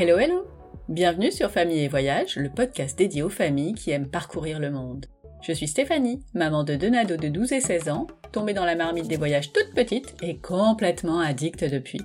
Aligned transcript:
Hello 0.00 0.16
hello 0.16 0.46
Bienvenue 0.88 1.30
sur 1.30 1.50
Famille 1.50 1.80
et 1.80 1.88
Voyage, 1.88 2.36
le 2.36 2.48
podcast 2.48 2.96
dédié 2.96 3.22
aux 3.22 3.28
familles 3.28 3.74
qui 3.74 3.90
aiment 3.90 4.08
parcourir 4.08 4.58
le 4.58 4.70
monde. 4.70 5.04
Je 5.42 5.52
suis 5.52 5.68
Stéphanie, 5.68 6.22
maman 6.32 6.64
de 6.64 6.74
deux 6.74 6.88
de 6.88 7.28
12 7.28 7.52
et 7.52 7.60
16 7.60 7.90
ans, 7.90 8.06
tombée 8.32 8.54
dans 8.54 8.64
la 8.64 8.76
marmite 8.76 9.08
des 9.08 9.18
voyages 9.18 9.52
toute 9.52 9.74
petite 9.74 10.14
et 10.22 10.38
complètement 10.38 11.20
addicte 11.20 11.64
depuis. 11.64 12.00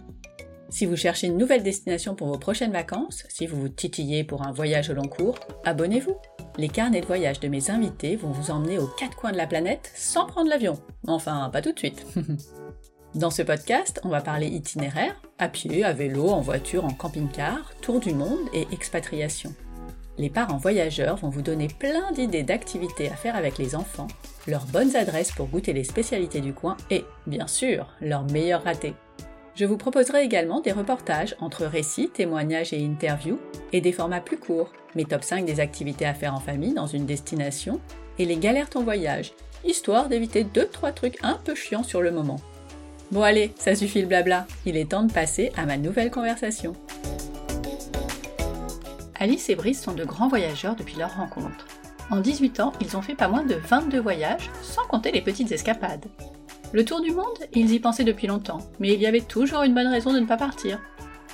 Si 0.67 0.85
vous 0.85 0.97
cherchez 0.97 1.27
une 1.27 1.38
nouvelle 1.38 1.63
destination 1.63 2.16
pour 2.16 2.27
vos 2.27 2.38
prochaines 2.38 2.73
vacances, 2.73 3.23
si 3.29 3.47
vous 3.47 3.61
vous 3.61 3.70
titillez 3.70 4.25
pour 4.25 4.45
un 4.45 4.52
voyage 4.52 4.89
au 4.89 4.93
long 4.93 5.07
cours, 5.07 5.39
abonnez-vous. 5.63 6.17
Les 6.57 6.67
carnets 6.67 6.99
de 6.99 7.05
voyage 7.05 7.39
de 7.39 7.48
mes 7.48 7.71
invités 7.71 8.17
vont 8.17 8.31
vous 8.31 8.52
emmener 8.52 8.77
aux 8.77 8.89
quatre 8.99 9.16
coins 9.16 9.31
de 9.31 9.38
la 9.38 9.48
planète 9.48 9.89
sans 9.95 10.25
prendre 10.25 10.49
l'avion. 10.49 10.77
Enfin, 11.07 11.49
pas 11.49 11.62
tout 11.62 11.71
de 11.71 11.80
suite. 11.80 12.05
Dans 13.15 13.29
ce 13.29 13.43
podcast, 13.43 14.01
on 14.03 14.09
va 14.09 14.19
parler 14.19 14.47
itinéraire, 14.47 15.15
à 15.39 15.47
pied, 15.47 15.85
à 15.85 15.93
vélo, 15.93 16.27
en 16.27 16.41
voiture, 16.41 16.83
en 16.83 16.91
camping-car, 16.91 17.73
tour 17.81 18.01
du 18.01 18.13
monde 18.13 18.49
et 18.53 18.67
expatriation. 18.73 19.55
Les 20.17 20.29
parents 20.29 20.57
voyageurs 20.57 21.15
vont 21.15 21.29
vous 21.29 21.41
donner 21.41 21.69
plein 21.69 22.11
d'idées 22.11 22.43
d'activités 22.43 23.07
à 23.07 23.15
faire 23.15 23.38
avec 23.38 23.57
les 23.57 23.73
enfants, 23.73 24.09
leurs 24.47 24.65
bonnes 24.65 24.97
adresses 24.97 25.31
pour 25.31 25.47
goûter 25.47 25.71
les 25.71 25.85
spécialités 25.85 26.41
du 26.41 26.51
coin 26.51 26.75
et, 26.91 27.05
bien 27.25 27.47
sûr, 27.47 27.88
leurs 28.01 28.29
meilleurs 28.31 28.65
ratés. 28.65 28.95
Je 29.55 29.63
vous 29.63 29.77
proposerai 29.77 30.25
également 30.25 30.59
des 30.59 30.73
reportages 30.73 31.38
entre 31.39 31.66
récits, 31.66 32.09
témoignages 32.09 32.73
et 32.73 32.83
interviews, 32.83 33.39
et 33.71 33.79
des 33.79 33.93
formats 33.93 34.19
plus 34.19 34.39
courts, 34.39 34.73
mes 34.93 35.05
top 35.05 35.23
5 35.23 35.45
des 35.45 35.61
activités 35.61 36.05
à 36.05 36.13
faire 36.13 36.35
en 36.35 36.41
famille 36.41 36.73
dans 36.73 36.88
une 36.88 37.05
destination, 37.05 37.79
et 38.19 38.25
les 38.25 38.35
galères 38.35 38.69
ton 38.69 38.83
voyage, 38.83 39.31
histoire 39.63 40.09
d'éviter 40.09 40.43
2-3 40.43 40.94
trucs 40.94 41.17
un 41.23 41.39
peu 41.41 41.55
chiants 41.55 41.83
sur 41.83 42.02
le 42.02 42.11
moment. 42.11 42.41
Bon 43.11 43.22
allez, 43.22 43.53
ça 43.58 43.75
suffit 43.75 44.02
le 44.02 44.08
blabla, 44.08 44.48
il 44.66 44.78
est 44.78 44.89
temps 44.89 45.03
de 45.03 45.11
passer 45.11 45.52
à 45.56 45.66
ma 45.66 45.78
nouvelle 45.78 46.09
conversation. 46.09 46.73
Alice 49.20 49.50
et 49.50 49.56
Brice 49.56 49.81
sont 49.81 49.94
de 49.94 50.03
grands 50.03 50.28
voyageurs 50.28 50.75
depuis 50.75 50.97
leur 50.97 51.16
rencontre. 51.16 51.67
En 52.09 52.20
18 52.20 52.59
ans, 52.59 52.73
ils 52.81 52.97
ont 52.97 53.02
fait 53.02 53.16
pas 53.16 53.28
moins 53.28 53.44
de 53.44 53.56
22 53.56 54.00
voyages, 54.00 54.50
sans 54.62 54.86
compter 54.88 55.12
les 55.12 55.22
petites 55.22 55.52
escapades. 55.52 56.06
Le 56.73 56.84
tour 56.84 57.00
du 57.02 57.12
monde, 57.12 57.38
ils 57.53 57.72
y 57.72 57.80
pensaient 57.80 58.03
depuis 58.03 58.28
longtemps, 58.28 58.59
mais 58.80 58.94
il 58.94 59.00
y 59.00 59.06
avait 59.06 59.22
toujours 59.22 59.62
une 59.62 59.75
bonne 59.75 59.88
raison 59.88 60.12
de 60.12 60.19
ne 60.19 60.25
pas 60.25 60.38
partir. 60.38 60.80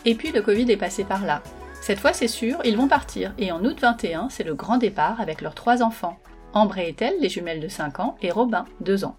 Et 0.03 0.16
puis 0.16 0.31
le 0.31 0.41
Covid 0.41 0.69
est 0.69 0.78
passé 0.78 1.06
par 1.06 1.25
là. 1.25 1.41
Cette 1.81 2.00
fois 2.00 2.13
c'est 2.13 2.28
sûr, 2.28 2.59
ils 2.66 2.78
vont 2.78 2.89
partir, 2.89 3.33
et 3.38 3.52
en 3.52 3.63
août 3.63 3.80
21, 3.80 4.30
c'est 4.30 4.44
le 4.44 4.56
grand 4.56 4.78
départ 4.78 5.22
avec 5.22 5.41
leurs 5.41 5.56
trois 5.56 5.81
enfants. 5.81 6.19
Ambre 6.53 6.80
et 6.80 6.89
Ethel, 6.89 7.13
les 7.22 7.30
jumelles 7.30 7.61
de 7.61 7.69
5 7.69 8.00
ans, 8.02 8.17
et 8.22 8.30
Robin, 8.30 8.66
2 8.81 9.06
ans. 9.06 9.16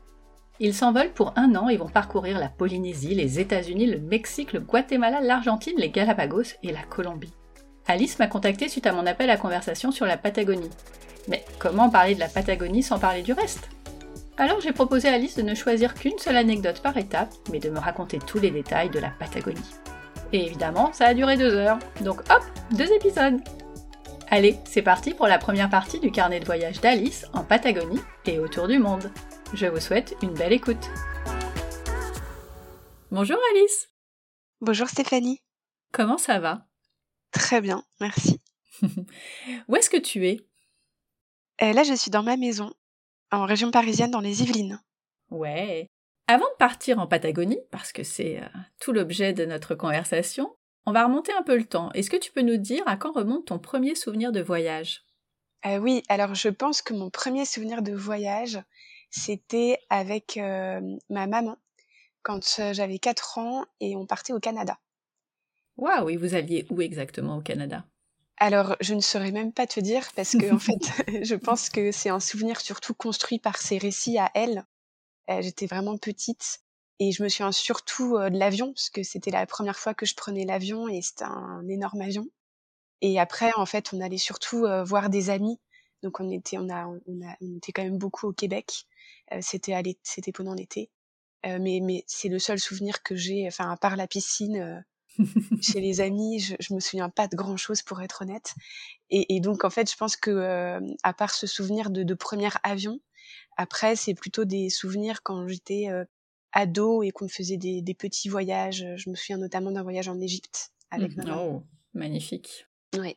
Ils 0.61 0.75
s'envolent 0.75 1.13
pour 1.13 1.33
un 1.37 1.55
an 1.57 1.69
et 1.69 1.77
vont 1.77 1.89
parcourir 1.89 2.39
la 2.39 2.49
Polynésie, 2.49 3.15
les 3.15 3.41
États-Unis, 3.41 3.87
le 3.87 3.99
Mexique, 3.99 4.53
le 4.53 4.61
Guatemala, 4.61 5.21
l'Argentine, 5.21 5.75
les 5.79 5.91
Galapagos 5.91 6.55
et 6.63 6.73
la 6.73 6.83
Colombie. 6.83 7.33
Alice 7.87 8.19
m'a 8.19 8.29
contacté 8.29 8.69
suite 8.69 8.87
à 8.87 8.93
mon 8.93 9.07
appel 9.07 9.31
à 9.31 9.37
conversation 9.37 9.91
sur 9.91 10.07
la 10.07 10.17
Patagonie. 10.17 10.71
Mais 11.29 11.45
comment 11.59 11.91
parler 11.91 12.15
de 12.15 12.21
la 12.21 12.29
Patagonie 12.29 12.83
sans 12.83 12.99
parler 12.99 13.23
du 13.23 13.33
reste? 13.33 13.69
Alors 14.37 14.61
j'ai 14.61 14.73
proposé 14.73 15.09
à 15.09 15.15
Alice 15.15 15.37
de 15.37 15.43
ne 15.43 15.55
choisir 15.55 15.95
qu'une 15.95 16.19
seule 16.19 16.37
anecdote 16.37 16.81
par 16.81 16.97
étape, 16.97 17.33
mais 17.51 17.59
de 17.59 17.71
me 17.71 17.79
raconter 17.79 18.19
tous 18.19 18.39
les 18.39 18.51
détails 18.51 18.91
de 18.91 18.99
la 18.99 19.11
Patagonie. 19.11 19.61
Et 20.33 20.47
évidemment, 20.47 20.93
ça 20.93 21.07
a 21.07 21.15
duré 21.15 21.37
deux 21.37 21.55
heures, 21.55 21.79
donc 22.03 22.21
hop, 22.31 22.43
deux 22.73 22.91
épisodes 22.93 23.41
Allez, 24.31 24.57
c'est 24.65 24.81
parti 24.81 25.13
pour 25.13 25.27
la 25.27 25.37
première 25.37 25.69
partie 25.69 26.01
du 26.01 26.11
carnet 26.11 26.41
de 26.41 26.47
voyage 26.47 26.81
d'Alice 26.81 27.27
en 27.35 27.43
Patagonie 27.43 28.01
et 28.25 28.39
autour 28.39 28.67
du 28.67 28.79
monde. 28.79 29.11
Je 29.55 29.67
vous 29.67 29.81
souhaite 29.81 30.17
une 30.23 30.35
belle 30.35 30.53
écoute. 30.53 30.89
Bonjour 33.11 33.39
Alice. 33.55 33.89
Bonjour 34.61 34.89
Stéphanie. 34.89 35.41
Comment 35.93 36.19
ça 36.19 36.39
va? 36.41 36.67
Très 37.33 37.61
bien, 37.61 37.85
merci. 38.01 38.41
Où 39.69 39.77
est-ce 39.77 39.91
que 39.91 39.99
tu 39.99 40.27
es? 40.27 40.41
Euh, 41.63 41.73
Là, 41.73 41.83
je 41.83 41.95
suis 41.95 42.11
dans 42.11 42.23
ma 42.23 42.37
maison, 42.37 42.73
en 43.31 43.45
région 43.45 43.71
parisienne, 43.71 44.11
dans 44.11 44.21
les 44.21 44.43
Yvelines. 44.43 44.81
Ouais. 45.31 45.87
Avant 46.29 46.47
de 46.49 46.57
partir 46.59 46.99
en 46.99 47.07
Patagonie, 47.07 47.61
parce 47.71 47.93
que 47.93 48.03
c'est 48.03 48.41
euh, 48.41 48.47
tout 48.81 48.93
l'objet 48.93 49.33
de 49.33 49.45
notre 49.45 49.75
conversation, 49.75 50.57
on 50.87 50.93
va 50.93 51.05
remonter 51.05 51.33
un 51.33 51.43
peu 51.43 51.57
le 51.57 51.65
temps. 51.67 51.91
Est-ce 51.93 52.11
que 52.11 52.17
tu 52.17 52.33
peux 52.33 52.43
nous 52.43 52.57
dire 52.57 52.83
à 52.87 52.97
quand 52.97 53.13
remonte 53.13 53.47
ton 53.47 53.59
premier 53.59 53.95
souvenir 53.95 54.33
de 54.33 54.41
voyage? 54.41 55.05
Euh, 55.67 55.79
Oui, 55.79 56.03
alors 56.09 56.35
je 56.35 56.49
pense 56.49 56.81
que 56.83 56.95
mon 56.95 57.11
premier 57.11 57.45
souvenir 57.45 57.83
de 57.83 57.93
voyage, 57.93 58.59
c'était 59.13 59.79
avec 59.91 60.37
ma 60.39 61.27
maman 61.29 61.57
quand 62.23 62.61
j'avais 62.73 62.99
4 62.99 63.39
ans 63.39 63.65
et 63.81 63.97
on 63.97 64.07
partait 64.07 64.33
au 64.33 64.41
Canada. 64.41 64.79
Waouh, 65.77 66.09
et 66.09 66.17
vous 66.17 66.35
alliez 66.35 66.67
où 66.71 66.81
exactement 66.81 67.37
au 67.37 67.43
Canada? 67.43 67.85
Alors, 68.39 68.77
je 68.81 68.95
ne 68.95 69.01
saurais 69.01 69.31
même 69.31 69.53
pas 69.53 69.67
te 69.67 69.81
dire 69.81 70.11
parce 70.17 70.35
que 70.35 70.53
en 70.53 70.59
fait, 70.59 70.79
je 71.25 71.35
pense 71.35 71.71
que 71.71 71.93
c'est 71.93 72.09
un 72.11 72.21
souvenir 72.21 72.61
surtout 72.61 72.95
construit 72.95 73.39
par 73.39 73.59
ses 73.59 73.79
récits 73.79 74.19
à 74.19 74.31
elle. 74.35 74.65
J'étais 75.41 75.67
vraiment 75.67 75.99
petite 75.99 76.61
et 76.99 77.13
je 77.13 77.23
me 77.23 77.29
souviens 77.29 77.53
surtout 77.53 78.19
de 78.19 78.39
l'avion 78.39 78.73
parce 78.75 78.91
que 78.91 79.03
c'était 79.03 79.31
la 79.31 79.47
première 79.47 79.79
fois 79.79 79.95
que 79.95 80.07
je 80.07 80.15
prenais 80.15 80.45
l'avion 80.45 80.89
et 80.89 81.03
c'était 81.03 81.25
un 81.25 81.67
énorme 81.69 82.03
avion. 82.03 82.27
Et 83.03 83.21
après, 83.21 83.53
en 83.57 83.67
fait, 83.67 83.93
on 83.93 84.01
allait 84.01 84.19
surtout 84.19 84.67
voir 84.85 85.11
des 85.11 85.31
amis. 85.31 85.61
Donc, 86.03 86.21
on 86.21 86.31
était, 86.31 86.59
on 86.59 86.69
a, 86.69 86.87
on 86.87 87.27
a, 87.27 87.37
on 87.41 87.57
était 87.57 87.73
quand 87.73 87.83
même 87.83 87.99
beaucoup 87.99 88.29
au 88.29 88.33
Québec. 88.33 88.87
Euh, 89.33 89.39
c'était 89.41 89.75
c'était 90.03 90.33
pendant 90.33 90.55
l'été. 90.55 90.91
Euh, 91.47 91.59
mais 91.61 91.81
mais 91.83 92.05
c'est 92.07 92.29
le 92.29 92.39
seul 92.39 92.59
souvenir 92.59 93.03
que 93.03 93.17
j'ai, 93.17 93.47
enfin 93.47 93.71
à 93.71 93.77
part 93.77 93.97
la 93.97 94.07
piscine 94.07 94.57
euh, 94.57 94.81
chez 95.61 95.81
les 95.81 96.01
amis, 96.01 96.39
je, 96.41 96.55
je 96.61 96.75
me 96.75 96.81
souviens 96.81 97.11
pas 97.11 97.27
de 97.27 97.37
grand 97.37 97.57
chose 97.57 97.83
pour 97.83 98.01
être 98.01 98.23
honnête. 98.23 98.55
Et, 99.11 99.35
et 99.35 99.41
donc 99.41 99.65
en 99.65 99.71
fait, 99.71 99.91
je 99.91 99.97
pense 99.97 100.17
que 100.17 100.81
à 101.03 101.13
part 101.13 101.35
ce 101.35 101.47
souvenir 101.47 101.91
de, 101.91 102.03
de 102.03 102.15
premier 102.15 102.51
avion, 102.63 103.01
après 103.57 103.97
c'est 103.97 104.15
plutôt 104.15 104.45
des 104.45 104.71
souvenirs 104.71 105.23
quand 105.23 105.47
j'étais 105.49 105.89
ado 106.53 107.03
et 107.03 107.11
qu'on 107.11 107.29
faisait 107.29 107.57
des, 107.57 107.83
des, 107.83 107.95
petits 107.95 108.29
voyages. 108.29 108.87
Je 108.97 109.11
me 109.11 109.17
souviens 109.17 109.39
notamment 109.39 109.73
d'un 109.73 109.83
voyage 109.83 110.09
en 110.09 110.21
Égypte 110.21 110.71
avec 110.91 111.17
mmh. 111.17 111.35
Oh, 111.37 111.63
magnifique. 111.95 112.67
Oui. 112.97 113.17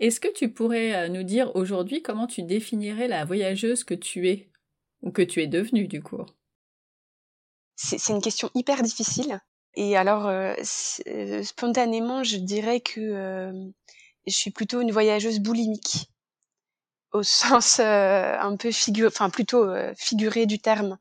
Est-ce 0.00 0.18
que 0.18 0.32
tu 0.32 0.50
pourrais 0.50 1.08
nous 1.08 1.22
dire 1.22 1.54
aujourd'hui 1.54 2.02
comment 2.02 2.26
tu 2.26 2.42
définirais 2.42 3.06
la 3.06 3.24
voyageuse 3.24 3.84
que 3.84 3.94
tu 3.94 4.28
es 4.28 4.50
ou 5.02 5.12
que 5.12 5.22
tu 5.22 5.42
es 5.42 5.46
devenue 5.46 5.86
du 5.86 6.02
coup? 6.02 6.24
C'est 7.76 8.12
une 8.12 8.20
question 8.20 8.50
hyper 8.54 8.82
difficile. 8.82 9.40
Et 9.74 9.96
alors, 9.96 10.26
euh, 10.26 10.54
euh, 11.06 11.42
spontanément, 11.42 12.22
je 12.24 12.36
dirais 12.36 12.80
que 12.80 13.00
euh, 13.00 13.52
je 14.26 14.32
suis 14.32 14.50
plutôt 14.50 14.80
une 14.80 14.92
voyageuse 14.92 15.38
boulimique, 15.38 16.10
au 17.12 17.22
sens 17.22 17.80
un 17.80 18.56
peu 18.56 18.70
figuré, 18.72 19.08
enfin 19.08 19.30
plutôt 19.30 19.66
figuré 19.96 20.46
du 20.46 20.58
terme. 20.58 20.98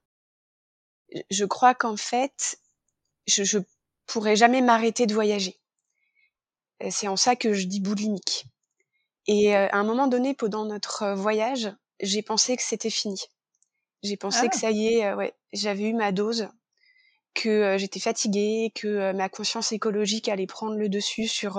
Je 1.30 1.46
crois 1.46 1.74
qu'en 1.74 1.98
fait, 1.98 2.60
je, 3.28 3.44
je 3.44 3.60
pourrais 4.06 4.36
jamais 4.36 4.62
m'arrêter 4.62 5.06
de 5.06 5.14
voyager. 5.14 5.60
C'est 6.90 7.08
en 7.10 7.18
ça 7.18 7.36
que 7.36 7.54
je 7.54 7.66
dis 7.66 7.82
boulimique. 7.82 8.46
Et 9.32 9.54
à 9.54 9.78
un 9.78 9.84
moment 9.84 10.08
donné, 10.08 10.34
pendant 10.34 10.66
notre 10.66 11.14
voyage, 11.14 11.72
j'ai 12.00 12.24
pensé 12.24 12.56
que 12.56 12.64
c'était 12.64 12.90
fini. 12.90 13.22
J'ai 14.02 14.18
pensé 14.18 14.48
que 14.48 14.56
ah. 14.56 14.60
ça 14.60 14.72
y 14.72 14.88
est, 14.88 15.06
euh, 15.06 15.16
ouais, 15.16 15.36
j'avais 15.54 15.84
eu 15.84 15.94
ma 15.94 16.12
dose, 16.12 16.48
que 17.36 17.50
euh, 17.50 17.78
j'étais 17.78 18.00
fatiguée, 18.00 18.72
que 18.74 18.88
euh, 18.88 19.14
ma 19.14 19.30
conscience 19.30 19.72
écologique 19.72 20.30
allait 20.30 20.48
prendre 20.48 20.78
le 20.78 20.90
dessus 20.90 21.28
sur 21.28 21.58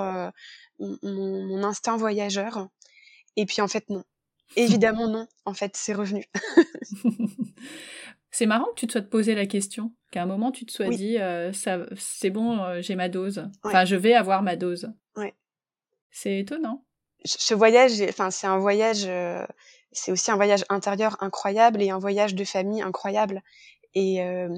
mon, 0.80 0.98
mon, 1.04 1.62
instinct 1.62 1.96
voyageur. 1.96 2.66
Et 3.36 3.46
puis 3.46 3.60
en 3.62 3.68
fait 3.68 3.88
non. 3.88 4.02
Évidemment 4.56 5.06
non. 5.06 5.28
En 5.44 5.54
fait, 5.54 5.76
c'est 5.76 5.94
revenu. 5.94 6.24
c'est 8.32 8.46
marrant 8.46 8.66
que 8.74 8.80
tu 8.80 8.88
te 8.88 8.92
sois 8.92 9.02
posé 9.02 9.36
la 9.36 9.46
question, 9.46 9.94
qu'à 10.10 10.24
un 10.24 10.26
moment 10.26 10.50
tu 10.50 10.66
te 10.66 10.72
sois 10.72 10.88
dit 10.88 11.18
ça, 11.52 11.86
c'est 11.96 12.30
bon, 12.30 12.80
j'ai 12.80 12.96
ma 12.96 13.08
dose. 13.08 13.48
Enfin, 13.62 13.84
je 13.84 13.94
vais 13.94 14.14
avoir 14.14 14.42
ma 14.42 14.56
dose. 14.56 14.92
Ouais. 15.14 15.36
C'est 16.10 16.40
étonnant. 16.40 16.84
Ce 17.24 17.54
voyage, 17.54 18.00
enfin, 18.08 18.30
c'est 18.30 18.46
un 18.46 18.58
voyage 18.58 19.06
c'est 19.92 20.12
aussi 20.12 20.30
un 20.30 20.36
voyage 20.36 20.64
intérieur 20.68 21.16
incroyable 21.20 21.82
et 21.82 21.90
un 21.90 21.98
voyage 21.98 22.34
de 22.34 22.44
famille 22.44 22.82
incroyable. 22.82 23.42
Et 23.94 24.22
euh, 24.22 24.56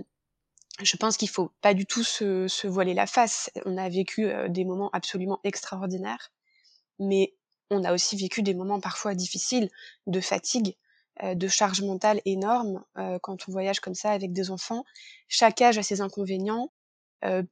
je 0.82 0.96
pense 0.96 1.16
qu'il 1.16 1.28
faut 1.28 1.50
pas 1.60 1.74
du 1.74 1.86
tout 1.86 2.04
se, 2.04 2.48
se, 2.48 2.66
voiler 2.66 2.94
la 2.94 3.06
face. 3.06 3.50
On 3.64 3.76
a 3.78 3.88
vécu 3.88 4.26
euh, 4.26 4.48
des 4.48 4.64
moments 4.64 4.90
absolument 4.92 5.40
extraordinaires, 5.44 6.32
mais 6.98 7.34
on 7.70 7.84
a 7.84 7.94
aussi 7.94 8.16
vécu 8.16 8.42
des 8.42 8.54
moments 8.54 8.80
parfois 8.80 9.14
difficiles, 9.14 9.70
de 10.06 10.20
fatigue, 10.20 10.76
euh, 11.22 11.34
de 11.34 11.48
charge 11.48 11.80
mentale 11.82 12.20
énorme 12.26 12.84
quand 13.22 13.48
on 13.48 13.52
voyage 13.52 13.80
comme 13.80 13.94
ça 13.94 14.10
avec 14.10 14.32
des 14.32 14.50
enfants. 14.50 14.84
Chaque 15.28 15.60
âge 15.62 15.78
a 15.78 15.82
ses 15.82 16.02
inconvénients. 16.02 16.70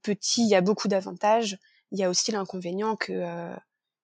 petit, 0.03 0.43
il 0.43 0.49
y 0.49 0.55
a 0.55 0.61
beaucoup 0.61 0.89
d'avantages. 0.89 1.59
Il 1.93 1.99
y 1.99 2.05
a 2.05 2.11
aussi 2.11 2.33
l'inconvénient 2.33 2.97
que 2.97 3.25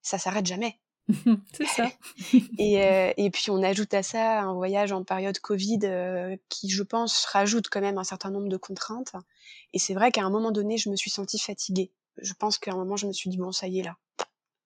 ça 0.03 0.19
s'arrête 0.19 0.47
jamais. 0.47 0.79
c'est 1.53 1.67
ça. 1.67 1.91
et, 2.59 2.83
euh, 2.85 3.13
et, 3.17 3.31
puis 3.31 3.51
on 3.51 3.63
ajoute 3.63 3.95
à 3.95 4.03
ça 4.03 4.43
un 4.43 4.55
voyage 4.55 4.93
en 4.93 5.05
période 5.05 5.39
Covid 5.39 5.81
euh, 5.85 6.37
qui, 6.49 6.69
je 6.69 6.83
pense, 6.83 7.25
rajoute 7.27 7.69
quand 7.69 7.81
même 7.81 7.99
un 7.99 8.05
certain 8.05 8.31
nombre 8.31 8.49
de 8.49 8.57
contraintes. 8.57 9.13
Et 9.73 9.79
c'est 9.79 9.95
vrai 9.95 10.11
qu'à 10.11 10.25
un 10.25 10.31
moment 10.31 10.51
donné, 10.51 10.79
je 10.79 10.91
me 10.91 10.97
suis 10.97 11.11
sentie 11.11 11.39
fatiguée 11.39 11.93
je 12.19 12.33
pense 12.35 12.59
qu'à 12.59 12.73
un 12.73 12.77
moment, 12.77 12.97
je 12.97 13.07
me 13.07 13.13
suis 13.13 13.31
dit, 13.31 13.37
bon, 13.37 13.53
ça 13.53 13.69
y 13.69 13.81
est, 13.81 13.83
là, 13.83 13.97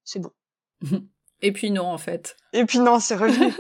c'est 0.04 0.20
bon. 0.20 0.32
Et 1.42 1.52
puis 1.52 1.70
non, 1.70 1.87
en 1.87 1.98
fait. 1.98 2.37
Et 2.52 2.66
puis 2.66 2.81
non, 2.81 3.00
c'est 3.00 3.16
revenu. 3.16 3.52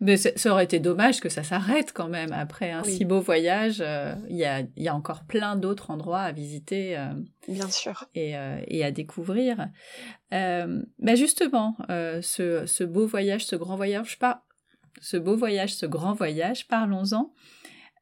Mais 0.00 0.18
ça 0.18 0.52
aurait 0.52 0.64
été 0.64 0.78
dommage 0.78 1.20
que 1.20 1.30
ça 1.30 1.42
s'arrête 1.42 1.92
quand 1.94 2.08
même 2.08 2.32
après 2.32 2.70
un 2.70 2.84
si 2.84 3.06
beau 3.06 3.20
voyage. 3.20 3.78
Euh, 3.80 4.14
il 4.28 4.36
y, 4.36 4.44
a, 4.44 4.62
y, 4.76 4.88
a, 4.88 4.94
encore 4.94 5.24
plein 5.24 5.56
d'autres 5.56 5.90
endroits 5.90 6.20
à 6.20 6.32
visiter. 6.32 6.98
Euh, 6.98 7.14
Bien 7.48 7.70
sûr. 7.70 8.04
Et, 8.14 8.36
euh, 8.36 8.60
et 8.68 8.84
à 8.84 8.90
découvrir. 8.90 9.68
mais 10.30 11.16
justement, 11.16 11.76
ce, 11.88 12.64
ce, 12.66 12.84
beau 12.84 13.06
voyage, 13.06 13.46
ce 13.46 13.56
grand 13.56 13.76
voyage, 13.76 14.18
pas 14.18 14.44
ce 15.00 15.16
beau 15.16 15.36
voyage, 15.36 15.74
ce 15.74 15.86
grand 15.86 16.12
voyage, 16.12 16.68
parlons-en. 16.68 17.32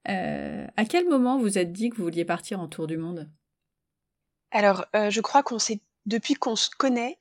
à 0.05 0.85
quel 0.89 1.09
moment 1.09 1.39
vous 1.39 1.59
êtes 1.59 1.73
dit 1.73 1.91
que 1.91 1.97
vous 1.97 2.05
vouliez 2.05 2.25
partir 2.25 2.61
en 2.61 2.67
tour 2.67 2.89
du 2.89 2.97
monde? 2.97 3.31
Alors, 4.51 4.85
je 4.95 5.21
crois 5.21 5.45
qu'on 5.45 5.61
s'est, 5.61 5.81
depuis 6.07 6.35
qu'on 6.35 6.57
se 6.57 6.71
connaît, 6.71 7.19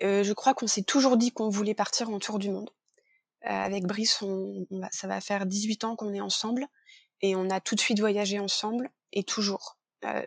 je 0.00 0.32
crois 0.34 0.52
qu'on 0.52 0.66
s'est 0.66 0.82
toujours 0.82 1.16
dit 1.16 1.30
qu'on 1.32 1.48
voulait 1.48 1.74
partir 1.74 2.10
en 2.10 2.18
tour 2.18 2.38
du 2.38 2.50
monde. 2.50 2.70
Euh, 3.46 3.50
avec 3.50 3.86
Brice, 3.86 4.22
on, 4.22 4.66
ça 4.92 5.08
va 5.08 5.20
faire 5.20 5.46
18 5.46 5.84
ans 5.84 5.96
qu'on 5.96 6.14
est 6.14 6.20
ensemble 6.20 6.66
et 7.20 7.34
on 7.34 7.50
a 7.50 7.60
tout 7.60 7.74
de 7.74 7.80
suite 7.80 7.98
voyagé 7.98 8.38
ensemble 8.38 8.90
et 9.12 9.24
toujours. 9.24 9.78
Euh, 10.04 10.24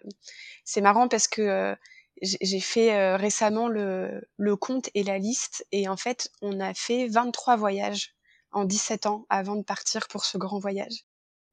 c'est 0.65 0.81
marrant 0.81 1.07
parce 1.07 1.27
que 1.27 1.41
euh, 1.41 1.75
j'ai 2.21 2.59
fait 2.59 3.15
récemment 3.15 3.67
le, 3.67 4.25
le, 4.37 4.55
compte 4.55 4.89
et 4.93 5.03
la 5.03 5.17
liste 5.17 5.65
et 5.73 5.89
en 5.89 5.97
fait 5.97 6.31
on 6.41 6.61
a 6.61 6.73
fait 6.73 7.07
23 7.07 7.57
voyages 7.57 8.15
en 8.51 8.63
17 8.63 9.05
ans 9.05 9.25
avant 9.29 9.57
de 9.57 9.63
partir 9.63 10.07
pour 10.07 10.23
ce 10.23 10.37
grand 10.37 10.59
voyage. 10.59 11.05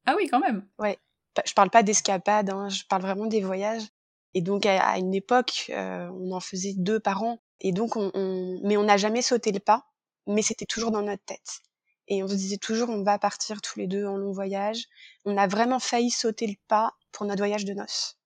Ah 0.06 0.14
oui 0.16 0.28
quand 0.28 0.40
même. 0.40 0.66
Ouais. 0.78 0.98
Je 1.46 1.54
parle 1.54 1.70
pas 1.70 1.82
d'escapade, 1.82 2.50
hein, 2.50 2.68
je 2.68 2.84
parle 2.88 3.02
vraiment 3.02 3.26
des 3.26 3.40
voyages. 3.40 3.82
Et 4.34 4.40
donc 4.40 4.66
à, 4.66 4.98
une 4.98 5.14
époque, 5.14 5.70
on 5.74 6.30
en 6.30 6.40
faisait 6.40 6.74
deux 6.76 7.00
par 7.00 7.22
an. 7.22 7.40
Et 7.60 7.72
donc 7.72 7.96
on, 7.96 8.10
on... 8.14 8.60
mais 8.62 8.76
on 8.76 8.84
n'a 8.84 8.96
jamais 8.96 9.22
sauté 9.22 9.50
le 9.50 9.60
pas 9.60 9.91
mais 10.26 10.42
c'était 10.42 10.66
toujours 10.66 10.90
dans 10.90 11.02
notre 11.02 11.24
tête. 11.24 11.60
Et 12.08 12.22
on 12.22 12.28
se 12.28 12.34
disait 12.34 12.58
toujours, 12.58 12.90
on 12.90 13.02
va 13.02 13.18
partir 13.18 13.60
tous 13.62 13.78
les 13.78 13.86
deux 13.86 14.06
en 14.06 14.16
long 14.16 14.32
voyage. 14.32 14.86
On 15.24 15.36
a 15.36 15.46
vraiment 15.46 15.78
failli 15.78 16.10
sauter 16.10 16.46
le 16.46 16.56
pas 16.68 16.92
pour 17.12 17.26
notre 17.26 17.40
voyage 17.40 17.64
de 17.64 17.74
noces. 17.74 18.18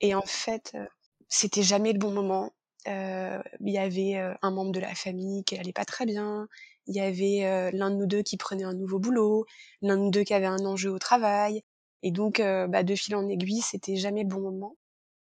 Et 0.00 0.14
en 0.14 0.22
fait, 0.22 0.72
euh, 0.74 0.86
c'était 1.28 1.62
jamais 1.62 1.92
le 1.92 1.98
bon 1.98 2.10
moment. 2.10 2.52
Euh, 2.88 3.40
il 3.60 3.72
y 3.72 3.78
avait 3.78 4.16
euh, 4.16 4.34
un 4.42 4.50
membre 4.50 4.72
de 4.72 4.80
la 4.80 4.94
famille 4.94 5.44
qui 5.44 5.58
allait 5.58 5.72
pas 5.72 5.84
très 5.84 6.06
bien. 6.06 6.48
Il 6.86 6.96
y 6.96 7.00
avait 7.00 7.70
l'un 7.72 7.90
de 7.90 7.96
nous 7.96 8.06
deux 8.06 8.22
qui 8.22 8.36
prenait 8.36 8.64
un 8.64 8.72
nouveau 8.72 8.98
boulot, 8.98 9.46
l'un 9.80 9.96
de 9.96 10.02
nous 10.02 10.10
deux 10.10 10.24
qui 10.24 10.34
avait 10.34 10.46
un 10.46 10.64
enjeu 10.64 10.90
au 10.90 10.98
travail. 10.98 11.62
Et 12.02 12.10
donc, 12.10 12.40
bah, 12.40 12.82
de 12.82 12.94
fil 12.96 13.14
en 13.14 13.28
aiguille, 13.28 13.60
c'était 13.60 13.94
jamais 13.94 14.22
le 14.22 14.28
bon 14.28 14.40
moment. 14.40 14.74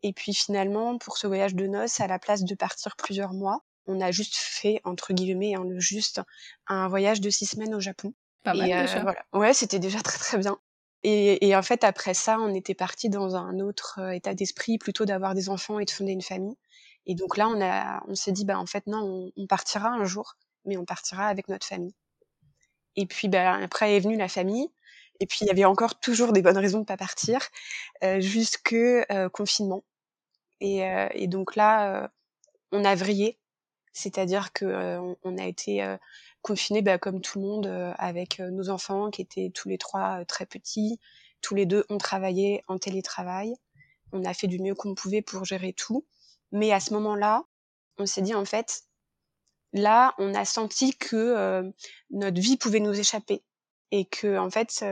Et 0.03 0.13
puis 0.13 0.35
finalement, 0.35 0.99
pour 0.99 1.17
ce 1.17 1.25
voyage 1.25 1.55
de 1.55 1.65
noces, 1.65 1.99
à 1.99 2.05
la 2.05 2.19
place 2.19 2.43
de 2.43 2.53
partir 2.53 2.95
plusieurs 2.95 3.33
mois, 3.33 3.63
on 3.87 4.01
a 4.01 4.11
juste 4.11 4.35
fait 4.35 4.81
entre 4.83 5.13
guillemets 5.13 5.55
hein, 5.55 5.63
le 5.67 5.79
juste 5.79 6.21
un 6.67 6.87
voyage 6.87 7.21
de 7.21 7.29
six 7.29 7.45
semaines 7.45 7.73
au 7.73 7.79
Japon. 7.79 8.13
Pas 8.43 8.53
mal 8.53 8.71
euh, 8.71 8.81
déjà. 8.81 9.01
Voilà. 9.01 9.25
Ouais, 9.33 9.53
c'était 9.53 9.79
déjà 9.79 9.99
très 10.03 10.17
très 10.17 10.37
bien. 10.37 10.57
Et, 11.03 11.47
et, 11.47 11.55
en 11.55 11.61
fait, 11.61 11.83
après 11.83 12.15
ça, 12.15 12.39
on 12.39 12.53
était 12.55 12.73
parti 12.73 13.09
dans 13.09 13.35
un 13.35 13.59
autre 13.59 13.99
euh, 14.01 14.11
état 14.11 14.33
d'esprit, 14.33 14.77
plutôt 14.77 15.05
d'avoir 15.05 15.35
des 15.35 15.47
enfants 15.49 15.79
et 15.79 15.85
de 15.85 15.91
fonder 15.91 16.11
une 16.11 16.23
famille. 16.23 16.57
Et 17.05 17.15
donc 17.15 17.37
là, 17.37 17.47
on 17.47 17.61
a, 17.61 18.03
on 18.07 18.15
s'est 18.15 18.31
dit, 18.31 18.45
bah 18.45 18.59
en 18.59 18.65
fait 18.65 18.85
non, 18.87 19.31
on, 19.37 19.41
on, 19.41 19.47
partira 19.47 19.89
un 19.89 20.03
jour, 20.05 20.35
mais 20.65 20.75
on 20.75 20.85
partira 20.85 21.27
avec 21.27 21.47
notre 21.47 21.65
famille. 21.65 21.93
Et 22.97 23.05
puis, 23.05 23.29
bah, 23.29 23.53
après 23.53 23.95
est 23.95 23.99
venue 23.99 24.17
la 24.17 24.27
famille. 24.27 24.69
Et 25.19 25.25
puis, 25.25 25.39
il 25.41 25.47
y 25.47 25.51
avait 25.51 25.65
encore 25.65 25.99
toujours 25.99 26.33
des 26.33 26.41
bonnes 26.41 26.57
raisons 26.57 26.79
de 26.79 26.85
pas 26.85 26.97
partir, 26.97 27.39
euh, 28.03 28.19
jusque 28.19 28.73
euh, 28.73 29.29
confinement. 29.29 29.83
Et, 30.59 30.83
euh, 30.83 31.07
et, 31.13 31.27
donc 31.27 31.55
là, 31.55 32.09
on 32.71 32.83
a 32.83 32.95
vrillé 32.95 33.37
c'est-à-dire 33.97 34.53
que 34.53 34.65
euh, 34.65 35.15
a 35.39 35.45
été 35.45 35.83
euh, 35.83 35.97
confinés 36.43 36.83
bah, 36.83 36.99
comme 36.99 37.19
tout 37.19 37.39
le 37.39 37.45
monde 37.47 37.65
euh, 37.65 37.91
avec 37.97 38.39
nos 38.39 38.69
enfants 38.69 39.09
qui 39.09 39.23
étaient 39.23 39.51
tous 39.53 39.69
les 39.69 39.79
trois 39.79 40.23
très 40.25 40.45
petits. 40.45 40.99
Tous 41.41 41.55
les 41.55 41.65
deux, 41.65 41.83
on 41.89 41.97
travaillait 41.97 42.63
en 42.67 42.77
télétravail. 42.77 43.55
On 44.11 44.23
a 44.23 44.35
fait 44.35 44.45
du 44.45 44.59
mieux 44.59 44.75
qu'on 44.75 44.93
pouvait 44.93 45.23
pour 45.23 45.45
gérer 45.45 45.73
tout. 45.73 46.05
Mais 46.51 46.71
à 46.71 46.79
ce 46.79 46.93
moment-là, 46.93 47.43
on 47.97 48.05
s'est 48.05 48.21
dit 48.21 48.35
en 48.35 48.45
fait, 48.45 48.83
là, 49.73 50.13
on 50.19 50.35
a 50.35 50.45
senti 50.45 50.95
que 50.95 51.71
notre 52.11 52.39
vie 52.39 52.57
pouvait 52.57 52.79
nous 52.79 52.97
échapper 52.97 53.43
et 53.91 54.05
que 54.05 54.37
en 54.37 54.49
fait, 54.49 54.83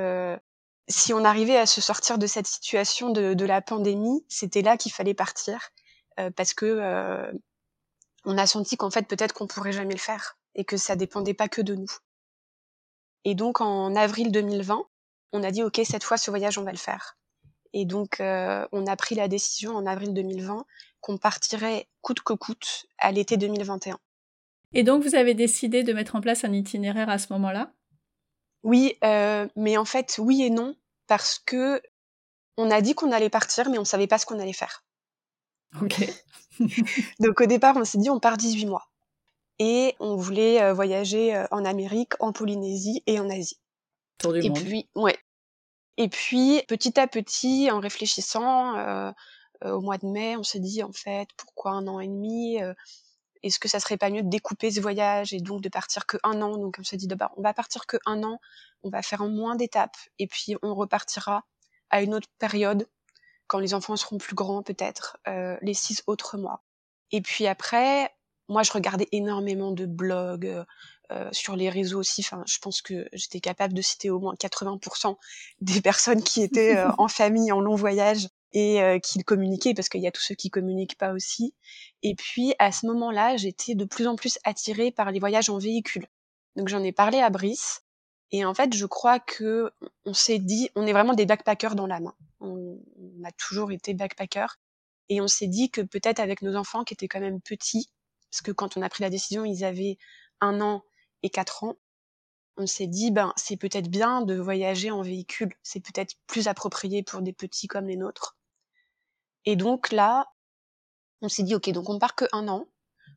si 0.88 1.14
on 1.14 1.24
arrivait 1.24 1.58
à 1.58 1.66
se 1.66 1.80
sortir 1.80 2.18
de 2.18 2.28
cette 2.28 2.48
situation 2.48 3.10
de, 3.12 3.34
de 3.34 3.46
la 3.46 3.62
pandémie, 3.62 4.26
c'était 4.30 4.62
là 4.62 4.78
qu'il 4.78 4.92
fallait 4.92 5.14
partir 5.14 5.70
parce 6.36 6.54
que 6.54 7.32
on 8.26 8.38
a 8.38 8.48
senti 8.48 8.78
qu'en 8.78 8.90
fait 8.90 9.08
peut-être 9.08 9.34
qu'on 9.34 9.48
pourrait 9.48 9.72
jamais 9.72 9.94
le 9.94 10.00
faire 10.00 10.38
et 10.56 10.66
que 10.66 10.78
ça 10.78 10.96
dépendait 10.96 11.34
pas 11.34 11.48
que 11.48 11.62
de 11.62 11.76
nous. 11.76 11.92
Et 13.24 13.36
donc 13.36 13.62
en 13.62 13.96
avril 13.96 14.32
2020, 14.32 14.86
on 15.34 15.44
a 15.44 15.52
dit 15.52 15.64
ok 15.64 15.82
cette 15.84 16.04
fois 16.04 16.18
ce 16.18 16.30
voyage 16.32 16.58
on 16.58 16.64
va 16.64 16.72
le 16.72 16.78
faire. 16.78 17.18
Et 17.74 17.86
donc 17.86 18.20
euh, 18.20 18.68
on 18.72 18.88
a 18.88 18.96
pris 18.96 19.16
la 19.16 19.28
décision 19.28 19.76
en 19.76 19.86
avril 19.86 20.14
2020 20.14 20.66
qu'on 21.02 21.18
partirait 21.18 21.88
coûte 22.02 22.22
que 22.22 22.34
coûte 22.34 22.86
à 22.98 23.12
l'été 23.12 23.38
2021. 23.38 24.00
Et 24.74 24.84
donc 24.84 25.04
vous 25.04 25.16
avez 25.16 25.34
décidé 25.34 25.84
de 25.84 25.94
mettre 25.94 26.16
en 26.16 26.22
place 26.22 26.44
un 26.44 26.54
itinéraire 26.54 27.10
à 27.10 27.18
ce 27.18 27.32
moment-là? 27.34 27.72
Oui, 28.64 28.98
euh, 29.04 29.48
mais 29.56 29.78
en 29.78 29.86
fait 29.86 30.16
oui 30.18 30.44
et 30.44 30.50
non 30.50 30.76
parce 31.08 31.40
que 31.40 31.82
on 32.58 32.72
a 32.72 32.82
dit 32.82 32.96
qu'on 32.96 33.12
allait 33.12 33.30
partir 33.30 33.70
mais 33.70 33.78
on 33.78 33.86
savait 33.86 34.08
pas 34.08 34.18
ce 34.18 34.26
qu'on 34.26 34.40
allait 34.40 34.54
faire. 34.54 34.84
Ok. 35.82 36.08
Donc 37.20 37.42
au 37.42 37.46
départ, 37.46 37.76
on 37.78 37.86
s'est 37.86 37.98
dit 37.98 38.10
on 38.10 38.20
part 38.20 38.38
18 38.38 38.66
mois. 38.66 38.88
Et 39.60 39.96
on 40.00 40.16
voulait 40.16 40.62
euh, 40.62 40.74
voyager 40.74 41.36
euh, 41.36 41.46
en 41.52 41.64
Amérique, 41.64 42.14
en 42.20 42.34
Polynésie 42.34 43.04
et 43.08 43.20
en 43.20 43.30
Asie. 43.30 43.60
Tour 44.18 44.34
du 44.34 44.40
et 44.40 44.50
monde. 44.50 44.60
Puis, 44.60 44.90
ouais. 44.96 45.18
Et 45.98 46.10
puis, 46.10 46.62
petit 46.68 47.00
à 47.00 47.08
petit, 47.08 47.70
en 47.72 47.80
réfléchissant, 47.80 48.78
euh, 48.78 49.12
au 49.64 49.80
mois 49.80 49.98
de 49.98 50.06
mai, 50.08 50.36
on 50.36 50.44
s'est 50.44 50.60
dit, 50.60 50.84
en 50.84 50.92
fait, 50.92 51.30
pourquoi 51.38 51.72
un 51.72 51.88
an 51.88 52.02
et 52.02 52.08
demi 52.08 52.58
Est-ce 53.44 53.60
que 53.60 53.70
ça 53.70 53.80
serait 53.80 53.96
pas 53.96 54.10
mieux 54.10 54.22
de 54.22 54.30
découper 54.30 54.72
ce 54.72 54.82
voyage 54.82 55.34
et 55.34 55.40
donc 55.40 55.62
de 55.62 55.70
partir 55.70 56.06
que 56.06 56.18
un 56.24 56.42
an? 56.42 56.58
Donc 56.58 56.76
on 56.80 56.84
s'est 56.84 56.98
dit, 56.98 57.08
d'abord, 57.08 57.32
on 57.38 57.42
va 57.42 57.54
partir 57.54 57.86
que 57.86 57.96
un 58.06 58.24
an, 58.24 58.42
on 58.84 58.90
va 58.90 59.02
faire 59.02 59.22
en 59.22 59.30
moins 59.30 59.56
d'étapes, 59.56 59.96
et 60.20 60.28
puis 60.28 60.58
on 60.62 60.76
repartira 60.76 61.46
à 61.90 62.02
une 62.02 62.14
autre 62.14 62.28
période 62.40 62.90
quand 63.48 63.60
les 63.60 63.74
enfants 63.74 63.96
seront 63.96 64.18
plus 64.18 64.36
grands 64.36 64.64
peut-être, 64.64 65.18
euh, 65.28 65.58
les 65.62 65.74
six 65.74 66.04
autres 66.08 66.38
mois. 66.38 66.64
Et 67.12 67.22
puis 67.22 67.48
après, 67.48 68.12
moi 68.48 68.64
je 68.64 68.72
regardais 68.72 69.08
énormément 69.12 69.72
de 69.72 69.86
blogs 69.86 70.46
euh, 70.46 70.64
euh 71.12 71.30
sur 71.32 71.56
les 71.56 71.70
réseaux 71.70 72.00
aussi. 72.00 72.22
Enfin, 72.22 72.44
je 72.48 72.58
pense 72.60 72.82
que 72.82 73.08
j'étais 73.14 73.40
capable 73.40 73.74
de 73.74 73.82
citer 73.82 74.10
au 74.10 74.20
moins 74.20 74.36
80% 74.36 75.16
des 75.62 75.82
personnes 75.82 76.24
qui 76.24 76.42
étaient 76.42 76.78
euh, 76.78 76.90
en 76.98 77.08
famille, 77.08 77.52
en 77.52 77.62
long 77.62 77.76
voyage 77.76 78.28
et 78.54 78.82
euh, 78.82 79.00
qui 79.00 79.20
communiquaient, 79.24 79.74
parce 79.74 79.90
qu'il 79.90 80.02
y 80.02 80.08
a 80.08 80.12
tous 80.12 80.22
ceux 80.22 80.36
qui 80.36 80.50
communiquent 80.50 80.98
pas 80.98 81.12
aussi. 81.12 81.54
Et 82.04 82.16
puis 82.16 82.54
à 82.60 82.72
ce 82.72 82.86
moment-là, 82.88 83.38
j'étais 83.38 83.76
de 83.76 83.86
plus 83.86 84.08
en 84.08 84.16
plus 84.16 84.40
attirée 84.44 84.92
par 84.92 85.12
les 85.12 85.20
voyages 85.20 85.50
en 85.50 85.58
véhicule. 85.58 86.08
Donc 86.56 86.70
j'en 86.70 86.84
ai 86.84 86.92
parlé 86.92 87.20
à 87.20 87.30
Brice. 87.30 87.82
Et 88.32 88.44
en 88.44 88.54
fait, 88.54 88.74
je 88.74 88.86
crois 88.86 89.20
que 89.20 89.72
on 90.06 90.14
s'est 90.14 90.40
dit, 90.40 90.70
on 90.76 90.86
est 90.88 90.94
vraiment 90.94 91.14
des 91.14 91.26
backpackers 91.26 91.76
dans 91.76 91.88
la 91.88 92.00
main 92.00 92.16
on, 92.46 92.80
a 93.24 93.32
toujours 93.32 93.72
été 93.72 93.94
backpacker. 93.94 94.48
Et 95.10 95.22
on 95.22 95.28
s'est 95.28 95.48
dit 95.48 95.70
que 95.72 95.82
peut-être 95.82 96.20
avec 96.20 96.42
nos 96.42 96.56
enfants 96.56 96.84
qui 96.84 96.94
étaient 96.94 97.08
quand 97.08 97.20
même 97.20 97.42
petits, 97.42 97.92
parce 98.32 98.42
que 98.42 98.52
quand 98.52 98.78
on 98.78 98.82
a 98.82 98.90
pris 98.90 99.04
la 99.04 99.10
décision, 99.10 99.46
ils 99.46 99.64
avaient 99.64 99.98
un 100.42 100.62
an 100.62 100.84
et 101.24 101.30
quatre 101.30 101.64
ans, 101.64 101.76
on 102.58 102.68
s'est 102.68 102.88
dit, 102.88 103.12
ben, 103.12 103.34
c'est 103.36 103.58
peut-être 103.58 103.90
bien 103.90 104.22
de 104.22 104.36
voyager 104.36 104.92
en 104.92 105.02
véhicule. 105.02 105.54
C'est 105.64 105.82
peut-être 105.82 106.16
plus 106.28 106.48
approprié 106.48 107.04
pour 107.04 107.22
des 107.22 107.34
petits 107.34 107.68
comme 107.68 107.88
les 107.88 107.98
nôtres. 107.98 108.38
Et 109.46 109.56
donc 109.56 109.92
là, 109.92 110.28
on 111.22 111.30
s'est 111.30 111.44
dit, 111.44 111.56
ok, 111.56 111.70
donc 111.72 111.90
on 111.90 112.00
part 112.00 112.16
que 112.16 112.26
un 112.32 112.48
an, 112.48 112.68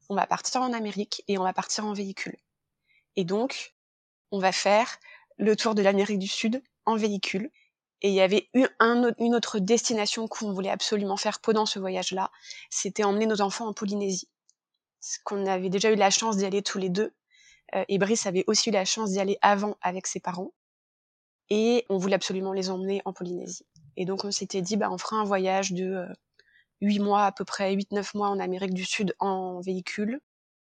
on 0.08 0.16
va 0.16 0.26
partir 0.26 0.62
en 0.62 0.72
Amérique 0.72 1.22
et 1.28 1.38
on 1.38 1.44
va 1.44 1.52
partir 1.52 1.86
en 1.86 1.92
véhicule. 1.92 2.36
Et 3.16 3.24
donc, 3.24 3.76
on 4.30 4.38
va 4.38 4.52
faire 4.52 4.98
le 5.38 5.56
tour 5.56 5.74
de 5.74 5.82
l'Amérique 5.82 6.18
du 6.18 6.28
Sud 6.28 6.62
en 6.84 6.96
véhicule. 6.96 7.50
Et 8.00 8.08
il 8.08 8.14
y 8.14 8.20
avait 8.20 8.48
eu 8.54 8.66
un, 8.78 9.12
une 9.18 9.34
autre 9.34 9.58
destination 9.58 10.28
qu'on 10.28 10.52
voulait 10.52 10.70
absolument 10.70 11.16
faire 11.16 11.40
pendant 11.40 11.66
ce 11.66 11.78
voyage-là, 11.78 12.30
c'était 12.70 13.02
emmener 13.02 13.26
nos 13.26 13.40
enfants 13.40 13.66
en 13.66 13.72
Polynésie. 13.72 14.28
Parce 15.00 15.18
qu'on 15.24 15.46
avait 15.46 15.68
déjà 15.68 15.90
eu 15.90 15.96
la 15.96 16.10
chance 16.10 16.36
d'y 16.36 16.44
aller 16.44 16.62
tous 16.62 16.78
les 16.78 16.90
deux. 16.90 17.12
Euh, 17.74 17.84
et 17.88 17.98
Brice 17.98 18.26
avait 18.26 18.44
aussi 18.46 18.70
eu 18.70 18.72
la 18.72 18.84
chance 18.84 19.10
d'y 19.10 19.20
aller 19.20 19.38
avant 19.42 19.76
avec 19.80 20.06
ses 20.06 20.20
parents. 20.20 20.52
Et 21.50 21.86
on 21.88 21.98
voulait 21.98 22.14
absolument 22.14 22.52
les 22.52 22.70
emmener 22.70 23.02
en 23.04 23.12
Polynésie. 23.12 23.66
Et 23.96 24.04
donc 24.04 24.24
on 24.24 24.30
s'était 24.30 24.62
dit, 24.62 24.76
bah, 24.76 24.90
on 24.92 24.98
fera 24.98 25.16
un 25.16 25.24
voyage 25.24 25.72
de 25.72 25.84
euh, 25.84 26.12
8 26.80 27.00
mois 27.00 27.24
à 27.24 27.32
peu 27.32 27.44
près, 27.44 27.74
8-9 27.74 28.16
mois 28.16 28.28
en 28.28 28.38
Amérique 28.38 28.74
du 28.74 28.84
Sud 28.84 29.14
en 29.18 29.60
véhicule. 29.60 30.20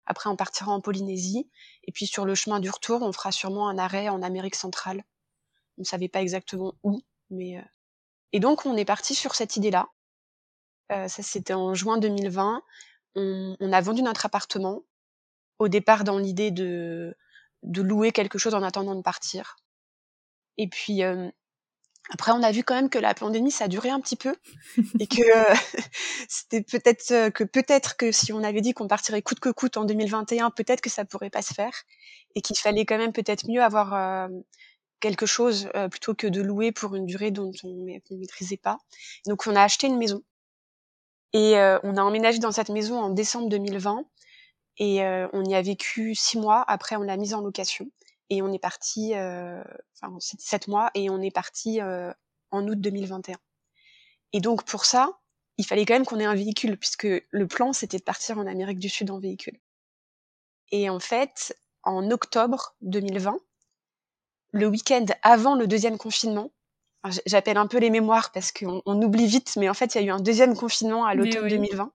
Après 0.09 0.29
on 0.29 0.35
partira 0.35 0.71
en 0.71 0.81
Polynésie. 0.81 1.49
Et 1.85 1.93
puis 1.93 2.07
sur 2.07 2.25
le 2.25 2.35
chemin 2.35 2.59
du 2.59 2.69
retour, 2.69 3.01
on 3.01 3.13
fera 3.13 3.31
sûrement 3.31 3.69
un 3.69 3.77
arrêt 3.77 4.09
en 4.09 4.21
Amérique 4.21 4.55
centrale. 4.55 5.05
On 5.77 5.83
ne 5.83 5.85
savait 5.85 6.09
pas 6.09 6.21
exactement 6.21 6.73
où, 6.83 6.99
mais 7.29 7.57
euh, 7.57 7.63
et 8.33 8.41
donc 8.41 8.65
on 8.65 8.75
est 8.75 8.85
parti 8.85 9.15
sur 9.15 9.35
cette 9.35 9.55
idée-là. 9.55 9.87
ça 10.89 11.07
c'était 11.07 11.53
en 11.53 11.73
juin 11.73 11.97
2020. 11.99 12.61
On, 13.15 13.55
on, 13.59 13.71
a 13.71 13.81
vendu 13.81 14.01
notre 14.01 14.25
appartement. 14.25 14.83
Au 15.59 15.67
départ, 15.67 16.03
dans 16.03 16.17
l'idée 16.17 16.51
de, 16.51 17.15
de 17.63 17.81
louer 17.81 18.11
quelque 18.11 18.37
chose 18.37 18.55
en 18.55 18.63
attendant 18.63 18.95
de 18.95 19.01
partir. 19.01 19.57
Et 20.57 20.67
puis 20.67 21.03
après, 22.11 22.31
on 22.31 22.41
a 22.41 22.51
vu 22.51 22.63
quand 22.63 22.73
même 22.73 22.89
que 22.89 22.97
la 22.97 23.13
pandémie, 23.13 23.51
ça 23.51 23.65
a 23.65 23.67
duré 23.67 23.89
un 23.89 23.99
petit 23.99 24.15
peu 24.15 24.35
et 24.99 25.05
que 25.05 25.21
euh, 25.21 25.55
c'était 26.27 26.63
peut-être 26.63 27.11
euh, 27.11 27.29
que 27.29 27.43
peut-être 27.43 27.97
que 27.97 28.11
si 28.11 28.33
on 28.33 28.43
avait 28.43 28.61
dit 28.61 28.73
qu'on 28.73 28.87
partirait 28.87 29.21
coûte 29.21 29.39
que 29.39 29.49
coûte 29.49 29.77
en 29.77 29.85
2021, 29.85 30.49
peut-être 30.49 30.81
que 30.81 30.89
ça 30.89 31.05
pourrait 31.05 31.29
pas 31.29 31.43
se 31.43 31.53
faire 31.53 31.73
et 32.35 32.41
qu'il 32.41 32.57
fallait 32.57 32.85
quand 32.85 32.97
même 32.97 33.13
peut-être 33.13 33.47
mieux 33.47 33.61
avoir 33.61 33.93
euh, 33.93 34.27
quelque 34.99 35.27
chose 35.27 35.69
plutôt 35.91 36.13
que 36.13 36.27
de 36.27 36.41
louer 36.41 36.73
pour 36.73 36.93
une 36.93 37.05
durée 37.05 37.31
dont 37.31 37.53
on 37.63 37.69
ne 37.69 38.17
maîtrisait 38.17 38.57
pas. 38.57 38.79
Donc, 39.27 39.47
on 39.47 39.55
a 39.55 39.63
acheté 39.63 39.87
une 39.87 39.97
maison 39.97 40.21
et 41.31 41.53
on 41.83 41.95
a 41.95 42.01
emménagé 42.01 42.39
dans 42.39 42.51
cette 42.51 42.67
maison 42.67 42.99
en 42.99 43.09
décembre 43.09 43.47
2020 43.47 44.03
et 44.79 45.01
on 45.31 45.45
y 45.45 45.55
a 45.55 45.61
vécu 45.61 46.15
six 46.15 46.37
mois. 46.37 46.65
Après, 46.67 46.97
on 46.97 47.03
l'a 47.03 47.15
mise 47.15 47.33
en 47.33 47.39
location 47.39 47.89
et 48.29 48.41
on 48.41 48.51
est 48.53 48.59
parti, 48.59 49.15
euh, 49.15 49.63
enfin 49.95 50.15
c'était 50.19 50.43
sept 50.43 50.67
mois 50.67 50.91
et 50.93 51.09
on 51.09 51.21
est 51.21 51.31
parti 51.31 51.81
euh, 51.81 52.13
en 52.51 52.67
août 52.67 52.79
2021. 52.79 53.37
Et 54.33 54.41
donc 54.41 54.63
pour 54.63 54.85
ça, 54.85 55.19
il 55.57 55.65
fallait 55.65 55.85
quand 55.85 55.95
même 55.95 56.05
qu'on 56.05 56.19
ait 56.19 56.25
un 56.25 56.35
véhicule 56.35 56.77
puisque 56.77 57.07
le 57.29 57.47
plan 57.47 57.73
c'était 57.73 57.97
de 57.97 58.03
partir 58.03 58.37
en 58.37 58.45
Amérique 58.45 58.79
du 58.79 58.89
Sud 58.89 59.09
en 59.11 59.19
véhicule. 59.19 59.59
Et 60.71 60.89
en 60.89 60.99
fait, 60.99 61.57
en 61.83 62.11
octobre 62.11 62.75
2020, 62.81 63.37
le 64.51 64.67
week-end 64.67 65.05
avant 65.23 65.55
le 65.55 65.67
deuxième 65.67 65.97
confinement, 65.97 66.51
j'appelle 67.25 67.57
un 67.57 67.67
peu 67.67 67.79
les 67.79 67.89
mémoires 67.89 68.31
parce 68.31 68.51
qu'on 68.51 68.81
on 68.85 69.01
oublie 69.01 69.27
vite, 69.27 69.55
mais 69.57 69.69
en 69.69 69.73
fait 69.73 69.95
il 69.95 70.01
y 70.01 70.03
a 70.03 70.07
eu 70.07 70.11
un 70.11 70.19
deuxième 70.19 70.55
confinement 70.55 71.05
à 71.05 71.15
l'automne 71.15 71.47
2020. 71.47 71.91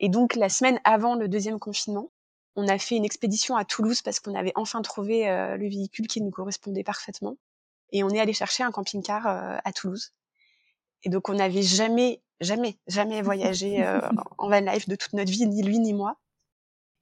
Et 0.00 0.08
donc 0.10 0.34
la 0.34 0.50
semaine 0.50 0.80
avant 0.84 1.14
le 1.14 1.28
deuxième 1.28 1.58
confinement, 1.58 2.10
on 2.56 2.68
a 2.68 2.78
fait 2.78 2.96
une 2.96 3.04
expédition 3.04 3.56
à 3.56 3.64
Toulouse 3.64 4.02
parce 4.02 4.18
qu'on 4.18 4.34
avait 4.34 4.52
enfin 4.56 4.82
trouvé 4.82 5.28
euh, 5.28 5.56
le 5.56 5.68
véhicule 5.68 6.08
qui 6.08 6.22
nous 6.22 6.30
correspondait 6.30 6.82
parfaitement. 6.82 7.36
Et 7.92 8.02
on 8.02 8.08
est 8.08 8.18
allé 8.18 8.32
chercher 8.32 8.64
un 8.64 8.72
camping-car 8.72 9.26
euh, 9.26 9.58
à 9.62 9.72
Toulouse. 9.72 10.12
Et 11.04 11.10
donc 11.10 11.28
on 11.28 11.34
n'avait 11.34 11.62
jamais, 11.62 12.22
jamais, 12.40 12.78
jamais 12.86 13.20
voyagé 13.22 13.82
euh, 13.86 14.00
en 14.38 14.48
van 14.48 14.60
life 14.60 14.88
de 14.88 14.96
toute 14.96 15.12
notre 15.12 15.30
vie, 15.30 15.46
ni 15.46 15.62
lui 15.62 15.78
ni 15.78 15.92
moi. 15.92 16.16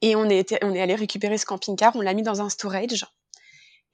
Et 0.02 0.16
on 0.16 0.28
est, 0.28 0.58
on 0.62 0.74
est 0.74 0.82
allé 0.82 0.96
récupérer 0.96 1.38
ce 1.38 1.46
camping-car, 1.46 1.94
on 1.96 2.00
l'a 2.00 2.12
mis 2.12 2.22
dans 2.22 2.42
un 2.42 2.50
storage. 2.50 3.06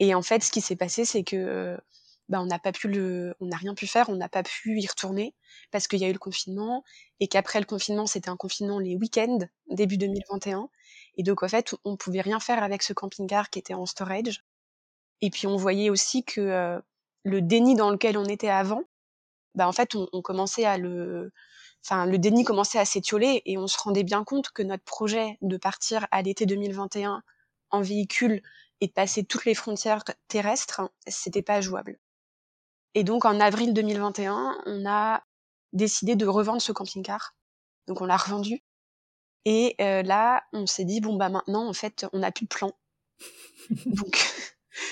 Et 0.01 0.15
en 0.15 0.23
fait, 0.23 0.43
ce 0.43 0.51
qui 0.51 0.63
s'est 0.63 0.77
passé, 0.77 1.05
c'est 1.05 1.23
que 1.23 1.79
bah, 2.31 2.41
on 2.41 2.47
n'a 2.47 2.59
pas 2.59 2.73
pu 2.73 2.89
le, 2.89 3.35
on 3.41 3.47
n'a 3.47 3.57
rien 3.57 3.75
pu 3.75 3.87
faire, 3.87 4.09
on 4.09 4.17
n'a 4.17 4.29
pas 4.29 4.43
pu 4.43 4.81
y 4.81 4.87
retourner 4.87 5.35
parce 5.71 5.87
qu'il 5.87 6.01
y 6.01 6.05
a 6.05 6.09
eu 6.09 6.13
le 6.13 6.19
confinement 6.19 6.85
et 7.21 7.29
qu'après 7.29 7.61
le 7.61 7.67
confinement, 7.67 8.07
c'était 8.07 8.31
un 8.31 8.37
confinement 8.37 8.79
les 8.79 8.97
week-ends 8.97 9.39
début 9.69 9.99
2021 9.99 10.71
et 11.21 11.23
donc, 11.23 11.43
en 11.43 11.49
fait, 11.49 11.75
on 11.85 11.99
pouvait 11.99 12.23
rien 12.23 12.41
faire 12.41 12.63
avec 12.63 12.83
ce 12.83 12.95
camping-car 12.95 13.51
qui 13.51 13.59
était 13.59 13.75
en 13.75 13.85
storage. 13.85 14.43
Et 15.21 15.29
puis, 15.29 15.47
on 15.47 15.57
voyait 15.57 15.91
aussi 15.91 16.25
que 16.25 16.41
euh, 16.41 16.81
le 17.25 17.43
déni 17.43 17.75
dans 17.75 17.91
lequel 17.91 18.17
on 18.17 18.25
était 18.25 18.49
avant, 18.49 18.85
bah, 19.55 19.69
en 19.69 19.73
fait, 19.73 19.95
on, 19.95 20.09
on 20.15 20.23
commençait 20.23 20.65
à 20.65 20.79
le, 20.79 21.31
enfin, 21.85 22.07
le 22.07 22.17
déni 22.17 22.43
commençait 22.43 22.79
à 22.79 22.87
s'étioler 22.87 23.43
et 23.45 23.59
on 23.59 23.67
se 23.67 23.77
rendait 23.79 24.03
bien 24.03 24.25
compte 24.25 24.49
que 24.49 24.63
notre 24.63 24.83
projet 24.85 25.37
de 25.43 25.59
partir 25.59 26.07
à 26.11 26.23
l'été 26.23 26.47
2021 26.47 27.23
en 27.69 27.83
véhicule 27.83 28.41
et 28.81 28.87
de 28.87 28.93
passer 28.93 29.23
toutes 29.23 29.45
les 29.45 29.55
frontières 29.55 30.05
terrestres, 30.29 30.91
c'était 31.07 31.43
pas 31.43 31.61
jouable. 31.61 31.99
Et 32.95 33.05
donc, 33.05 33.27
en 33.27 33.41
avril 33.41 33.75
2021, 33.75 34.57
on 34.65 34.87
a 34.89 35.23
décidé 35.75 36.17
de 36.17 36.27
revendre 36.27 36.63
ce 36.63 36.73
camping-car. 36.73 37.35
Donc, 37.89 38.01
on 38.01 38.07
l'a 38.07 38.17
revendu 38.17 38.63
et 39.45 39.75
euh, 39.81 40.03
là, 40.03 40.43
on 40.53 40.67
s'est 40.67 40.85
dit 40.85 41.01
bon 41.01 41.17
bah 41.17 41.29
maintenant 41.29 41.69
en 41.69 41.73
fait, 41.73 42.07
on 42.13 42.19
n'a 42.19 42.33
plus 42.33 42.45
de 42.45 42.49
plan. 42.49 42.73
Donc 43.87 44.19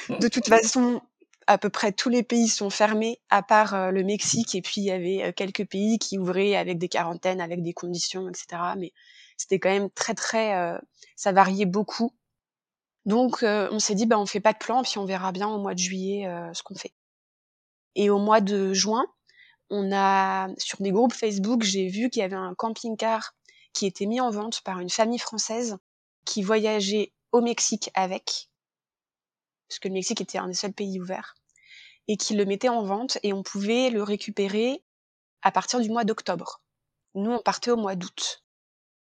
de 0.08 0.28
toute 0.28 0.48
façon, 0.48 1.00
à 1.46 1.58
peu 1.58 1.70
près 1.70 1.92
tous 1.92 2.08
les 2.08 2.22
pays 2.22 2.48
sont 2.48 2.70
fermés 2.70 3.20
à 3.30 3.42
part 3.42 3.74
euh, 3.74 3.90
le 3.90 4.04
Mexique 4.04 4.54
et 4.54 4.62
puis 4.62 4.80
il 4.80 4.84
y 4.84 4.90
avait 4.90 5.22
euh, 5.24 5.32
quelques 5.32 5.66
pays 5.66 5.98
qui 5.98 6.18
ouvraient 6.18 6.56
avec 6.56 6.78
des 6.78 6.88
quarantaines, 6.88 7.40
avec 7.40 7.62
des 7.62 7.72
conditions, 7.72 8.28
etc. 8.28 8.62
Mais 8.78 8.92
c'était 9.36 9.58
quand 9.58 9.70
même 9.70 9.90
très 9.90 10.14
très, 10.14 10.78
ça 11.14 11.30
variait 11.30 11.64
beaucoup. 11.64 12.12
Donc 13.06 13.44
on 13.44 13.78
s'est 13.78 13.94
dit 13.94 14.04
bah 14.04 14.18
on 14.18 14.26
fait 14.26 14.40
pas 14.40 14.52
de 14.52 14.58
plan 14.58 14.82
puis 14.82 14.98
on 14.98 15.04
verra 15.04 15.30
bien 15.30 15.46
au 15.48 15.60
mois 15.60 15.74
de 15.74 15.78
juillet 15.78 16.28
ce 16.52 16.62
qu'on 16.64 16.74
fait. 16.74 16.92
Et 17.94 18.10
au 18.10 18.18
mois 18.18 18.40
de 18.40 18.72
juin, 18.72 19.06
on 19.70 19.92
a 19.92 20.48
sur 20.58 20.82
des 20.82 20.90
groupes 20.90 21.12
Facebook, 21.12 21.62
j'ai 21.62 21.88
vu 21.88 22.10
qu'il 22.10 22.20
y 22.20 22.24
avait 22.24 22.34
un 22.34 22.54
camping-car 22.56 23.36
qui 23.72 23.86
était 23.86 24.06
mis 24.06 24.20
en 24.20 24.30
vente 24.30 24.60
par 24.62 24.80
une 24.80 24.90
famille 24.90 25.18
française 25.18 25.78
qui 26.24 26.42
voyageait 26.42 27.12
au 27.32 27.40
Mexique 27.40 27.90
avec, 27.94 28.48
parce 29.68 29.78
que 29.78 29.88
le 29.88 29.94
Mexique 29.94 30.20
était 30.20 30.38
un 30.38 30.48
des 30.48 30.54
seuls 30.54 30.72
pays 30.72 31.00
ouverts, 31.00 31.34
et 32.06 32.16
qui 32.16 32.34
le 32.34 32.44
mettait 32.44 32.68
en 32.68 32.82
vente 32.82 33.18
et 33.22 33.32
on 33.32 33.42
pouvait 33.42 33.90
le 33.90 34.02
récupérer 34.02 34.82
à 35.42 35.52
partir 35.52 35.80
du 35.80 35.90
mois 35.90 36.04
d'octobre. 36.04 36.60
Nous, 37.14 37.30
on 37.30 37.42
partait 37.42 37.70
au 37.70 37.76
mois 37.76 37.94
d'août. 37.94 38.42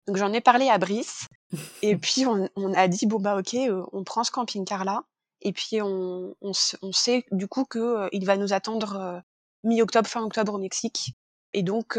Donc 0.07 0.17
j'en 0.17 0.33
ai 0.33 0.41
parlé 0.41 0.69
à 0.69 0.79
Brice, 0.79 1.29
et 1.83 1.97
puis 1.97 2.27
on, 2.27 2.49
a 2.75 2.89
dit 2.89 3.07
bon 3.07 3.21
bah 3.21 3.37
ok, 3.37 3.55
euh, 3.55 3.85
on 3.93 4.05
prend 4.05 4.25
ce 4.25 4.31
camping-car 4.31 4.85
là, 4.85 5.05
et 5.43 5.53
puis 5.53 5.81
on, 5.83 6.35
sait 6.93 7.25
du 7.31 7.47
coup 7.47 7.65
que 7.65 7.79
euh, 7.79 8.09
il 8.13 8.25
va 8.25 8.37
nous 8.37 8.53
attendre 8.53 8.97
euh, 8.97 9.21
mi-octobre, 9.65 10.09
fin 10.09 10.23
octobre 10.23 10.55
au 10.55 10.59
Mexique, 10.59 11.15
et 11.55 11.63
donc, 11.63 11.99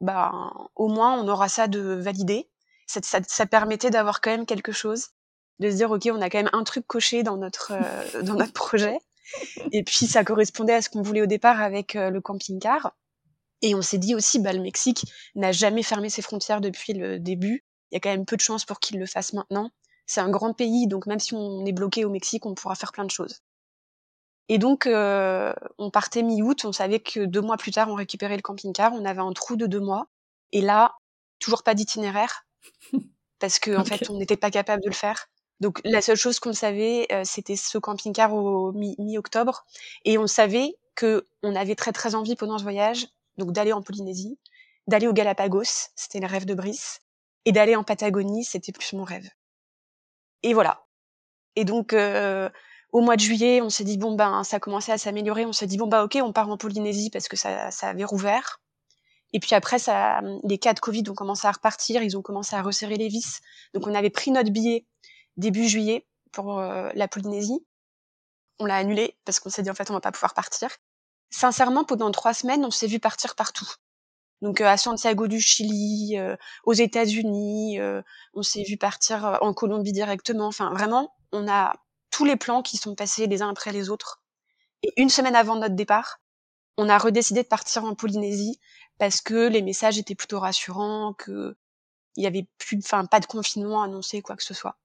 bah, 0.00 0.52
au 0.76 0.88
moins, 0.88 1.20
on 1.20 1.28
aura 1.28 1.48
ça 1.48 1.68
de 1.68 1.80
validé. 1.80 2.48
Ça 2.86 3.46
permettait 3.46 3.90
d'avoir 3.90 4.20
quand 4.20 4.30
même 4.30 4.46
quelque 4.46 4.72
chose, 4.72 5.08
de 5.58 5.70
se 5.70 5.76
dire, 5.76 5.90
ok, 5.90 6.08
on 6.12 6.20
a 6.20 6.28
quand 6.28 6.38
même 6.38 6.50
un 6.52 6.64
truc 6.64 6.86
coché 6.86 7.22
dans 7.22 7.36
notre 7.36 7.72
euh, 7.72 8.22
dans 8.22 8.34
notre 8.34 8.52
projet. 8.52 8.98
Et 9.70 9.82
puis, 9.82 10.06
ça 10.06 10.24
correspondait 10.24 10.74
à 10.74 10.82
ce 10.82 10.90
qu'on 10.90 11.02
voulait 11.02 11.22
au 11.22 11.26
départ 11.26 11.60
avec 11.62 11.96
euh, 11.96 12.10
le 12.10 12.20
camping-car. 12.20 12.94
Et 13.62 13.74
on 13.74 13.82
s'est 13.82 13.98
dit 13.98 14.14
aussi, 14.14 14.40
bah, 14.40 14.52
le 14.52 14.60
Mexique 14.60 15.04
n'a 15.36 15.52
jamais 15.52 15.82
fermé 15.82 16.10
ses 16.10 16.20
frontières 16.20 16.60
depuis 16.60 16.92
le 16.92 17.18
début. 17.18 17.64
Il 17.90 17.94
y 17.94 17.96
a 17.96 18.00
quand 18.00 18.10
même 18.10 18.26
peu 18.26 18.36
de 18.36 18.42
chances 18.42 18.64
pour 18.64 18.80
qu'il 18.80 18.98
le 18.98 19.06
fasse 19.06 19.32
maintenant. 19.32 19.70
C'est 20.06 20.20
un 20.20 20.30
grand 20.30 20.52
pays, 20.52 20.88
donc 20.88 21.06
même 21.06 21.20
si 21.20 21.32
on 21.34 21.64
est 21.64 21.72
bloqué 21.72 22.04
au 22.04 22.10
Mexique, 22.10 22.44
on 22.44 22.54
pourra 22.54 22.74
faire 22.74 22.92
plein 22.92 23.04
de 23.04 23.10
choses. 23.10 23.40
Et 24.48 24.58
donc, 24.58 24.86
euh, 24.86 25.52
on 25.78 25.90
partait 25.90 26.22
mi-août, 26.22 26.64
on 26.64 26.72
savait 26.72 27.00
que 27.00 27.20
deux 27.20 27.40
mois 27.40 27.56
plus 27.56 27.70
tard, 27.70 27.88
on 27.88 27.94
récupérait 27.94 28.36
le 28.36 28.42
camping-car, 28.42 28.92
on 28.92 29.04
avait 29.04 29.20
un 29.20 29.32
trou 29.32 29.56
de 29.56 29.66
deux 29.66 29.80
mois. 29.80 30.08
Et 30.52 30.60
là, 30.60 30.94
toujours 31.38 31.62
pas 31.62 31.74
d'itinéraire, 31.74 32.46
parce 33.38 33.58
qu'en 33.58 33.80
en 33.80 33.84
fait, 33.84 34.10
on 34.10 34.18
n'était 34.18 34.36
pas 34.36 34.50
capable 34.50 34.82
de 34.82 34.88
le 34.88 34.94
faire. 34.94 35.28
Donc, 35.60 35.80
la 35.84 36.02
seule 36.02 36.16
chose 36.16 36.40
qu'on 36.40 36.52
savait, 36.52 37.06
euh, 37.12 37.22
c'était 37.24 37.56
ce 37.56 37.78
camping-car 37.78 38.34
au 38.34 38.72
mi-octobre. 38.72 39.64
et 40.04 40.18
on 40.18 40.26
savait 40.26 40.76
que 40.94 41.26
on 41.42 41.54
avait 41.54 41.76
très 41.76 41.92
très 41.92 42.14
envie 42.14 42.36
pendant 42.36 42.58
ce 42.58 42.64
voyage, 42.64 43.06
donc 43.38 43.52
d'aller 43.52 43.72
en 43.72 43.82
Polynésie, 43.82 44.38
d'aller 44.86 45.06
au 45.06 45.12
Galapagos, 45.12 45.88
c'était 45.96 46.20
le 46.20 46.26
rêve 46.26 46.44
de 46.44 46.54
Brice, 46.54 47.00
et 47.44 47.52
d'aller 47.52 47.76
en 47.76 47.84
Patagonie, 47.84 48.44
c'était 48.44 48.72
plus 48.72 48.92
mon 48.92 49.04
rêve. 49.04 49.28
Et 50.42 50.54
voilà. 50.54 50.84
Et 51.56 51.64
donc, 51.64 51.92
euh, 51.92 52.48
au 52.92 53.00
mois 53.00 53.16
de 53.16 53.22
juillet, 53.22 53.60
on 53.62 53.70
s'est 53.70 53.84
dit 53.84 53.96
bon 53.96 54.14
ben 54.14 54.44
ça 54.44 54.60
commençait 54.60 54.92
à 54.92 54.98
s'améliorer. 54.98 55.46
On 55.46 55.52
s'est 55.52 55.66
dit 55.66 55.78
bon 55.78 55.86
bah 55.86 56.04
ok, 56.04 56.18
on 56.22 56.32
part 56.32 56.50
en 56.50 56.58
Polynésie 56.58 57.10
parce 57.10 57.26
que 57.26 57.36
ça, 57.36 57.70
ça 57.70 57.88
avait 57.88 58.04
rouvert. 58.04 58.60
Et 59.32 59.40
puis 59.40 59.54
après, 59.54 59.78
ça, 59.78 60.20
les 60.44 60.58
cas 60.58 60.74
de 60.74 60.80
Covid 60.80 61.04
ont 61.08 61.14
commencé 61.14 61.46
à 61.46 61.52
repartir. 61.52 62.02
Ils 62.02 62.18
ont 62.18 62.22
commencé 62.22 62.54
à 62.54 62.62
resserrer 62.62 62.96
les 62.96 63.08
vis. 63.08 63.40
Donc 63.72 63.86
on 63.86 63.94
avait 63.94 64.10
pris 64.10 64.30
notre 64.30 64.50
billet 64.50 64.86
début 65.38 65.66
juillet 65.68 66.06
pour 66.32 66.60
euh, 66.60 66.90
la 66.94 67.08
Polynésie. 67.08 67.64
On 68.58 68.66
l'a 68.66 68.76
annulé 68.76 69.16
parce 69.24 69.40
qu'on 69.40 69.48
s'est 69.50 69.62
dit 69.62 69.70
en 69.70 69.74
fait 69.74 69.90
on 69.90 69.94
va 69.94 70.00
pas 70.00 70.12
pouvoir 70.12 70.34
partir. 70.34 70.68
Sincèrement, 71.30 71.84
pendant 71.84 72.10
trois 72.10 72.34
semaines, 72.34 72.64
on 72.64 72.70
s'est 72.70 72.86
vu 72.86 73.00
partir 73.00 73.34
partout. 73.34 73.68
Donc 74.42 74.60
euh, 74.60 74.66
à 74.66 74.76
Santiago 74.76 75.28
du 75.28 75.40
Chili, 75.40 76.18
euh, 76.18 76.36
aux 76.64 76.74
États-Unis, 76.74 77.78
on 78.34 78.42
s'est 78.42 78.64
vu 78.64 78.76
partir 78.76 79.38
en 79.40 79.54
Colombie 79.54 79.92
directement. 79.92 80.46
Enfin 80.48 80.70
vraiment, 80.74 81.14
on 81.32 81.48
a 81.48 81.72
tous 82.12 82.24
les 82.24 82.36
plans 82.36 82.62
qui 82.62 82.76
sont 82.76 82.94
passés 82.94 83.26
les 83.26 83.42
uns 83.42 83.50
après 83.50 83.72
les 83.72 83.90
autres. 83.90 84.22
Et 84.84 84.92
une 84.96 85.08
semaine 85.08 85.34
avant 85.34 85.56
notre 85.56 85.74
départ, 85.74 86.20
on 86.76 86.88
a 86.88 86.98
redécidé 86.98 87.42
de 87.42 87.48
partir 87.48 87.84
en 87.84 87.94
Polynésie 87.94 88.60
parce 88.98 89.20
que 89.20 89.48
les 89.48 89.62
messages 89.62 89.98
étaient 89.98 90.14
plutôt 90.14 90.38
rassurants, 90.38 91.14
que 91.14 91.56
il 92.16 92.22
y 92.22 92.26
avait 92.26 92.46
plus, 92.58 92.78
enfin, 92.78 93.06
pas 93.06 93.20
de 93.20 93.26
confinement 93.26 93.82
annoncé, 93.82 94.20
quoi 94.20 94.36
que 94.36 94.42
ce 94.42 94.54
soit. 94.54 94.76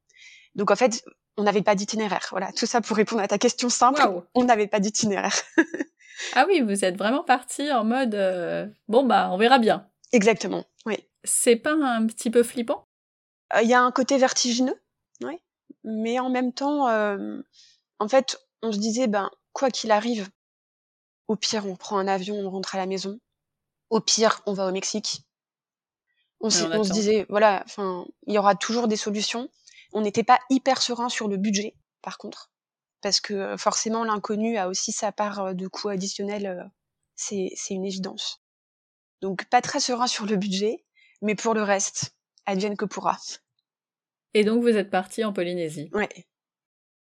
Donc 0.56 0.72
en 0.72 0.76
fait, 0.76 1.04
on 1.36 1.44
n'avait 1.44 1.62
pas 1.62 1.76
d'itinéraire. 1.76 2.26
Voilà, 2.32 2.52
tout 2.54 2.66
ça 2.66 2.82
pour 2.82 2.98
répondre 2.98 3.22
à 3.22 3.28
ta 3.28 3.38
question 3.38 3.70
simple. 3.70 4.02
On 4.34 4.46
n'avait 4.46 4.68
pas 4.68 4.80
d'itinéraire. 4.80 5.36
ah 6.34 6.46
oui, 6.48 6.62
vous 6.62 6.86
êtes 6.86 6.98
vraiment 6.98 7.24
parti 7.24 7.72
en 7.72 7.84
mode 7.84 8.16
euh, 8.16 8.66
bon 8.88 9.06
bah 9.06 9.30
on 9.32 9.38
verra 9.38 9.60
bien. 9.60 9.88
Exactement. 10.14 10.66
Oui. 10.86 10.98
C'est 11.24 11.58
pas 11.58 11.74
un 11.74 12.08
petit 12.08 12.32
peu 12.32 12.44
flippant? 12.44 12.88
Euh, 13.56 13.62
Il 13.62 13.70
y 13.70 13.74
a 13.74 13.82
un 13.82 13.92
côté 13.92 14.18
vertigineux. 14.18 14.82
Oui 15.22 15.40
mais 15.88 16.20
en 16.20 16.30
même 16.30 16.52
temps, 16.52 16.90
euh, 16.90 17.42
en 18.00 18.08
fait, 18.10 18.38
on 18.62 18.74
se 18.74 18.78
disait, 18.78 19.08
ben, 19.08 19.32
quoi 19.54 19.72
qu'il 19.72 19.92
arrive, 19.92 20.30
au 21.30 21.38
pire, 21.38 21.66
on 21.66 21.78
prend 21.78 21.98
un 21.98 22.08
avion, 22.08 22.36
on 22.36 22.50
rentre 22.50 22.76
à 22.76 22.78
la 22.78 22.86
maison. 22.86 23.20
Au 23.90 24.02
pire, 24.02 24.42
on 24.46 24.54
va 24.54 24.68
au 24.68 24.72
Mexique. 24.72 25.22
On, 26.42 26.48
on 26.48 26.84
se 26.84 26.92
disait, 26.92 27.26
voilà, 27.30 27.64
enfin, 27.66 28.06
il 28.28 28.34
y 28.34 28.38
aura 28.38 28.56
toujours 28.56 28.90
des 28.90 28.98
solutions. 28.98 29.50
On 29.94 30.02
n'était 30.02 30.24
pas 30.24 30.40
hyper 30.50 30.82
serein 30.82 31.08
sur 31.08 31.30
le 31.30 31.38
budget, 31.38 31.74
par 32.02 32.18
contre, 32.18 32.52
parce 33.02 33.22
que 33.22 33.56
forcément 33.58 34.04
l'inconnu 34.04 34.58
a 34.58 34.68
aussi 34.68 34.92
sa 34.92 35.14
part 35.14 35.56
de 35.56 35.68
coûts 35.68 35.90
additionnels. 35.90 36.70
c'est 37.16 37.50
une 37.70 37.86
évidence. 37.86 38.44
Donc 39.22 39.46
pas 39.46 39.62
très 39.62 39.80
serein 39.80 40.08
sur 40.08 40.26
le 40.26 40.36
budget, 40.36 40.86
mais 41.22 41.34
pour 41.34 41.54
le 41.54 41.64
reste, 41.64 42.14
advienne 42.46 42.76
que 42.76 42.86
pourra. 42.86 43.18
Et 44.38 44.44
donc 44.44 44.62
vous 44.62 44.78
êtes 44.78 44.92
parti 44.92 45.26
en 45.26 45.34
Polynésie. 45.34 45.90
Ouais. 45.94 46.10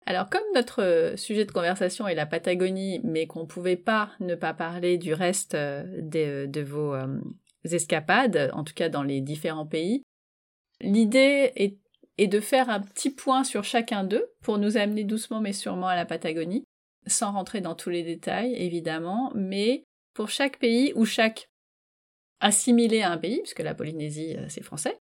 Alors 0.07 0.27
comme 0.27 0.41
notre 0.55 1.13
sujet 1.17 1.45
de 1.45 1.51
conversation 1.51 2.07
est 2.07 2.15
la 2.15 2.25
Patagonie, 2.25 2.99
mais 3.03 3.27
qu'on 3.27 3.41
ne 3.41 3.45
pouvait 3.45 3.75
pas 3.75 4.09
ne 4.19 4.33
pas 4.33 4.55
parler 4.55 4.97
du 4.97 5.13
reste 5.13 5.55
de, 5.55 6.47
de 6.47 6.61
vos 6.61 6.95
escapades, 7.63 8.49
en 8.53 8.63
tout 8.63 8.73
cas 8.73 8.89
dans 8.89 9.03
les 9.03 9.21
différents 9.21 9.67
pays, 9.67 10.01
l'idée 10.79 11.51
est, 11.55 11.77
est, 12.17 12.25
de 12.25 12.39
faire 12.39 12.71
un 12.71 12.79
petit 12.79 13.11
point 13.11 13.43
sur 13.43 13.63
chacun 13.63 14.03
d'eux 14.03 14.25
pour 14.41 14.57
nous 14.57 14.75
amener 14.75 15.03
doucement 15.03 15.41
mais 15.41 15.53
sûrement 15.53 15.89
à 15.89 15.95
la 15.95 16.07
Patagonie, 16.07 16.63
sans 17.05 17.33
rentrer 17.33 17.61
dans 17.61 17.75
tous 17.75 17.91
les 17.91 18.01
détails 18.01 18.55
évidemment, 18.55 19.31
mais 19.35 19.83
pour 20.15 20.29
chaque 20.29 20.57
pays 20.57 20.91
ou 20.95 21.05
chaque 21.05 21.49
assimilé 22.39 23.03
à 23.03 23.11
un 23.11 23.19
pays, 23.19 23.41
puisque 23.43 23.59
la 23.59 23.75
Polynésie 23.75 24.35
c'est 24.49 24.63
français, 24.63 24.97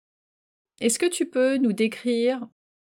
est-ce 0.81 0.99
que 0.99 1.07
tu 1.07 1.27
peux 1.27 1.57
nous 1.57 1.73
décrire 1.73 2.47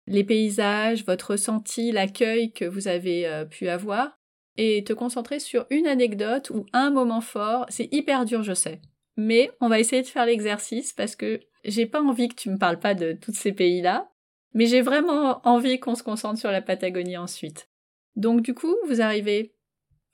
les 0.06 0.24
paysages, 0.24 1.04
votre 1.04 1.32
ressenti, 1.32 1.92
l'accueil 1.92 2.52
que 2.52 2.64
vous 2.64 2.88
avez 2.88 3.26
euh, 3.26 3.44
pu 3.44 3.68
avoir, 3.68 4.18
et 4.56 4.84
te 4.84 4.92
concentrer 4.92 5.40
sur 5.40 5.66
une 5.70 5.86
anecdote 5.86 6.50
ou 6.50 6.66
un 6.72 6.90
moment 6.90 7.20
fort? 7.20 7.66
C'est 7.68 7.92
hyper 7.92 8.24
dur, 8.24 8.42
je 8.42 8.54
sais. 8.54 8.80
Mais 9.16 9.50
on 9.60 9.68
va 9.68 9.80
essayer 9.80 10.02
de 10.02 10.06
faire 10.06 10.26
l'exercice 10.26 10.92
parce 10.92 11.16
que 11.16 11.40
j'ai 11.64 11.86
pas 11.86 12.02
envie 12.02 12.28
que 12.28 12.34
tu 12.34 12.50
me 12.50 12.58
parles 12.58 12.78
pas 12.80 12.94
de 12.94 13.12
tous 13.12 13.34
ces 13.34 13.52
pays-là, 13.52 14.10
mais 14.52 14.66
j'ai 14.66 14.82
vraiment 14.82 15.40
envie 15.46 15.80
qu'on 15.80 15.94
se 15.94 16.02
concentre 16.02 16.38
sur 16.38 16.50
la 16.50 16.62
Patagonie 16.62 17.16
ensuite. 17.16 17.68
Donc 18.16 18.42
du 18.42 18.54
coup, 18.54 18.74
vous 18.86 19.00
arrivez 19.00 19.54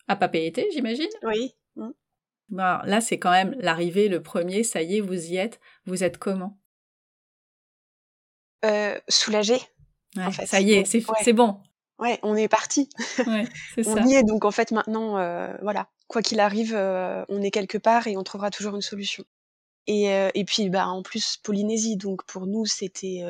à 0.09 0.17
Papeete, 0.17 0.61
j'imagine? 0.73 1.11
Oui. 1.23 1.55
Bon, 2.49 2.79
là, 2.85 3.01
c'est 3.01 3.19
quand 3.19 3.31
même 3.31 3.55
l'arrivée, 3.61 4.09
le 4.09 4.23
premier, 4.23 4.65
ça 4.65 4.83
y 4.83 4.97
est, 4.97 5.01
vous 5.01 5.31
y 5.31 5.37
êtes. 5.37 5.61
Vous 5.85 6.03
êtes 6.03 6.19
comment? 6.19 6.60
Euh, 8.65 8.99
Soulagé 9.09 9.59
ça 10.47 10.61
y 10.61 10.73
est, 10.73 10.85
c'est 10.85 11.33
bon. 11.33 11.57
Ouais, 11.99 12.19
on 12.23 12.35
est 12.35 12.49
parti. 12.49 12.89
Ouais, 13.27 13.47
on 13.87 14.07
y 14.07 14.15
est, 14.15 14.23
donc 14.23 14.45
en 14.45 14.51
fait 14.51 14.73
maintenant, 14.73 15.19
euh, 15.19 15.53
voilà, 15.63 15.89
quoi 16.09 16.23
qu'il 16.23 16.41
arrive, 16.41 16.75
euh, 16.75 17.25
on 17.29 17.43
est 17.43 17.51
quelque 17.51 17.79
part 17.79 18.07
et 18.07 18.17
on 18.17 18.23
trouvera 18.23 18.51
toujours 18.51 18.75
une 18.75 18.81
solution. 18.81 19.25
Et, 19.87 20.13
euh, 20.13 20.31
et 20.35 20.45
puis, 20.45 20.69
bah, 20.71 20.89
en 20.89 21.03
plus, 21.03 21.37
Polynésie, 21.37 21.97
donc 21.97 22.25
pour 22.25 22.47
nous, 22.47 22.65
c'était, 22.65 23.23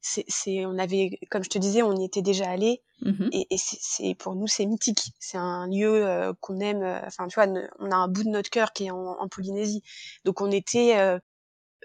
c'est, 0.00 0.66
on 0.66 0.78
avait, 0.78 1.18
comme 1.30 1.44
je 1.44 1.48
te 1.48 1.58
disais, 1.58 1.82
on 1.82 1.96
y 1.96 2.04
était 2.04 2.22
déjà 2.22 2.50
allé, 2.50 2.82
mmh 3.00 3.28
et, 3.32 3.46
et 3.50 3.56
c'est, 3.56 4.14
pour 4.14 4.34
nous, 4.34 4.46
c'est 4.46 4.66
mythique. 4.66 5.12
C'est 5.18 5.38
un 5.38 5.66
lieu 5.68 6.34
qu'on 6.40 6.60
aime. 6.60 6.82
Enfin, 7.06 7.28
tu 7.28 7.34
vois, 7.40 7.46
on 7.78 7.90
a 7.90 7.96
un 7.96 8.08
bout 8.08 8.24
de 8.24 8.28
notre 8.28 8.50
cœur 8.50 8.72
qui 8.72 8.86
est 8.86 8.90
en, 8.90 9.16
en 9.18 9.28
Polynésie, 9.28 9.82
donc 10.24 10.40
on 10.40 10.50
était 10.50 11.18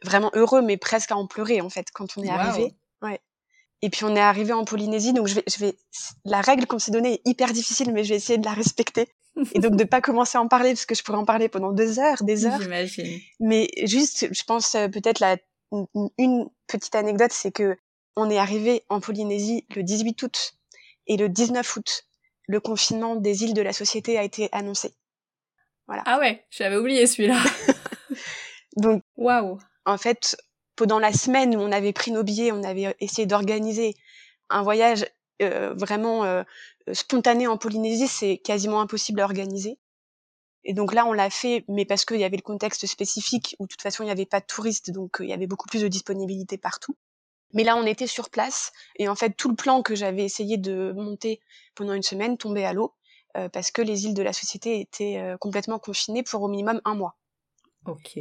vraiment 0.04 0.32
heureux, 0.34 0.62
mais 0.62 0.78
presque 0.78 1.12
à 1.12 1.16
en 1.16 1.28
pleurer 1.28 1.62
en 1.62 1.70
fait 1.70 1.88
quand 1.94 2.18
on 2.18 2.24
est 2.24 2.30
arrivé. 2.30 2.74
Ouais. 3.02 3.20
Et 3.82 3.90
puis 3.90 4.06
on 4.06 4.16
est 4.16 4.22
arrivé 4.22 4.54
en 4.54 4.66
Polynésie, 4.66 5.14
donc 5.14 5.28
je 5.28 5.36
vais, 5.36 5.44
je 5.48 5.60
vais, 5.60 5.76
la 6.26 6.42
règle 6.42 6.66
qu'on 6.66 6.80
s'est 6.80 6.92
donnée 6.92 7.14
est 7.14 7.22
hyper 7.26 7.54
difficile, 7.54 7.92
mais 7.94 8.04
je 8.04 8.10
vais 8.10 8.16
essayer 8.16 8.40
de 8.40 8.46
la 8.46 8.54
respecter. 8.54 9.08
Et 9.54 9.60
donc 9.60 9.76
de 9.76 9.84
pas 9.84 10.02
commencer 10.02 10.38
à 10.38 10.42
en 10.42 10.48
parler 10.48 10.72
parce 10.72 10.88
que 10.88 10.96
je 10.96 11.04
pourrais 11.04 11.20
en 11.20 11.26
parler 11.26 11.48
pendant 11.48 11.72
deux 11.72 12.00
heures, 12.00 12.24
des 12.24 12.48
heures. 12.48 12.60
J'imagine. 12.60 13.20
Mais 13.40 13.70
juste, 13.84 14.28
je 14.34 14.44
pense 14.44 14.74
euh, 14.74 14.88
peut-être 14.88 15.20
la 15.20 15.38
une 16.18 16.50
petite 16.68 16.96
anecdote, 16.96 17.32
c'est 17.32 17.52
que 17.52 17.78
on 18.16 18.30
est 18.30 18.38
arrivé 18.38 18.84
en 18.90 19.00
Polynésie 19.00 19.66
le 19.76 19.84
18 19.84 20.24
août 20.24 20.54
et 21.06 21.18
le 21.18 21.30
19 21.30 21.76
août, 21.76 22.04
le 22.48 22.60
confinement 22.60 23.16
des 23.16 23.44
îles 23.44 23.54
de 23.54 23.62
la 23.62 23.74
Société 23.74 24.18
a 24.18 24.24
été 24.24 24.50
annoncé. 24.52 24.94
Voilà. 25.88 26.04
Ah 26.06 26.20
ouais, 26.20 26.46
j'avais 26.50 26.78
oublié 26.78 27.06
celui-là. 27.06 27.40
donc, 28.78 29.04
waouh. 29.16 29.60
En 29.88 29.98
fait, 29.98 30.36
pendant 30.76 31.00
la 31.00 31.14
semaine 31.14 31.56
où 31.56 31.62
on 31.62 31.72
avait 31.72 31.94
pris 31.94 32.12
nos 32.12 32.22
billets, 32.22 32.52
on 32.52 32.62
avait 32.64 32.94
essayé 33.00 33.26
d'organiser 33.26 33.96
un 34.50 34.62
voyage 34.62 35.06
euh, 35.42 35.74
vraiment 35.76 36.26
euh, 36.26 36.44
spontané 36.92 37.48
en 37.48 37.58
Polynésie, 37.58 38.10
c'est 38.10 38.38
quasiment 38.38 38.82
impossible 38.82 39.22
à 39.22 39.24
organiser. 39.24 39.80
Et 40.66 40.74
donc 40.74 40.94
là, 40.94 41.06
on 41.06 41.14
l'a 41.14 41.30
fait, 41.30 41.64
mais 41.70 41.86
parce 41.86 42.04
qu'il 42.04 42.20
y 42.20 42.26
avait 42.26 42.36
le 42.36 42.42
contexte 42.42 42.86
spécifique 42.86 43.56
où 43.60 43.64
de 43.64 43.70
toute 43.70 43.82
façon 43.82 44.04
il 44.04 44.08
n'y 44.08 44.12
avait 44.12 44.26
pas 44.26 44.42
de 44.42 44.46
touristes, 44.46 44.92
donc 44.92 45.22
euh, 45.22 45.24
il 45.24 45.30
y 45.30 45.34
avait 45.34 45.48
beaucoup 45.48 45.70
plus 45.70 45.82
de 45.82 45.88
disponibilité 45.88 46.58
partout. 46.58 46.98
Mais 47.54 47.64
là, 47.64 47.78
on 47.78 47.86
était 47.86 48.08
sur 48.08 48.30
place 48.30 48.74
et 48.98 49.08
en 49.08 49.16
fait, 49.16 49.38
tout 49.38 49.48
le 49.48 49.56
plan 49.56 49.82
que 49.84 49.96
j'avais 49.96 50.26
essayé 50.26 50.58
de 50.58 50.92
monter 50.98 51.40
pendant 51.76 51.94
une 51.94 52.04
semaine 52.04 52.38
tombait 52.38 52.66
à 52.66 52.74
l'eau 52.74 52.94
parce 53.54 53.72
que 53.72 53.82
les 53.84 54.06
îles 54.06 54.16
de 54.16 54.24
la 54.24 54.34
société 54.34 54.82
étaient 54.82 55.22
complètement 55.40 55.80
confinées 55.80 56.24
pour 56.24 56.42
au 56.42 56.50
minimum 56.50 56.82
un 56.84 56.96
mois. 56.96 57.16
Ok. 57.88 58.20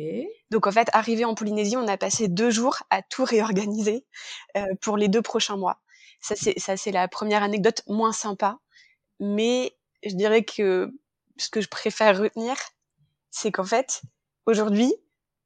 Donc 0.50 0.66
en 0.66 0.72
fait, 0.72 0.88
arrivé 0.92 1.24
en 1.24 1.34
Polynésie, 1.34 1.76
on 1.76 1.88
a 1.88 1.96
passé 1.96 2.28
deux 2.28 2.50
jours 2.50 2.78
à 2.90 3.02
tout 3.02 3.24
réorganiser 3.24 4.06
euh, 4.56 4.64
pour 4.80 4.96
les 4.96 5.08
deux 5.08 5.22
prochains 5.22 5.56
mois. 5.56 5.80
Ça 6.20 6.34
c'est 6.36 6.58
ça 6.58 6.76
c'est 6.76 6.92
la 6.92 7.08
première 7.08 7.42
anecdote 7.42 7.82
moins 7.88 8.12
sympa, 8.12 8.58
mais 9.20 9.76
je 10.04 10.14
dirais 10.14 10.44
que 10.44 10.94
ce 11.36 11.48
que 11.50 11.60
je 11.60 11.68
préfère 11.68 12.18
retenir, 12.18 12.56
c'est 13.30 13.50
qu'en 13.50 13.64
fait, 13.64 14.02
aujourd'hui, 14.46 14.94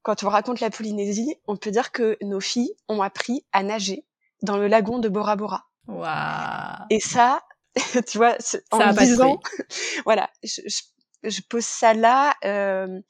quand 0.02 0.22
on 0.22 0.28
raconte 0.28 0.61
la 0.61 0.70
Polynésie, 0.70 1.37
on 1.46 1.56
peut 1.56 1.70
dire 1.70 1.90
que 1.90 2.16
nos 2.22 2.40
filles 2.40 2.74
ont 2.88 3.02
appris 3.02 3.44
à 3.52 3.62
nager 3.62 4.04
dans 4.42 4.56
le 4.56 4.68
lagon 4.68 4.98
de 4.98 5.09
Bora 5.09 5.37
Bora. 5.37 5.66
Waouh 5.88 6.87
Et 6.90 7.00
ça, 7.00 7.42
tu 8.06 8.18
vois, 8.18 8.37
en 8.70 8.92
disant, 8.92 9.40
voilà, 10.04 10.30
je, 10.42 10.61
je, 10.66 10.83
je, 11.28 11.40
pose 11.42 11.64
ça 11.64 11.94
là. 11.94 12.35
Euh, 12.44 13.00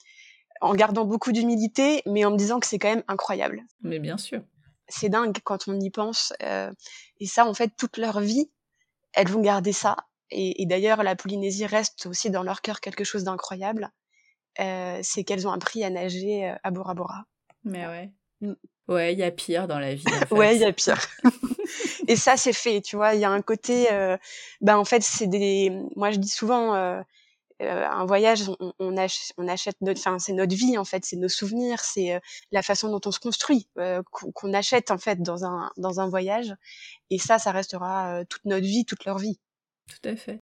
en 0.60 0.74
gardant 0.74 1.04
beaucoup 1.04 1.32
d'humilité, 1.32 2.02
mais 2.06 2.24
en 2.24 2.30
me 2.30 2.36
disant 2.36 2.60
que 2.60 2.66
c'est 2.66 2.78
quand 2.78 2.90
même 2.90 3.04
incroyable. 3.08 3.62
Mais 3.82 3.98
bien 3.98 4.18
sûr. 4.18 4.42
C'est 4.88 5.08
dingue 5.08 5.36
quand 5.44 5.68
on 5.68 5.78
y 5.78 5.90
pense. 5.90 6.32
Euh, 6.42 6.70
et 7.18 7.26
ça, 7.26 7.46
en 7.46 7.54
fait, 7.54 7.72
toute 7.76 7.96
leur 7.96 8.20
vie, 8.20 8.50
elles 9.12 9.28
vont 9.28 9.40
garder 9.40 9.72
ça. 9.72 9.96
Et, 10.30 10.62
et 10.62 10.66
d'ailleurs, 10.66 11.02
la 11.02 11.16
Polynésie 11.16 11.66
reste 11.66 12.06
aussi 12.06 12.30
dans 12.30 12.42
leur 12.42 12.60
cœur 12.60 12.80
quelque 12.80 13.04
chose 13.04 13.24
d'incroyable. 13.24 13.90
Euh, 14.58 14.98
c'est 15.02 15.24
qu'elles 15.24 15.46
ont 15.46 15.52
appris 15.52 15.84
à 15.84 15.90
nager 15.90 16.48
euh, 16.48 16.54
à 16.62 16.70
Bora 16.70 16.94
Bora. 16.94 17.24
Mais 17.64 17.86
ouais. 17.86 18.10
Mm. 18.40 18.54
Ouais, 18.88 19.12
il 19.12 19.18
y 19.20 19.22
a 19.22 19.30
pire 19.30 19.68
dans 19.68 19.78
la 19.78 19.94
vie. 19.94 20.04
En 20.08 20.10
fait. 20.26 20.34
ouais, 20.34 20.56
il 20.56 20.62
y 20.62 20.64
a 20.64 20.72
pire. 20.72 20.98
et 22.08 22.16
ça, 22.16 22.36
c'est 22.36 22.52
fait, 22.52 22.80
tu 22.80 22.96
vois. 22.96 23.14
Il 23.14 23.20
y 23.20 23.24
a 23.24 23.30
un 23.30 23.42
côté, 23.42 23.92
euh, 23.92 24.16
ben 24.60 24.76
en 24.76 24.84
fait, 24.84 25.02
c'est 25.02 25.28
des. 25.28 25.70
Moi, 25.94 26.10
je 26.10 26.18
dis 26.18 26.28
souvent, 26.28 26.74
euh, 26.74 27.00
euh, 27.60 27.86
un 27.86 28.06
voyage, 28.06 28.48
on, 28.60 28.72
on, 28.78 28.96
achète, 28.96 29.76
notre, 29.82 30.00
enfin 30.00 30.18
c'est 30.18 30.32
notre 30.32 30.54
vie 30.54 30.78
en 30.78 30.84
fait, 30.84 31.04
c'est 31.04 31.16
nos 31.16 31.28
souvenirs, 31.28 31.80
c'est 31.80 32.14
euh, 32.14 32.20
la 32.52 32.62
façon 32.62 32.90
dont 32.90 33.00
on 33.04 33.10
se 33.10 33.20
construit, 33.20 33.68
euh, 33.78 34.02
qu'on 34.10 34.54
achète 34.54 34.90
en 34.90 34.98
fait 34.98 35.20
dans 35.20 35.44
un 35.44 35.70
dans 35.76 36.00
un 36.00 36.08
voyage. 36.08 36.54
Et 37.10 37.18
ça, 37.18 37.38
ça 37.38 37.52
restera 37.52 38.24
toute 38.28 38.44
notre 38.44 38.66
vie, 38.66 38.84
toute 38.84 39.04
leur 39.04 39.18
vie. 39.18 39.38
Tout 39.88 40.08
à 40.08 40.16
fait. 40.16 40.40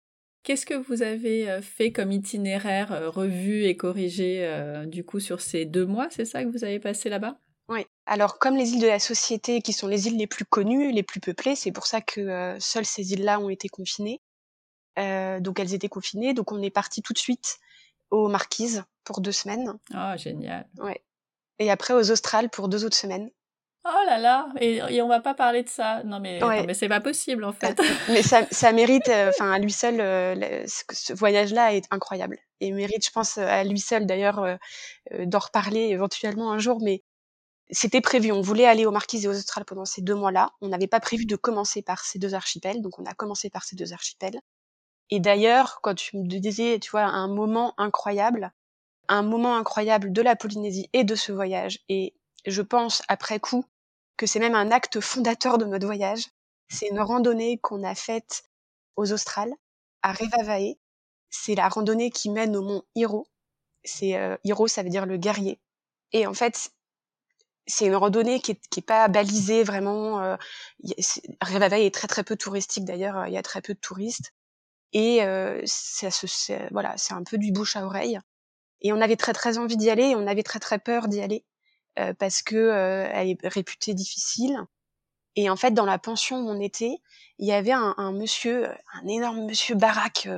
Qu'est-ce 0.43 0.65
que 0.65 0.73
vous 0.73 1.04
avez 1.04 1.62
fait 1.62 1.91
comme 1.91 2.12
itinéraire 2.12 3.13
revu 3.13 3.65
et 3.65 3.78
corrigé 3.78 4.84
du 4.88 5.04
coup 5.04 5.19
sur 5.19 5.39
ces 5.39 5.65
deux 5.65 5.86
mois 5.86 6.08
C'est 6.10 6.26
ça 6.26 6.43
que 6.43 6.49
vous 6.49 6.63
avez 6.63 6.80
passé 6.80 7.10
là-bas? 7.10 7.38
Oui. 7.69 7.86
Alors, 8.06 8.39
comme 8.39 8.58
les 8.58 8.73
îles 8.73 8.82
de 8.82 8.88
la 8.88 8.99
Société, 8.99 9.62
qui 9.62 9.71
sont 9.71 9.88
les 9.88 10.08
îles 10.08 10.17
les 10.17 10.28
plus 10.28 10.45
connues, 10.45 10.91
les 10.91 11.04
plus 11.04 11.21
peuplées, 11.21 11.56
c'est 11.56 11.71
pour 11.71 11.86
ça 11.86 12.02
que 12.02 12.58
seules 12.60 12.86
ces 12.86 13.13
îles-là 13.13 13.39
ont 13.39 13.49
été 13.49 13.69
confinées. 13.69 14.21
Euh, 14.99 15.39
donc 15.39 15.60
elles 15.60 15.73
étaient 15.73 15.89
confinées, 15.89 16.34
donc 16.34 16.51
on 16.51 16.62
est 16.62 16.69
parti 16.69 17.01
tout 17.01 17.13
de 17.13 17.17
suite 17.17 17.58
aux 18.12 18.27
Marquises 18.27 18.84
pour 19.03 19.21
deux 19.21 19.32
semaines. 19.32 19.73
Oh, 19.93 20.13
génial. 20.17 20.67
Ouais. 20.77 21.03
Et 21.60 21.71
après 21.71 21.93
aux 21.93 22.12
Australes 22.12 22.49
pour 22.49 22.67
deux 22.67 22.86
autres 22.86 22.97
semaines. 22.97 23.29
Oh 23.86 24.06
là 24.06 24.17
là, 24.17 24.47
et, 24.62 24.77
et 24.77 25.01
on 25.01 25.10
va 25.10 25.19
pas 25.19 25.34
parler 25.34 25.62
de 25.62 25.67
ça. 25.67 26.03
Non 26.06 26.21
mais, 26.21 26.41
ouais. 26.41 26.65
mais 26.65 26.73
c'est 26.73 26.88
pas 26.88 27.01
possible 27.01 27.43
en 27.43 27.51
fait. 27.51 27.77
mais 28.08 28.21
ça, 28.21 28.47
ça 28.49 28.71
mérite, 28.71 29.10
euh, 29.10 29.29
enfin 29.29 29.51
à 29.51 29.60
lui 29.60 29.73
seul, 29.73 29.99
euh, 29.99 30.63
ce, 30.65 31.12
voyage-là 31.12 31.73
est 31.73 31.86
incroyable 31.91 32.38
et 32.62 32.71
mérite, 32.71 33.06
je 33.06 33.12
pense, 33.12 33.38
à 33.38 33.62
lui 33.65 33.79
seul 33.79 34.06
d'ailleurs 34.06 34.39
euh, 34.39 34.56
d'en 35.25 35.39
reparler 35.39 35.82
éventuellement 35.89 36.53
un 36.53 36.60
jour. 36.60 36.79
Mais 36.82 37.03
c'était 37.71 37.99
prévu, 37.99 38.32
on 38.32 38.39
voulait 38.39 38.65
aller 38.65 38.86
aux 38.86 38.91
Marquises 38.91 39.25
et 39.25 39.27
aux 39.27 39.36
Australes 39.36 39.65
pendant 39.65 39.84
ces 39.86 40.01
deux 40.01 40.15
mois-là. 40.15 40.51
On 40.62 40.69
n'avait 40.69 40.88
pas 40.88 41.01
prévu 41.01 41.25
de 41.25 41.36
commencer 41.36 41.82
par 41.82 42.06
ces 42.06 42.19
deux 42.19 42.36
archipels, 42.36 42.82
donc 42.82 42.99
on 42.99 43.06
a 43.06 43.13
commencé 43.13 43.49
par 43.49 43.65
ces 43.65 43.75
deux 43.75 43.91
archipels. 43.91 44.39
Et 45.10 45.20
d'ailleurs, 45.20 45.80
quand 45.82 45.96
tu 45.96 46.18
me 46.18 46.28
disais, 46.28 46.80
tu 46.80 46.92
vois, 46.92 47.04
un 47.04 47.28
moment 47.28 47.74
incroyable, 47.78 48.52
un 49.08 49.22
moment 49.22 49.56
incroyable 49.56 50.12
de 50.12 50.22
la 50.22 50.36
Polynésie 50.36 50.89
et 50.94 51.04
de 51.04 51.16
ce 51.16 51.32
voyage, 51.32 51.80
et 51.89 52.16
je 52.46 52.62
pense 52.62 53.02
après 53.08 53.39
coup 53.39 53.66
que 54.18 54.26
c'est 54.26 54.39
même 54.39 54.56
un 54.56 54.72
acte 54.72 55.00
fondateur 55.00 55.58
de 55.58 55.66
notre 55.66 55.86
voyage, 55.86 56.28
c'est 56.70 56.88
une 56.88 57.00
randonnée 57.00 57.58
qu'on 57.60 57.84
a 57.84 57.96
faite 57.96 58.44
aux 58.96 59.12
Australes, 59.12 59.54
à 60.02 60.13
Revavae. 60.13 60.76
C'est 61.30 61.56
la 61.56 61.68
randonnée 61.68 62.12
qui 62.12 62.30
mène 62.30 62.56
au 62.56 62.62
mont 62.62 62.84
Hiro. 62.96 63.28
C'est 63.84 64.16
euh, 64.16 64.38
Hiro, 64.44 64.68
ça 64.68 64.84
veut 64.84 64.89
dire 64.89 65.06
le 65.06 65.18
guerrier. 65.18 65.60
Et 66.12 66.28
en 66.28 66.34
fait, 66.34 66.72
c'est 67.66 67.86
une 67.86 67.96
randonnée 67.96 68.39
qui 68.39 68.52
est, 68.52 68.68
qui 68.70 68.82
est 68.82 68.86
pas 68.86 69.08
balisée 69.08 69.63
vraiment. 69.63 70.22
Euh, 70.22 70.36
est 70.84 71.94
très 71.94 72.08
très 72.08 72.24
peu 72.24 72.36
touristique 72.36 72.86
d'ailleurs. 72.86 73.28
Il 73.28 73.34
y 73.34 73.38
a 73.38 73.44
très 73.44 73.62
peu 73.62 73.74
de 73.74 73.80
touristes 73.80 74.34
et 74.93 75.19
ça 75.65 76.10
voilà, 76.71 76.93
c'est 76.97 77.13
un 77.13 77.23
peu 77.23 77.38
du 77.38 77.51
bouche 77.51 77.75
à 77.75 77.86
oreille. 77.86 78.19
Et 78.82 78.93
on 78.93 79.01
avait 79.01 79.15
très 79.15 79.34
très 79.34 79.58
envie 79.58 79.77
d'y 79.77 79.89
aller. 79.89 80.10
Et 80.10 80.15
on 80.15 80.27
avait 80.27 80.43
très 80.43 80.60
très 80.60 80.79
peur 80.79 81.08
d'y 81.08 81.21
aller 81.21 81.45
parce 82.19 82.41
que 82.41 83.10
elle 83.12 83.29
est 83.29 83.47
réputée 83.47 83.93
difficile. 83.93 84.58
Et 85.36 85.49
en 85.49 85.56
fait, 85.56 85.71
dans 85.71 85.86
la 85.86 85.97
pension 85.97 86.38
où 86.38 86.49
on 86.49 86.60
était, 86.60 86.97
il 87.39 87.47
y 87.47 87.53
avait 87.53 87.71
un, 87.71 87.95
un 87.97 88.12
monsieur, 88.12 88.69
un 88.93 89.08
énorme 89.08 89.45
monsieur 89.45 89.73
baraque 89.75 90.29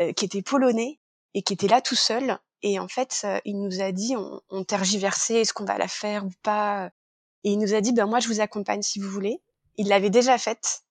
euh, 0.00 0.12
qui 0.12 0.24
était 0.24 0.42
polonais 0.42 1.00
et 1.34 1.42
qui 1.42 1.54
était 1.54 1.66
là 1.66 1.80
tout 1.80 1.96
seul 1.96 2.38
et 2.62 2.78
en 2.78 2.88
fait, 2.88 3.26
il 3.44 3.60
nous 3.60 3.80
a 3.80 3.92
dit, 3.92 4.16
on, 4.16 4.40
on 4.50 4.64
tergiversait, 4.64 5.42
est-ce 5.42 5.52
qu'on 5.52 5.64
va 5.64 5.78
la 5.78 5.88
faire 5.88 6.26
ou 6.26 6.32
pas 6.42 6.90
Et 7.44 7.52
il 7.52 7.58
nous 7.58 7.74
a 7.74 7.80
dit, 7.80 7.92
ben 7.92 8.06
moi 8.06 8.20
je 8.20 8.28
vous 8.28 8.40
accompagne 8.40 8.82
si 8.82 8.98
vous 8.98 9.08
voulez. 9.08 9.40
Il 9.76 9.88
l'avait 9.88 10.10
déjà 10.10 10.38
faite, 10.38 10.82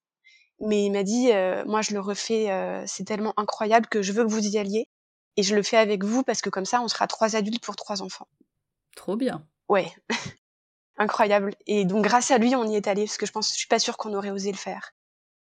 mais 0.60 0.84
il 0.84 0.90
m'a 0.90 1.02
dit, 1.02 1.32
euh, 1.32 1.64
moi 1.66 1.82
je 1.82 1.92
le 1.92 2.00
refais, 2.00 2.50
euh, 2.50 2.82
c'est 2.86 3.04
tellement 3.04 3.34
incroyable 3.36 3.86
que 3.86 4.02
je 4.02 4.12
veux 4.12 4.24
que 4.24 4.30
vous 4.30 4.46
y 4.46 4.58
alliez. 4.58 4.88
Et 5.36 5.42
je 5.44 5.54
le 5.54 5.62
fais 5.62 5.76
avec 5.76 6.02
vous 6.02 6.24
parce 6.24 6.42
que 6.42 6.50
comme 6.50 6.64
ça, 6.64 6.82
on 6.82 6.88
sera 6.88 7.06
trois 7.06 7.36
adultes 7.36 7.62
pour 7.62 7.76
trois 7.76 8.02
enfants. 8.02 8.26
Trop 8.96 9.14
bien. 9.14 9.46
Ouais, 9.68 9.92
incroyable. 10.96 11.54
Et 11.66 11.84
donc 11.84 12.02
grâce 12.02 12.32
à 12.32 12.38
lui, 12.38 12.56
on 12.56 12.68
y 12.68 12.74
est 12.74 12.88
allé 12.88 13.04
parce 13.04 13.18
que 13.18 13.26
je 13.26 13.32
pense, 13.32 13.52
je 13.52 13.58
suis 13.58 13.68
pas 13.68 13.78
sûre 13.78 13.96
qu'on 13.96 14.14
aurait 14.14 14.32
osé 14.32 14.50
le 14.50 14.58
faire. 14.58 14.90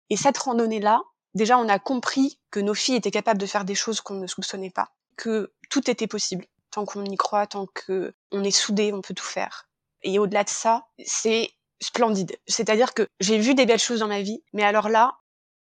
Et 0.10 0.16
cette 0.16 0.38
randonnée-là, 0.38 1.02
déjà, 1.34 1.58
on 1.58 1.68
a 1.68 1.78
compris 1.78 2.40
que 2.52 2.62
nos 2.62 2.74
filles 2.74 2.96
étaient 2.96 3.12
capables 3.12 3.40
de 3.40 3.46
faire 3.46 3.66
des 3.66 3.76
choses 3.76 4.00
qu'on 4.00 4.16
ne 4.16 4.28
soupçonnait 4.28 4.70
pas 4.70 4.94
que 5.18 5.54
tout 5.70 5.90
était 5.92 6.08
possible. 6.08 6.46
Tant 6.72 6.86
qu'on 6.86 7.04
y 7.04 7.18
croit, 7.18 7.48
tant 7.48 7.68
que 7.68 8.14
on 8.32 8.44
est 8.44 8.52
soudé, 8.52 8.94
on 8.94 9.02
peut 9.02 9.14
tout 9.14 9.26
faire. 9.26 9.70
Et 10.04 10.20
au-delà 10.20 10.44
de 10.44 10.50
ça, 10.50 10.88
c'est 11.06 11.52
splendide. 11.82 12.38
C'est-à-dire 12.48 12.94
que 12.94 13.08
j'ai 13.20 13.38
vu 13.38 13.56
des 13.56 13.66
belles 13.66 13.80
choses 13.80 14.00
dans 14.00 14.08
ma 14.08 14.22
vie, 14.22 14.44
mais 14.54 14.64
alors 14.64 14.90
là, 14.90 15.18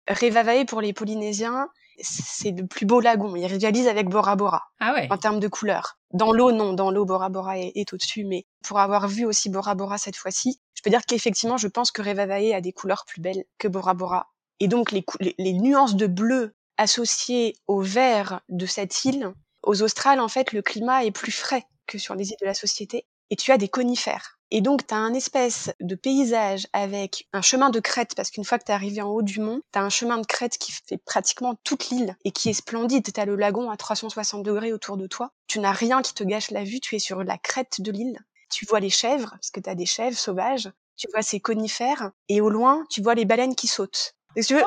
Revavae 0.08 0.64
pour 0.64 0.80
les 0.80 0.92
Polynésiens, 0.92 1.68
c'est 2.02 2.52
le 2.52 2.66
plus 2.66 2.86
beau 2.86 3.00
lagon. 3.00 3.36
Ils 3.36 3.46
rivalisent 3.46 3.88
avec 3.88 4.08
Bora 4.08 4.36
Bora. 4.36 4.62
Ah 4.80 4.94
ouais. 4.94 5.08
En 5.10 5.18
termes 5.18 5.40
de 5.40 5.48
couleurs. 5.48 5.98
Dans 6.12 6.32
l'eau, 6.32 6.52
non. 6.52 6.72
Dans 6.72 6.90
l'eau, 6.90 7.04
Bora 7.04 7.28
Bora 7.28 7.58
est, 7.58 7.92
au-dessus. 7.92 8.24
Mais 8.24 8.46
pour 8.66 8.78
avoir 8.78 9.06
vu 9.06 9.24
aussi 9.24 9.50
Bora 9.50 9.74
Bora 9.74 9.98
cette 9.98 10.16
fois-ci, 10.16 10.60
je 10.74 10.82
peux 10.82 10.90
dire 10.90 11.04
qu'effectivement, 11.06 11.56
je 11.56 11.68
pense 11.68 11.90
que 11.90 12.02
Revavae 12.02 12.54
a 12.54 12.60
des 12.60 12.72
couleurs 12.72 13.04
plus 13.06 13.20
belles 13.20 13.44
que 13.58 13.68
Bora 13.68 13.94
Bora. 13.94 14.28
Et 14.60 14.68
donc, 14.68 14.92
les, 14.92 15.04
les 15.38 15.52
nuances 15.52 15.96
de 15.96 16.06
bleu 16.06 16.54
associé 16.76 17.54
au 17.66 17.80
vert 17.80 18.40
de 18.48 18.66
cette 18.66 19.04
île, 19.04 19.32
aux 19.62 19.82
Australes, 19.82 20.20
en 20.20 20.28
fait, 20.28 20.52
le 20.52 20.62
climat 20.62 21.04
est 21.04 21.10
plus 21.10 21.32
frais 21.32 21.64
que 21.86 21.98
sur 21.98 22.14
les 22.14 22.30
îles 22.30 22.36
de 22.40 22.46
la 22.46 22.54
Société, 22.54 23.06
et 23.30 23.36
tu 23.36 23.52
as 23.52 23.58
des 23.58 23.68
conifères. 23.68 24.38
Et 24.52 24.60
donc, 24.60 24.86
tu 24.86 24.94
as 24.94 24.98
un 24.98 25.14
espèce 25.14 25.72
de 25.80 25.94
paysage 25.94 26.66
avec 26.72 27.28
un 27.32 27.42
chemin 27.42 27.70
de 27.70 27.78
crête, 27.78 28.14
parce 28.16 28.30
qu'une 28.30 28.44
fois 28.44 28.58
que 28.58 28.64
tu 28.64 28.72
es 28.72 28.74
arrivé 28.74 29.00
en 29.00 29.08
haut 29.08 29.22
du 29.22 29.38
mont, 29.38 29.62
tu 29.72 29.78
as 29.78 29.82
un 29.82 29.90
chemin 29.90 30.18
de 30.18 30.26
crête 30.26 30.58
qui 30.58 30.72
fait 30.72 30.98
pratiquement 30.98 31.54
toute 31.62 31.90
l'île 31.90 32.16
et 32.24 32.32
qui 32.32 32.50
est 32.50 32.54
splendide. 32.54 33.12
Tu 33.12 33.20
as 33.20 33.24
le 33.24 33.36
lagon 33.36 33.70
à 33.70 33.76
360 33.76 34.42
degrés 34.42 34.72
autour 34.72 34.96
de 34.96 35.06
toi. 35.06 35.30
Tu 35.46 35.60
n'as 35.60 35.72
rien 35.72 36.02
qui 36.02 36.14
te 36.14 36.24
gâche 36.24 36.50
la 36.50 36.64
vue, 36.64 36.80
tu 36.80 36.96
es 36.96 36.98
sur 36.98 37.22
la 37.22 37.38
crête 37.38 37.80
de 37.80 37.92
l'île. 37.92 38.18
Tu 38.50 38.66
vois 38.66 38.80
les 38.80 38.90
chèvres, 38.90 39.30
parce 39.30 39.50
que 39.50 39.60
tu 39.60 39.70
as 39.70 39.76
des 39.76 39.86
chèvres 39.86 40.18
sauvages. 40.18 40.68
Tu 40.96 41.06
vois 41.12 41.22
ces 41.22 41.40
conifères, 41.40 42.10
et 42.28 42.40
au 42.40 42.50
loin, 42.50 42.84
tu 42.90 43.00
vois 43.00 43.14
les 43.14 43.24
baleines 43.24 43.54
qui 43.54 43.68
sautent. 43.68 44.16
Et 44.36 44.42
tu 44.42 44.54
veux, 44.54 44.64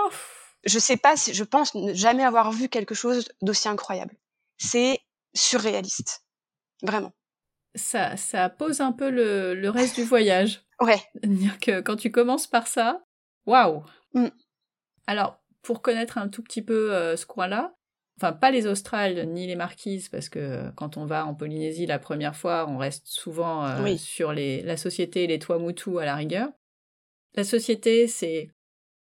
je 0.64 0.80
sais 0.80 0.98
pas 0.98 1.18
si 1.18 1.34
je 1.34 1.44
pense 1.44 1.76
ne 1.76 1.94
jamais 1.94 2.24
avoir 2.24 2.52
vu 2.52 2.70
quelque 2.70 2.96
chose 2.96 3.28
d'aussi 3.42 3.68
incroyable. 3.68 4.16
C'est 4.58 5.00
surréaliste. 5.36 6.24
Vraiment. 6.82 7.12
Ça, 7.76 8.18
ça 8.18 8.50
pose 8.50 8.82
un 8.82 8.92
peu 8.92 9.10
le, 9.10 9.56
le 9.56 9.70
reste 9.70 9.96
du 9.96 10.04
voyage. 10.04 10.62
Ouais. 10.80 11.02
Dire 11.24 11.60
que 11.60 11.82
quand 11.82 11.96
tu 11.96 12.12
commences 12.12 12.48
par 12.48 12.68
ça, 12.68 13.04
waouh. 13.46 13.84
Mm. 14.14 14.28
Alors, 15.08 15.42
pour 15.62 15.82
connaître 15.82 16.18
un 16.18 16.28
tout 16.28 16.44
petit 16.44 16.62
peu 16.62 16.94
euh, 16.94 17.16
ce 17.16 17.26
coin-là, 17.26 17.76
enfin 18.18 18.34
pas 18.34 18.52
les 18.52 18.68
Australes 18.68 19.28
ni 19.30 19.48
les 19.48 19.56
Marquises, 19.56 20.10
parce 20.10 20.30
que 20.30 20.70
quand 20.76 20.98
on 20.98 21.06
va 21.06 21.26
en 21.26 21.34
Polynésie 21.34 21.86
la 21.86 22.00
première 22.00 22.36
fois, 22.36 22.68
on 22.70 22.78
reste 22.78 23.08
souvent 23.08 23.66
euh, 23.66 23.98
sur 23.98 24.34
les, 24.34 24.62
la 24.62 24.78
société 24.78 25.24
et 25.24 25.28
les 25.28 25.40
Tuamotu 25.40 26.00
à 26.00 26.06
la 26.06 26.16
rigueur. 26.16 26.50
La 27.34 27.44
société, 27.44 28.08
c'est 28.08 28.52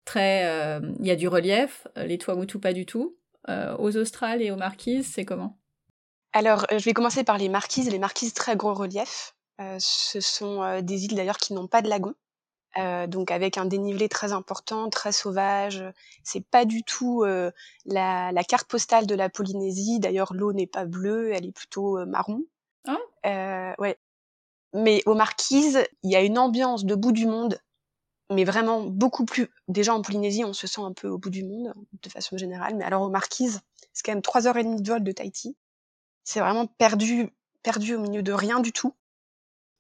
très, 0.05 0.47
euh, 0.47 0.81
il 1.01 1.07
y 1.07 1.11
a 1.11 1.17
du 1.17 1.27
relief. 1.27 1.89
Les 1.97 2.19
Tuamotu 2.19 2.61
pas 2.61 2.73
du 2.73 2.87
tout. 2.87 3.17
Euh, 3.49 3.77
aux 3.79 3.97
Australes 3.97 4.41
et 4.41 4.53
aux 4.53 4.57
Marquises, 4.57 5.11
c'est 5.13 5.25
comment? 5.25 5.59
Alors, 6.33 6.67
je 6.71 6.85
vais 6.85 6.95
commencer 6.95 7.25
par 7.25 7.39
les 7.39 7.49
Marquises. 7.49 7.91
Les 7.91 7.99
Marquises, 7.99 8.35
très 8.35 8.57
gros 8.57 8.75
relief. 8.75 9.35
ce 9.79 10.21
sont 10.21 10.81
des 10.81 11.05
îles 11.05 11.15
d'ailleurs 11.15 11.39
qui 11.39 11.53
n'ont 11.53 11.67
pas 11.67 11.83
de 11.83 11.89
lagon. 11.89 12.15
donc 13.09 13.31
avec 13.31 13.59
un 13.59 13.67
dénivelé 13.67 14.09
très 14.09 14.33
important, 14.33 14.89
très 14.89 15.13
sauvage. 15.13 15.85
C'est 16.25 16.45
pas 16.45 16.65
du 16.65 16.83
tout 16.85 17.25
la, 17.85 18.33
la, 18.33 18.45
carte 18.45 18.69
postale 18.69 19.07
de 19.07 19.15
la 19.15 19.29
Polynésie. 19.29 20.01
D'ailleurs, 20.01 20.33
l'eau 20.33 20.53
n'est 20.53 20.67
pas 20.67 20.87
bleue, 20.87 21.33
elle 21.33 21.47
est 21.47 21.53
plutôt 21.53 22.05
marron. 22.07 22.43
Ah. 22.87 23.75
ouais. 23.79 23.99
Mais 24.75 25.03
aux 25.05 25.15
Marquises, 25.15 25.85
il 26.03 26.11
y 26.11 26.17
a 26.17 26.23
une 26.23 26.39
ambiance 26.39 26.87
de 26.87 26.95
bout 26.95 27.13
du 27.13 27.27
monde 27.27 27.59
mais 28.33 28.45
vraiment 28.45 28.83
beaucoup 28.83 29.25
plus. 29.25 29.49
Déjà 29.69 29.95
en 29.95 30.03
Polynésie, 30.03 30.45
on 30.45 30.53
se 30.53 30.67
sent 30.67 30.81
un 30.81 30.93
peu 30.93 31.09
au 31.09 31.19
bout 31.19 31.31
du 31.31 31.45
monde, 31.45 31.73
de 32.03 32.09
façon 32.09 32.37
générale. 32.37 32.75
Mais 32.77 32.85
alors 32.85 33.03
aux 33.03 33.11
Marquises, 33.11 33.61
c'est 33.93 34.05
quand 34.05 34.13
même 34.13 34.23
trois 34.23 34.47
heures 34.47 34.57
et 34.57 34.65
demie 34.65 34.81
de 34.81 34.89
vol 34.89 35.03
de 35.03 35.13
Tahiti. 35.13 35.57
C'est 36.25 36.41
vraiment 36.41 36.67
perdu, 36.67 37.31
perdu 37.63 37.95
au 37.95 38.01
milieu 38.01 38.23
de 38.23 38.33
rien 38.33 38.61
du 38.61 38.73
tout. 38.73 38.95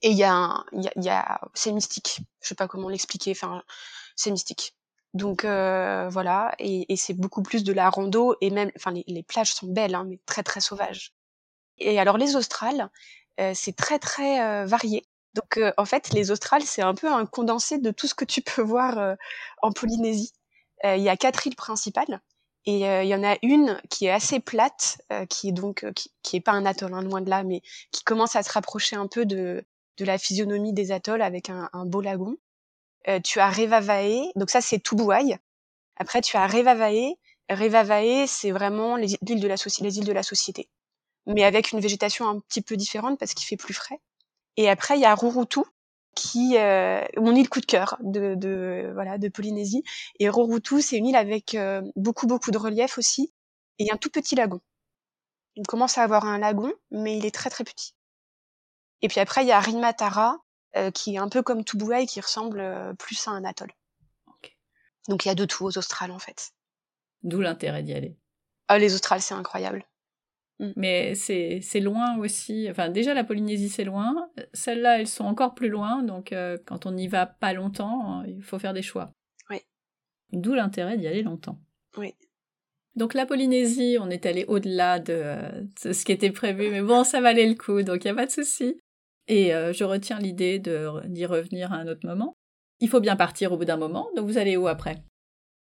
Et 0.03 0.11
il 0.11 0.17
y 0.17 0.25
a, 0.25 0.65
il 0.73 1.05
y 1.05 1.09
a, 1.09 1.41
c'est 1.55 1.73
mystique. 1.73 2.21
Je 2.41 2.49
sais 2.49 2.55
pas 2.55 2.69
comment 2.69 2.89
l'expliquer. 2.89 3.33
Enfin, 3.33 3.63
c'est 4.17 4.31
mystique. 4.31 4.75
Donc 5.15 5.45
euh, 5.45 6.09
voilà, 6.09 6.55
et, 6.59 6.97
c'est 6.97 7.15
beaucoup 7.15 7.43
plus 7.43 7.65
de 7.65 7.73
la 7.73 7.91
rando 7.91 8.35
et 8.41 8.51
même, 8.51 8.71
enfin 8.77 8.93
les, 8.93 9.23
plages 9.23 9.53
sont 9.53 9.67
belles, 9.67 9.95
hein, 9.95 10.05
mais 10.09 10.19
très 10.27 10.43
très 10.43 10.61
sauvages. 10.61 11.15
Et 11.79 12.01
alors 12.01 12.17
les 12.19 12.35
Australes, 12.37 12.91
euh, 13.41 13.53
c'est 13.55 13.77
très 13.77 13.99
très 13.99 14.41
euh, 14.41 14.67
varié. 14.67 15.07
Donc 15.35 15.57
euh, 15.59 15.73
en 15.77 15.85
fait, 15.85 16.11
les 16.13 16.31
Australes, 16.31 16.63
c'est 16.63 16.83
un 16.83 16.95
peu 16.95 17.13
un 17.13 17.27
condensé 17.27 17.79
de 17.79 17.91
tout 17.91 18.07
ce 18.07 18.15
que 18.15 18.25
tu 18.25 18.43
peux 18.43 18.63
voir 18.63 18.99
euh, 18.99 19.15
en 19.63 19.73
Polynésie. 19.73 20.33
Il 20.85 21.01
y 21.01 21.09
a 21.09 21.17
quatre 21.17 21.47
îles 21.47 21.55
principales 21.55 22.21
et 22.65 22.81
il 22.81 23.09
y 23.09 23.15
en 23.15 23.25
a 23.25 23.37
une 23.43 23.81
qui 23.91 24.07
est 24.07 24.11
assez 24.11 24.39
plate, 24.39 25.03
qui 25.29 25.49
est 25.49 25.53
donc 25.53 25.85
qui, 25.95 26.13
qui, 26.23 26.37
est 26.37 26.41
pas 26.41 26.53
un 26.53 26.65
atoll 26.65 26.95
hein, 26.95 27.03
loin 27.03 27.21
de 27.21 27.29
là, 27.29 27.43
mais 27.43 27.61
qui 27.91 28.05
commence 28.05 28.37
à 28.37 28.43
se 28.43 28.53
rapprocher 28.53 28.95
un 28.97 29.09
peu 29.09 29.27
de, 29.27 29.65
de 29.99 30.05
la 30.05 30.17
physionomie 30.19 30.73
des 30.73 30.93
atolls 30.93 31.23
avec 31.23 31.51
un, 31.51 31.69
un 31.73 31.87
beau 31.87 32.01
lagon. 32.01 32.37
tu 33.25 33.41
as 33.41 33.51
Revavae, 33.51 34.31
donc 34.37 34.51
ça 34.51 34.61
c'est 34.61 34.81
Tubuai. 34.81 35.39
Après 35.97 36.21
tu 36.21 36.37
as 36.37 36.47
Revavae. 36.47 37.17
Revavae, 37.51 38.27
c'est 38.27 38.53
vraiment 38.53 38.97
les 38.97 39.17
îles 39.27 39.41
de 39.41 39.49
la, 39.49 39.57
les 39.81 39.99
îles 39.99 40.05
de 40.05 40.13
la 40.13 40.23
société, 40.23 40.69
mais 41.27 41.45
avec 41.45 41.73
une 41.73 41.81
végétation 41.81 42.29
un 42.29 42.39
petit 42.41 42.63
peu 42.63 42.77
différente 42.77 43.19
parce 43.19 43.35
qu'il 43.35 43.47
fait 43.47 43.57
plus 43.57 43.75
frais. 43.75 44.01
Et 44.57 44.69
après, 44.69 44.97
il 44.97 45.01
y 45.01 45.05
a 45.05 45.15
Rurutu, 45.15 45.61
qui 46.15 46.59
euh, 46.59 47.05
mon 47.17 47.35
île 47.35 47.49
coup 47.49 47.61
de 47.61 47.67
cœur 47.67 47.97
de, 48.01 48.35
de 48.35 48.91
voilà 48.95 49.19
de 49.19 49.29
Polynésie. 49.29 49.83
Et 50.19 50.29
Rurutu, 50.29 50.83
c'est 50.83 50.97
une 50.97 51.07
île 51.07 51.17
avec 51.17 51.55
euh, 51.55 51.83
beaucoup 51.97 52.27
beaucoup 52.27 52.51
de 52.51 52.59
relief 52.59 52.99
aussi, 52.99 53.33
et 53.79 53.91
un 53.91 53.97
tout 53.97 54.11
petit 54.11 54.35
lagon. 54.35 54.61
Il 55.55 55.67
commence 55.67 55.99
à 55.99 56.03
avoir 56.03 56.25
un 56.25 56.39
lagon, 56.39 56.73
mais 56.91 57.17
il 57.17 57.27
est 57.27 57.35
très 57.35 57.51
très 57.51 57.65
petit. 57.65 57.95
Et 59.03 59.09
puis 59.09 59.21
après, 59.21 59.43
il 59.43 59.49
y 59.49 59.53
a 59.53 59.61
Rimatara, 59.61 60.39
euh, 60.77 60.91
qui 60.91 61.15
est 61.15 61.19
un 61.19 61.29
peu 61.29 61.43
comme 61.43 61.65
Tubuai, 61.65 62.07
qui 62.07 62.21
ressemble 62.21 62.61
euh, 62.61 62.95
plus 62.95 63.27
à 63.27 63.33
un 63.33 63.45
atoll. 63.45 63.73
Donc 65.09 65.25
il 65.25 65.29
y 65.29 65.31
a 65.31 65.35
de 65.35 65.45
tout 65.45 65.65
aux 65.65 65.79
Australes 65.79 66.13
en 66.13 66.19
fait. 66.19 66.53
D'où 67.23 67.41
l'intérêt 67.41 67.83
d'y 67.83 67.93
aller. 67.93 68.17
Ah, 68.69 68.79
les 68.79 68.95
Australes, 68.95 69.21
c'est 69.21 69.35
incroyable. 69.35 69.85
Mm. 70.63 70.73
Mais 70.77 71.15
c'est 71.15 71.81
loin 71.81 72.17
aussi. 72.19 72.69
Enfin, 72.71 72.89
déjà, 72.89 73.13
la 73.13 73.25
Polynésie, 73.25 73.69
c'est 73.69 73.85
loin. 73.85 74.31
Celles-là, 74.55 75.01
elles 75.01 75.09
sont 75.09 75.25
encore 75.25 75.55
plus 75.55 75.69
loin. 75.69 76.03
Donc, 76.03 76.33
euh, 76.33 76.57
quand 76.65 76.87
on 76.87 76.93
n'y 76.93 77.09
va 77.09 77.27
pas 77.27 77.53
longtemps, 77.53 78.23
il 78.25 78.43
faut 78.43 78.59
faire 78.59 78.73
des 78.73 78.83
choix. 78.83 79.11
Oui. 79.51 79.59
D'où 80.33 80.55
l'intérêt 80.55 80.97
d'y 80.97 81.07
aller 81.07 81.23
longtemps. 81.23 81.59
Oui. 81.99 82.15
Donc, 82.95 83.15
la 83.15 83.27
Polynésie, 83.27 83.99
on 84.01 84.09
est 84.09 84.25
allé 84.25 84.45
au-delà 84.47 84.99
de, 84.99 85.37
ce 85.77 86.05
qui 86.05 86.13
était 86.13 86.31
prévu. 86.31 86.71
Mais 86.71 86.83
bon, 86.83 87.05
ça 87.05 87.21
valait 87.21 87.49
le 87.49 87.55
coup. 87.55 87.83
Donc, 87.83 88.05
il 88.05 88.09
n'y 88.09 88.13
a 88.13 88.15
pas 88.15 88.27
de 88.27 88.31
souci. 88.31 88.79
Et 89.29 89.55
euh, 89.55 89.73
je 89.73 89.85
retiens 89.85 90.19
l'idée 90.19 90.59
d'y 90.59 91.27
revenir 91.27 91.73
à 91.73 91.77
un 91.77 91.89
autre 91.89 92.07
moment. 92.07 92.35
Il 92.81 92.89
faut 92.89 93.01
bien 93.01 93.17
partir 93.17 93.53
au 93.53 93.57
bout 93.57 93.65
d'un 93.65 93.77
moment. 93.77 94.09
Donc, 94.17 94.27
vous 94.27 94.39
allez 94.39 94.57
où 94.57 94.69
après? 94.69 95.03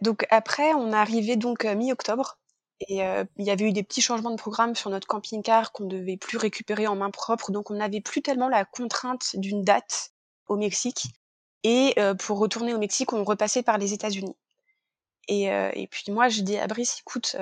Donc 0.02 0.26
après, 0.30 0.74
on 0.74 0.92
est 0.92 0.96
arrivé 0.96 1.36
donc 1.36 1.64
euh, 1.64 1.74
mi-octobre 1.74 2.38
et 2.80 3.02
euh, 3.02 3.24
il 3.36 3.44
y 3.44 3.50
avait 3.50 3.64
eu 3.64 3.72
des 3.72 3.82
petits 3.82 4.00
changements 4.00 4.30
de 4.30 4.36
programme 4.36 4.74
sur 4.76 4.90
notre 4.90 5.06
camping-car 5.06 5.72
qu'on 5.72 5.86
devait 5.86 6.16
plus 6.16 6.38
récupérer 6.38 6.86
en 6.86 6.94
main 6.94 7.10
propre, 7.10 7.50
donc 7.50 7.70
on 7.70 7.74
n'avait 7.74 8.00
plus 8.00 8.22
tellement 8.22 8.48
la 8.48 8.64
contrainte 8.64 9.34
d'une 9.34 9.64
date 9.64 10.12
au 10.46 10.56
Mexique. 10.56 11.06
Et 11.64 11.94
euh, 11.98 12.14
pour 12.14 12.38
retourner 12.38 12.72
au 12.74 12.78
Mexique, 12.78 13.12
on 13.12 13.24
repassait 13.24 13.64
par 13.64 13.78
les 13.78 13.92
États-Unis. 13.92 14.36
Et, 15.26 15.50
euh, 15.52 15.70
et, 15.74 15.88
puis 15.88 16.04
moi, 16.12 16.28
je 16.28 16.42
dis 16.42 16.56
à 16.56 16.66
Brice, 16.68 17.00
écoute, 17.00 17.36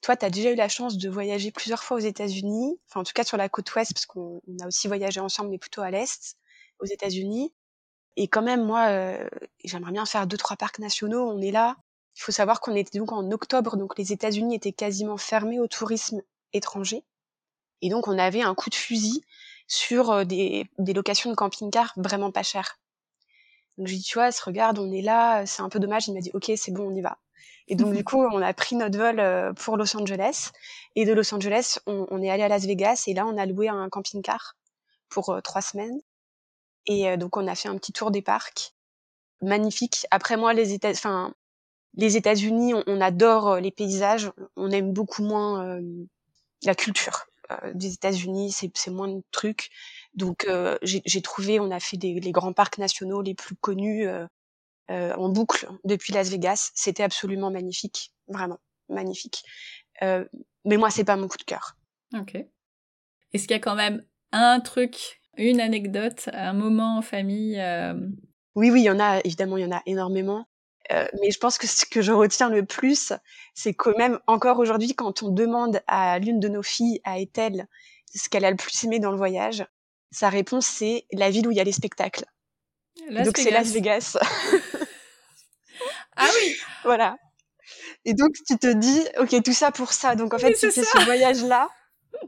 toi, 0.00 0.16
tu 0.16 0.24
as 0.24 0.30
déjà 0.30 0.50
eu 0.50 0.56
la 0.56 0.68
chance 0.68 0.98
de 0.98 1.08
voyager 1.08 1.52
plusieurs 1.52 1.84
fois 1.84 1.98
aux 1.98 2.00
États-Unis, 2.00 2.78
enfin 2.88 3.00
en 3.00 3.04
tout 3.04 3.12
cas 3.14 3.24
sur 3.24 3.36
la 3.36 3.48
côte 3.48 3.72
ouest, 3.74 3.92
parce 3.94 4.06
qu'on 4.06 4.40
a 4.60 4.66
aussi 4.66 4.88
voyagé 4.88 5.20
ensemble, 5.20 5.50
mais 5.50 5.58
plutôt 5.58 5.82
à 5.82 5.90
l'est. 5.90 6.36
aux 6.80 6.86
États-Unis. 6.86 7.52
Et 8.16 8.28
quand 8.28 8.42
même, 8.42 8.64
moi, 8.64 8.88
j'aimerais 9.64 9.92
bien 9.92 10.04
faire 10.06 10.26
deux 10.26 10.36
trois 10.36 10.56
parcs 10.56 10.80
nationaux. 10.80 11.30
On 11.30 11.40
est 11.40 11.52
là. 11.52 11.76
Il 12.20 12.22
faut 12.24 12.32
savoir 12.32 12.60
qu'on 12.60 12.74
était 12.74 12.98
donc 12.98 13.12
en 13.12 13.30
octobre, 13.30 13.78
donc 13.78 13.96
les 13.96 14.12
États-Unis 14.12 14.54
étaient 14.54 14.72
quasiment 14.72 15.16
fermés 15.16 15.58
au 15.58 15.66
tourisme 15.66 16.20
étranger. 16.52 17.02
Et 17.80 17.88
donc 17.88 18.08
on 18.08 18.18
avait 18.18 18.42
un 18.42 18.54
coup 18.54 18.68
de 18.68 18.74
fusil 18.74 19.24
sur 19.68 20.26
des, 20.26 20.66
des 20.78 20.92
locations 20.92 21.30
de 21.30 21.34
camping-car 21.34 21.94
vraiment 21.96 22.30
pas 22.30 22.42
chères. 22.42 22.78
Donc 23.78 23.86
je 23.86 23.92
lui 23.92 24.00
dis, 24.00 24.04
tu 24.04 24.18
vois, 24.18 24.28
regarde, 24.44 24.78
on 24.78 24.92
est 24.92 25.00
là, 25.00 25.46
c'est 25.46 25.62
un 25.62 25.70
peu 25.70 25.78
dommage. 25.78 26.08
Il 26.08 26.14
m'a 26.14 26.20
dit, 26.20 26.30
ok, 26.34 26.52
c'est 26.56 26.72
bon, 26.72 26.90
on 26.90 26.94
y 26.94 27.00
va. 27.00 27.16
Et 27.68 27.74
donc 27.74 27.94
du 27.94 28.04
coup, 28.04 28.22
on 28.22 28.42
a 28.42 28.52
pris 28.52 28.76
notre 28.76 28.98
vol 28.98 29.54
pour 29.54 29.78
Los 29.78 29.96
Angeles. 29.96 30.50
Et 30.96 31.06
de 31.06 31.14
Los 31.14 31.34
Angeles, 31.34 31.78
on, 31.86 32.06
on 32.10 32.22
est 32.22 32.28
allé 32.28 32.42
à 32.42 32.48
Las 32.48 32.66
Vegas. 32.66 33.04
Et 33.06 33.14
là, 33.14 33.24
on 33.24 33.38
a 33.38 33.46
loué 33.46 33.70
un 33.70 33.88
camping-car 33.88 34.58
pour 35.08 35.40
trois 35.42 35.62
semaines. 35.62 35.98
Et 36.84 37.16
donc 37.16 37.38
on 37.38 37.46
a 37.46 37.54
fait 37.54 37.68
un 37.68 37.78
petit 37.78 37.92
tour 37.92 38.10
des 38.10 38.20
parcs, 38.20 38.74
magnifique. 39.40 40.06
Après 40.10 40.36
moi, 40.36 40.52
les 40.52 40.74
États, 40.74 40.90
enfin 40.90 41.34
les 41.94 42.16
États-Unis, 42.16 42.74
on, 42.86 43.00
adore 43.00 43.56
les 43.56 43.70
paysages, 43.70 44.30
on 44.56 44.70
aime 44.70 44.92
beaucoup 44.92 45.24
moins 45.24 45.78
la 46.64 46.74
culture 46.74 47.26
des 47.74 47.94
États-Unis, 47.94 48.52
c'est 48.52 48.90
moins 48.90 49.08
de 49.08 49.22
trucs. 49.32 49.70
Donc 50.14 50.48
j'ai 50.82 51.22
trouvé, 51.22 51.58
on 51.58 51.70
a 51.70 51.80
fait 51.80 51.96
des, 51.96 52.20
les 52.20 52.32
grands 52.32 52.52
parcs 52.52 52.78
nationaux 52.78 53.22
les 53.22 53.34
plus 53.34 53.56
connus 53.56 54.06
en 54.88 55.28
boucle 55.28 55.68
depuis 55.84 56.12
Las 56.12 56.30
Vegas. 56.30 56.70
C'était 56.74 57.02
absolument 57.02 57.50
magnifique, 57.50 58.12
vraiment 58.28 58.58
magnifique. 58.88 59.42
mais 60.00 60.76
moi, 60.76 60.90
c'est 60.90 61.04
pas 61.04 61.16
mon 61.16 61.28
coup 61.28 61.38
de 61.38 61.44
cœur. 61.44 61.76
Ok. 62.16 62.36
Est-ce 63.32 63.42
qu'il 63.46 63.52
y 63.52 63.54
a 63.54 63.60
quand 63.60 63.76
même 63.76 64.04
un 64.32 64.60
truc, 64.60 65.20
une 65.36 65.60
anecdote, 65.60 66.28
un 66.32 66.52
moment 66.52 66.98
en 66.98 67.02
famille 67.02 67.60
Oui, 68.54 68.70
oui, 68.70 68.82
il 68.82 68.84
y 68.84 68.90
en 68.90 69.00
a, 69.00 69.20
évidemment, 69.24 69.56
il 69.56 69.64
y 69.64 69.66
en 69.66 69.76
a 69.76 69.82
énormément. 69.86 70.46
Mais 71.20 71.30
je 71.30 71.38
pense 71.38 71.58
que 71.58 71.66
ce 71.66 71.86
que 71.86 72.02
je 72.02 72.12
retiens 72.12 72.48
le 72.48 72.64
plus, 72.64 73.12
c'est 73.54 73.74
quand 73.74 73.96
même 73.96 74.18
encore 74.26 74.58
aujourd'hui, 74.58 74.94
quand 74.94 75.22
on 75.22 75.30
demande 75.30 75.80
à 75.86 76.18
l'une 76.18 76.40
de 76.40 76.48
nos 76.48 76.62
filles, 76.62 77.00
à 77.04 77.18
Ethel, 77.18 77.66
ce 78.14 78.28
qu'elle 78.28 78.44
a 78.44 78.50
le 78.50 78.56
plus 78.56 78.84
aimé 78.84 78.98
dans 78.98 79.10
le 79.10 79.16
voyage, 79.16 79.64
sa 80.10 80.28
réponse, 80.28 80.66
c'est 80.66 81.06
la 81.12 81.30
ville 81.30 81.46
où 81.46 81.50
il 81.52 81.56
y 81.56 81.60
a 81.60 81.64
les 81.64 81.72
spectacles. 81.72 82.24
donc 83.10 83.36
c'est 83.36 83.50
Las 83.50 83.68
Vegas. 83.68 84.18
ah 86.16 86.28
oui. 86.34 86.56
Voilà. 86.84 87.16
Et 88.04 88.14
donc 88.14 88.32
tu 88.46 88.58
te 88.58 88.72
dis, 88.72 89.04
ok, 89.18 89.42
tout 89.42 89.52
ça 89.52 89.70
pour 89.70 89.92
ça. 89.92 90.16
Donc 90.16 90.34
en 90.34 90.38
fait, 90.38 90.54
fais 90.54 90.70
ce 90.70 91.04
voyage-là, 91.04 91.68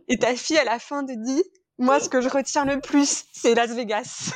et 0.09 0.18
ta 0.18 0.37
fille 0.37 0.59
à 0.59 0.64
la 0.64 0.79
fin 0.79 1.05
te 1.05 1.12
dit, 1.12 1.42
moi, 1.79 1.98
ce 2.01 2.09
que 2.09 2.20
je 2.20 2.29
retiens 2.29 2.64
le 2.64 2.81
plus, 2.81 3.25
c'est 3.33 3.55
Las 3.55 3.70
Vegas. 3.70 4.31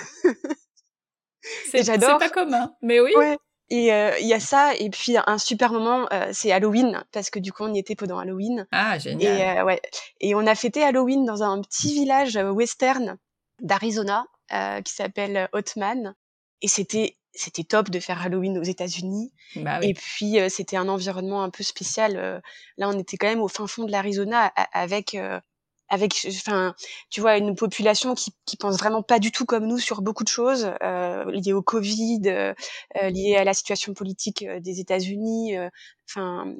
c'est 1.70 2.00
pas 2.00 2.28
commun, 2.30 2.74
mais 2.82 3.00
oui. 3.00 3.12
Ouais. 3.14 3.36
Et 3.68 3.92
euh, 3.92 4.16
il 4.20 4.28
y 4.28 4.34
a 4.34 4.38
ça, 4.38 4.74
et 4.76 4.90
puis 4.90 5.16
un 5.26 5.38
super 5.38 5.72
moment, 5.72 6.06
euh, 6.12 6.30
c'est 6.32 6.52
Halloween, 6.52 7.04
parce 7.10 7.30
que 7.30 7.40
du 7.40 7.52
coup 7.52 7.64
on 7.64 7.74
y 7.74 7.78
était 7.78 7.96
pendant 7.96 8.18
Halloween. 8.18 8.66
Ah 8.70 8.98
génial. 8.98 9.38
Et 9.38 9.58
euh, 9.58 9.64
ouais, 9.64 9.80
et 10.20 10.34
on 10.36 10.46
a 10.46 10.54
fêté 10.54 10.84
Halloween 10.84 11.24
dans 11.24 11.42
un 11.42 11.60
petit 11.62 11.92
village 11.92 12.36
western 12.36 13.18
d'Arizona 13.60 14.26
euh, 14.52 14.80
qui 14.82 14.92
s'appelle 14.92 15.48
Hotman. 15.52 16.14
Et 16.62 16.68
c'était 16.68 17.16
c'était 17.32 17.64
top 17.64 17.90
de 17.90 18.00
faire 18.00 18.22
Halloween 18.22 18.56
aux 18.58 18.62
États-Unis. 18.62 19.32
Bah 19.56 19.78
oui. 19.80 19.90
Et 19.90 19.94
puis 19.94 20.40
euh, 20.40 20.48
c'était 20.48 20.76
un 20.76 20.88
environnement 20.88 21.42
un 21.42 21.50
peu 21.50 21.64
spécial. 21.64 22.16
Euh, 22.16 22.40
là, 22.78 22.88
on 22.88 22.98
était 22.98 23.16
quand 23.16 23.26
même 23.26 23.42
au 23.42 23.48
fin 23.48 23.66
fond 23.66 23.84
de 23.84 23.90
l'Arizona 23.90 24.52
avec 24.72 25.18
avec 25.88 26.26
enfin 26.28 26.74
tu 27.10 27.20
vois 27.20 27.36
une 27.36 27.54
population 27.54 28.14
qui 28.14 28.32
qui 28.44 28.56
pense 28.56 28.76
vraiment 28.78 29.02
pas 29.02 29.18
du 29.18 29.30
tout 29.32 29.46
comme 29.46 29.66
nous 29.66 29.78
sur 29.78 30.02
beaucoup 30.02 30.24
de 30.24 30.28
choses 30.28 30.70
euh, 30.82 31.24
liées 31.30 31.52
au 31.52 31.62
Covid, 31.62 32.22
euh, 32.26 32.54
liées 33.10 33.36
à 33.36 33.44
la 33.44 33.54
situation 33.54 33.94
politique 33.94 34.44
des 34.60 34.80
États-Unis, 34.80 35.56
enfin 36.08 36.54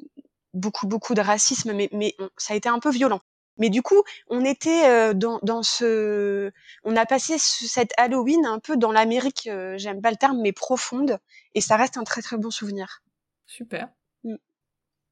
beaucoup 0.53 0.87
beaucoup 0.87 1.13
de 1.13 1.21
racisme 1.21 1.73
mais 1.73 1.89
mais 1.91 2.15
ça 2.37 2.53
a 2.53 2.57
été 2.57 2.69
un 2.69 2.79
peu 2.79 2.91
violent. 2.91 3.21
Mais 3.57 3.69
du 3.69 3.81
coup, 3.81 4.03
on 4.27 4.45
était 4.45 4.87
euh, 4.87 5.13
dans, 5.13 5.39
dans 5.41 5.63
ce, 5.63 6.51
on 6.83 6.95
a 6.95 7.05
passé 7.05 7.37
cette 7.37 7.91
Halloween 7.97 8.45
un 8.45 8.59
peu 8.59 8.77
dans 8.77 8.91
l'Amérique, 8.91 9.47
euh, 9.47 9.77
j'aime 9.77 10.01
pas 10.01 10.11
le 10.11 10.17
terme, 10.17 10.39
mais 10.41 10.51
profonde, 10.51 11.19
et 11.55 11.61
ça 11.61 11.75
reste 11.75 11.97
un 11.97 12.03
très 12.03 12.21
très 12.21 12.37
bon 12.37 12.51
souvenir. 12.51 13.01
Super. 13.45 13.89
Mm. 14.23 14.35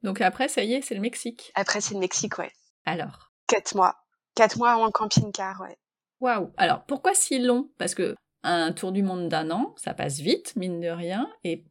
Donc 0.03 0.21
après, 0.21 0.47
ça 0.47 0.63
y 0.63 0.73
est, 0.73 0.81
c'est 0.81 0.95
le 0.95 1.01
Mexique. 1.01 1.51
Après, 1.55 1.81
c'est 1.81 1.95
le 1.95 1.99
Mexique, 1.99 2.37
ouais. 2.37 2.51
Alors? 2.85 3.31
Quatre 3.47 3.75
mois. 3.75 4.04
Quatre 4.35 4.57
mois 4.57 4.75
en 4.75 4.91
camping-car, 4.91 5.61
ouais. 5.61 5.77
Waouh. 6.19 6.51
Alors 6.57 6.85
pourquoi 6.85 7.13
si 7.13 7.39
long? 7.39 7.69
Parce 7.77 7.95
que 7.95 8.15
un 8.43 8.71
tour 8.71 8.91
du 8.91 9.01
monde 9.01 9.27
d'un 9.27 9.49
an, 9.51 9.73
ça 9.77 9.93
passe 9.93 10.19
vite, 10.19 10.55
mine 10.55 10.79
de 10.79 10.89
rien, 10.89 11.29
et 11.43 11.65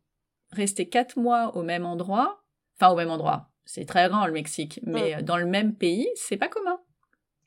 rester 0.51 0.89
quatre 0.89 1.19
mois 1.19 1.57
au 1.57 1.63
même 1.63 1.87
endroit, 1.87 2.43
enfin 2.77 2.93
au 2.93 2.97
même 2.97 3.11
endroit, 3.11 3.51
c'est 3.65 3.87
très 3.87 4.09
grand 4.09 4.27
le 4.27 4.33
Mexique, 4.33 4.81
mais 4.83 5.17
mm. 5.17 5.23
dans 5.23 5.37
le 5.37 5.47
même 5.47 5.75
pays, 5.75 6.09
c'est 6.17 6.37
pas 6.37 6.49
commun. 6.49 6.79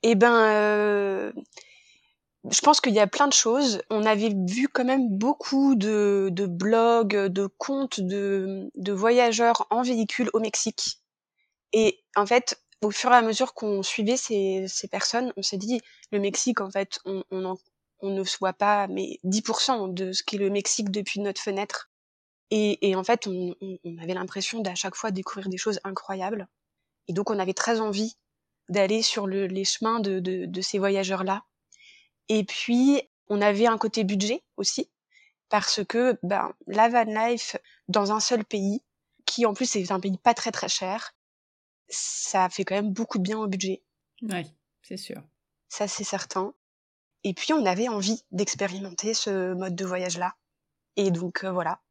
Eh 0.03 0.15
ben, 0.15 0.33
euh, 0.33 1.31
je 2.49 2.61
pense 2.61 2.79
qu'il 2.79 2.93
y 2.93 2.99
a 2.99 3.07
plein 3.07 3.27
de 3.27 3.33
choses. 3.33 3.81
On 3.89 4.05
avait 4.05 4.33
vu 4.47 4.67
quand 4.67 4.85
même 4.85 5.09
beaucoup 5.09 5.75
de, 5.75 6.29
de 6.31 6.45
blogs, 6.45 7.15
de 7.15 7.47
comptes 7.47 7.99
de, 7.99 8.69
de 8.75 8.91
voyageurs 8.91 9.67
en 9.69 9.81
véhicule 9.81 10.29
au 10.33 10.39
Mexique. 10.39 11.01
Et 11.73 11.99
en 12.15 12.25
fait, 12.25 12.61
au 12.81 12.91
fur 12.91 13.11
et 13.11 13.15
à 13.15 13.21
mesure 13.21 13.53
qu'on 13.53 13.83
suivait 13.83 14.17
ces, 14.17 14.65
ces 14.67 14.87
personnes, 14.87 15.33
on 15.37 15.41
s'est 15.41 15.57
dit, 15.57 15.81
le 16.11 16.19
Mexique, 16.19 16.61
en 16.61 16.69
fait, 16.69 16.99
on, 17.05 17.23
on, 17.31 17.55
on 17.99 18.09
ne 18.09 18.23
voit 18.39 18.53
pas 18.53 18.87
mais 18.87 19.19
10% 19.23 19.93
de 19.93 20.11
ce 20.11 20.23
qu'est 20.23 20.37
le 20.37 20.49
Mexique 20.49 20.91
depuis 20.91 21.19
notre 21.19 21.41
fenêtre. 21.41 21.89
Et, 22.51 22.89
et 22.89 22.95
en 22.95 23.03
fait, 23.03 23.27
on, 23.27 23.55
on 23.61 23.97
avait 23.97 24.13
l'impression 24.13 24.61
d'à 24.61 24.75
chaque 24.75 24.95
fois 24.95 25.11
découvrir 25.11 25.49
des 25.49 25.57
choses 25.57 25.79
incroyables. 25.83 26.47
Et 27.07 27.13
donc, 27.13 27.29
on 27.29 27.39
avait 27.39 27.53
très 27.53 27.79
envie 27.79 28.15
d'aller 28.69 29.01
sur 29.01 29.27
le, 29.27 29.47
les 29.47 29.65
chemins 29.65 29.99
de, 29.99 30.19
de, 30.19 30.45
de 30.45 30.61
ces 30.61 30.77
voyageurs-là. 30.77 31.43
Et 32.29 32.43
puis, 32.43 33.01
on 33.27 33.41
avait 33.41 33.67
un 33.67 33.77
côté 33.77 34.03
budget 34.03 34.43
aussi, 34.57 34.89
parce 35.49 35.83
que 35.85 36.17
ben, 36.23 36.53
la 36.67 36.89
van 36.89 37.03
life 37.03 37.57
dans 37.87 38.11
un 38.11 38.19
seul 38.19 38.45
pays, 38.45 38.81
qui 39.25 39.45
en 39.45 39.53
plus 39.53 39.75
est 39.75 39.91
un 39.91 39.99
pays 39.99 40.17
pas 40.17 40.33
très 40.33 40.51
très 40.51 40.69
cher, 40.69 41.13
ça 41.89 42.49
fait 42.49 42.63
quand 42.63 42.75
même 42.75 42.93
beaucoup 42.93 43.17
de 43.17 43.23
bien 43.23 43.37
au 43.37 43.47
budget. 43.47 43.83
Oui, 44.21 44.45
c'est 44.81 44.97
sûr. 44.97 45.21
Ça, 45.69 45.87
c'est 45.87 46.03
certain. 46.03 46.53
Et 47.23 47.33
puis, 47.33 47.53
on 47.53 47.65
avait 47.65 47.87
envie 47.87 48.23
d'expérimenter 48.31 49.13
ce 49.13 49.53
mode 49.53 49.75
de 49.75 49.85
voyage-là. 49.85 50.35
Et 50.95 51.11
donc, 51.11 51.43
euh, 51.43 51.51
voilà. 51.51 51.81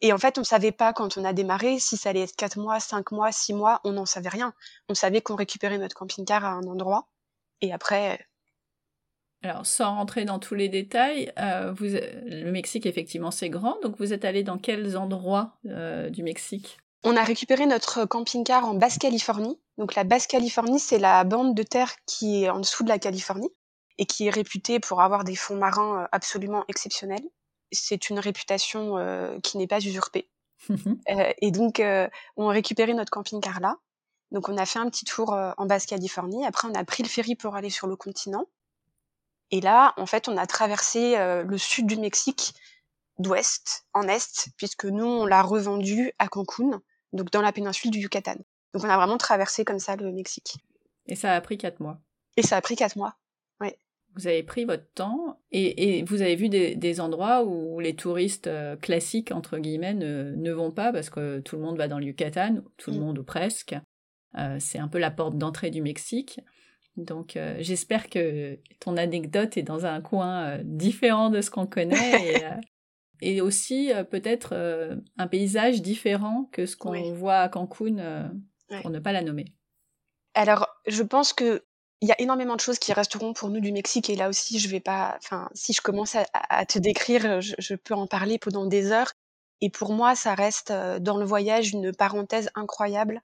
Et 0.00 0.12
en 0.12 0.18
fait, 0.18 0.38
on 0.38 0.44
savait 0.44 0.72
pas 0.72 0.92
quand 0.92 1.16
on 1.16 1.24
a 1.24 1.32
démarré 1.32 1.78
si 1.78 1.96
ça 1.96 2.10
allait 2.10 2.22
être 2.22 2.36
4 2.36 2.58
mois, 2.58 2.80
5 2.80 3.10
mois, 3.12 3.32
6 3.32 3.54
mois, 3.54 3.80
on 3.84 3.92
n'en 3.92 4.04
savait 4.04 4.28
rien. 4.28 4.52
On 4.88 4.94
savait 4.94 5.22
qu'on 5.22 5.36
récupérait 5.36 5.78
notre 5.78 5.96
camping-car 5.96 6.44
à 6.44 6.50
un 6.50 6.64
endroit. 6.64 7.08
Et 7.60 7.72
après. 7.72 8.26
Alors, 9.42 9.64
sans 9.64 9.94
rentrer 9.94 10.24
dans 10.24 10.38
tous 10.38 10.54
les 10.54 10.68
détails, 10.68 11.32
euh, 11.38 11.72
vous, 11.72 11.86
le 11.86 12.50
Mexique, 12.50 12.86
effectivement, 12.86 13.30
c'est 13.30 13.50
grand. 13.50 13.80
Donc, 13.82 13.96
vous 13.98 14.12
êtes 14.12 14.24
allé 14.24 14.42
dans 14.42 14.58
quels 14.58 14.96
endroits 14.96 15.58
euh, 15.66 16.10
du 16.10 16.22
Mexique? 16.22 16.78
On 17.04 17.16
a 17.16 17.22
récupéré 17.22 17.66
notre 17.66 18.06
camping-car 18.06 18.64
en 18.64 18.74
Basse-Californie. 18.74 19.60
Donc, 19.78 19.94
la 19.94 20.04
Basse-Californie, 20.04 20.80
c'est 20.80 20.98
la 20.98 21.22
bande 21.24 21.54
de 21.54 21.62
terre 21.62 21.92
qui 22.06 22.44
est 22.44 22.50
en 22.50 22.60
dessous 22.60 22.82
de 22.82 22.88
la 22.88 22.98
Californie 22.98 23.50
et 23.98 24.06
qui 24.06 24.26
est 24.26 24.30
réputée 24.30 24.80
pour 24.80 25.02
avoir 25.02 25.24
des 25.24 25.36
fonds 25.36 25.56
marins 25.56 26.02
euh, 26.02 26.06
absolument 26.12 26.64
exceptionnels 26.68 27.28
c'est 27.74 28.10
une 28.10 28.18
réputation 28.18 28.98
euh, 28.98 29.38
qui 29.40 29.58
n'est 29.58 29.66
pas 29.66 29.84
usurpée. 29.84 30.30
euh, 30.70 31.32
et 31.40 31.50
donc, 31.50 31.80
euh, 31.80 32.08
on 32.36 32.48
a 32.48 32.52
récupéré 32.52 32.94
notre 32.94 33.10
camping-car 33.10 33.60
là. 33.60 33.76
Donc, 34.30 34.48
on 34.48 34.56
a 34.56 34.66
fait 34.66 34.78
un 34.78 34.88
petit 34.88 35.04
tour 35.04 35.32
en 35.32 35.66
Basse-Californie. 35.66 36.44
Après, 36.44 36.66
on 36.66 36.74
a 36.74 36.84
pris 36.84 37.04
le 37.04 37.08
ferry 37.08 37.36
pour 37.36 37.54
aller 37.54 37.70
sur 37.70 37.86
le 37.86 37.94
continent. 37.94 38.46
Et 39.52 39.60
là, 39.60 39.94
en 39.96 40.06
fait, 40.06 40.28
on 40.28 40.36
a 40.36 40.46
traversé 40.46 41.14
le 41.16 41.58
sud 41.58 41.86
du 41.86 41.96
Mexique 41.96 42.52
d'ouest 43.20 43.86
en 43.92 44.08
est, 44.08 44.48
puisque 44.56 44.86
nous, 44.86 45.04
on 45.04 45.24
l'a 45.24 45.42
revendu 45.42 46.10
à 46.18 46.26
Cancun, 46.26 46.82
donc 47.14 47.30
dans 47.30 47.40
la 47.40 47.52
péninsule 47.52 47.90
du 47.90 47.98
Yucatan. 47.98 48.36
Donc, 48.72 48.84
on 48.84 48.88
a 48.88 48.96
vraiment 48.96 49.16
traversé 49.16 49.64
comme 49.64 49.78
ça 49.78 49.96
le 49.96 50.12
Mexique. 50.12 50.56
Et 51.06 51.14
ça 51.14 51.34
a 51.34 51.40
pris 51.40 51.56
quatre 51.56 51.80
mois. 51.80 52.00
Et 52.36 52.42
ça 52.42 52.56
a 52.56 52.60
pris 52.60 52.76
quatre 52.76 52.96
mois. 52.96 53.16
Vous 54.16 54.28
avez 54.28 54.44
pris 54.44 54.64
votre 54.64 54.88
temps 54.92 55.40
et, 55.50 55.98
et 55.98 56.04
vous 56.04 56.22
avez 56.22 56.36
vu 56.36 56.48
des, 56.48 56.76
des, 56.76 57.00
endroits 57.00 57.42
où 57.42 57.80
les 57.80 57.96
touristes 57.96 58.46
euh, 58.46 58.76
classiques, 58.76 59.32
entre 59.32 59.58
guillemets, 59.58 59.92
ne, 59.92 60.32
ne, 60.36 60.52
vont 60.52 60.70
pas 60.70 60.92
parce 60.92 61.10
que 61.10 61.40
tout 61.40 61.56
le 61.56 61.62
monde 61.62 61.76
va 61.76 61.88
dans 61.88 61.98
le 61.98 62.04
Yucatan, 62.04 62.58
tout 62.76 62.92
le 62.92 62.98
mm. 62.98 63.00
monde 63.00 63.18
ou 63.18 63.24
presque. 63.24 63.74
Euh, 64.38 64.56
c'est 64.60 64.78
un 64.78 64.86
peu 64.86 64.98
la 64.98 65.10
porte 65.10 65.36
d'entrée 65.36 65.70
du 65.70 65.82
Mexique. 65.82 66.40
Donc 66.96 67.36
euh, 67.36 67.56
j'espère 67.58 68.08
que 68.08 68.58
ton 68.78 68.96
anecdote 68.96 69.56
est 69.56 69.62
dans 69.62 69.84
un 69.84 70.00
coin 70.00 70.44
euh, 70.44 70.62
différent 70.64 71.30
de 71.30 71.40
ce 71.40 71.50
qu'on 71.50 71.66
connaît 71.66 72.60
et, 73.20 73.40
euh, 73.40 73.44
aussi 73.44 73.92
peut-être 74.10 74.54
un 75.18 75.26
paysage 75.26 75.82
différent 75.82 76.48
que 76.52 76.66
ce 76.66 76.76
qu'on 76.76 77.12
voit 77.12 77.38
à 77.38 77.48
Cancun, 77.48 78.32
pour 78.82 78.90
ne 78.90 78.98
pas 78.98 79.12
la 79.12 79.22
nommer. 79.22 79.46
Alors 80.34 80.68
je 80.86 81.02
pense 81.02 81.32
que 81.32 81.64
il 82.00 82.08
y 82.08 82.12
a 82.12 82.20
énormément 82.20 82.56
de 82.56 82.60
choses 82.60 82.78
qui 82.78 82.92
resteront 82.92 83.32
pour 83.32 83.48
nous 83.48 83.60
du 83.60 83.72
Mexique. 83.72 84.10
Et 84.10 84.16
là 84.16 84.28
aussi 84.28 84.58
je 84.58 84.68
vais 84.68 84.80
pas 84.80 85.16
enfin 85.18 85.48
si 85.54 85.72
je 85.72 85.80
commence 85.80 86.16
à, 86.16 86.66
te 86.66 86.78
décrire 86.78 87.40
je, 87.40 87.54
je, 87.58 87.74
peux 87.74 87.94
en 87.94 88.06
parler 88.06 88.38
pendant 88.38 88.66
des 88.66 88.90
heures. 88.90 89.12
Et 89.60 89.70
pour 89.70 89.92
moi 89.92 90.14
ça 90.16 90.34
reste 90.34 90.72
dans 91.00 91.16
le 91.16 91.24
voyage 91.24 91.70
une 91.70 91.94
parenthèse 91.94 92.50
incroyable. 92.54 93.22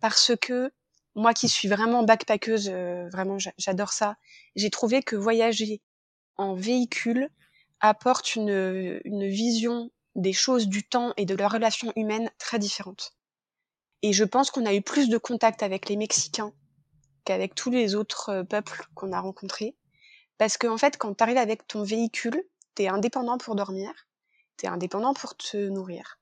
Parce 0.00 0.32
que 0.40 0.70
moi 1.14 1.34
qui 1.34 1.48
suis 1.48 1.68
vraiment 1.68 2.04
backpackeuse 2.04 2.70
vraiment 3.10 3.38
j'adore 3.58 3.92
ça 3.92 4.16
j'ai 4.54 4.70
trouvé 4.70 5.02
que 5.02 5.16
voyager 5.16 5.80
en 6.36 6.54
véhicule 6.54 7.30
apporte 7.80 8.36
une, 8.36 9.00
vision 9.28 9.90
des 10.14 10.32
choses, 10.32 10.68
du 10.68 10.82
temps 10.82 11.12
et 11.16 11.24
de 11.24 11.34
leurs 11.34 11.52
relations 11.52 11.92
humaines 11.96 12.30
très 12.38 12.58
différentes. 12.58 13.14
Et 14.02 14.12
je 14.12 14.24
pense 14.24 14.50
qu'on 14.50 14.66
a 14.66 14.74
eu 14.74 14.82
plus 14.82 15.08
de 15.08 15.18
contact 15.18 15.62
avec 15.62 15.88
les 15.88 15.96
Mexicains 15.96 16.52
qu'avec 17.24 17.54
tous 17.54 17.70
les 17.70 17.94
autres 17.94 18.30
euh, 18.30 18.44
peuples 18.44 18.86
qu'on 18.94 19.12
a 19.12 19.20
rencontrés. 19.20 19.76
Parce 20.38 20.56
qu'en 20.56 20.72
en 20.72 20.78
fait, 20.78 20.96
quand 20.96 21.14
tu 21.14 21.22
arrives 21.22 21.36
avec 21.36 21.66
ton 21.66 21.82
véhicule, 21.82 22.42
tu 22.74 22.82
es 22.82 22.88
indépendant 22.88 23.36
pour 23.36 23.54
dormir, 23.54 23.92
tu 24.56 24.64
es 24.64 24.68
indépendant 24.68 25.12
pour 25.12 25.36
te 25.36 25.68
nourrir. 25.68 26.18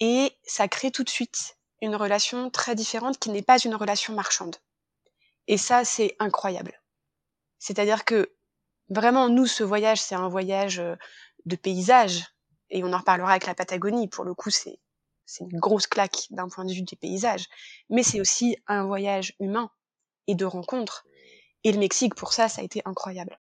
Et 0.00 0.32
ça 0.44 0.66
crée 0.66 0.90
tout 0.90 1.04
de 1.04 1.10
suite 1.10 1.58
une 1.82 1.94
relation 1.94 2.48
très 2.48 2.74
différente 2.74 3.18
qui 3.18 3.30
n'est 3.30 3.42
pas 3.42 3.58
une 3.58 3.74
relation 3.74 4.14
marchande. 4.14 4.56
Et 5.46 5.58
ça, 5.58 5.84
c'est 5.84 6.16
incroyable. 6.18 6.80
C'est-à-dire 7.58 8.04
que 8.04 8.32
vraiment, 8.92 9.28
nous, 9.28 9.46
ce 9.46 9.64
voyage, 9.64 10.00
c'est 10.00 10.14
un 10.14 10.28
voyage 10.28 10.78
euh, 10.78 10.96
de 11.46 11.56
paysage. 11.56 12.26
Et 12.70 12.82
on 12.84 12.92
en 12.92 12.98
reparlera 12.98 13.32
avec 13.32 13.46
la 13.46 13.54
Patagonie. 13.54 14.08
Pour 14.08 14.24
le 14.24 14.34
coup, 14.34 14.50
c'est 14.50 14.78
c'est 15.24 15.44
une 15.44 15.60
grosse 15.60 15.86
claque 15.86 16.26
d'un 16.30 16.48
point 16.48 16.64
de 16.64 16.72
vue 16.72 16.82
des 16.82 16.96
paysages. 16.96 17.46
Mais 17.88 18.02
c'est 18.02 18.20
aussi 18.20 18.56
un 18.66 18.84
voyage 18.84 19.34
humain 19.40 19.70
et 20.26 20.34
de 20.34 20.44
rencontres. 20.44 21.04
Et 21.64 21.72
le 21.72 21.78
Mexique, 21.78 22.14
pour 22.14 22.32
ça, 22.32 22.48
ça 22.48 22.60
a 22.60 22.64
été 22.64 22.82
incroyable. 22.84 23.38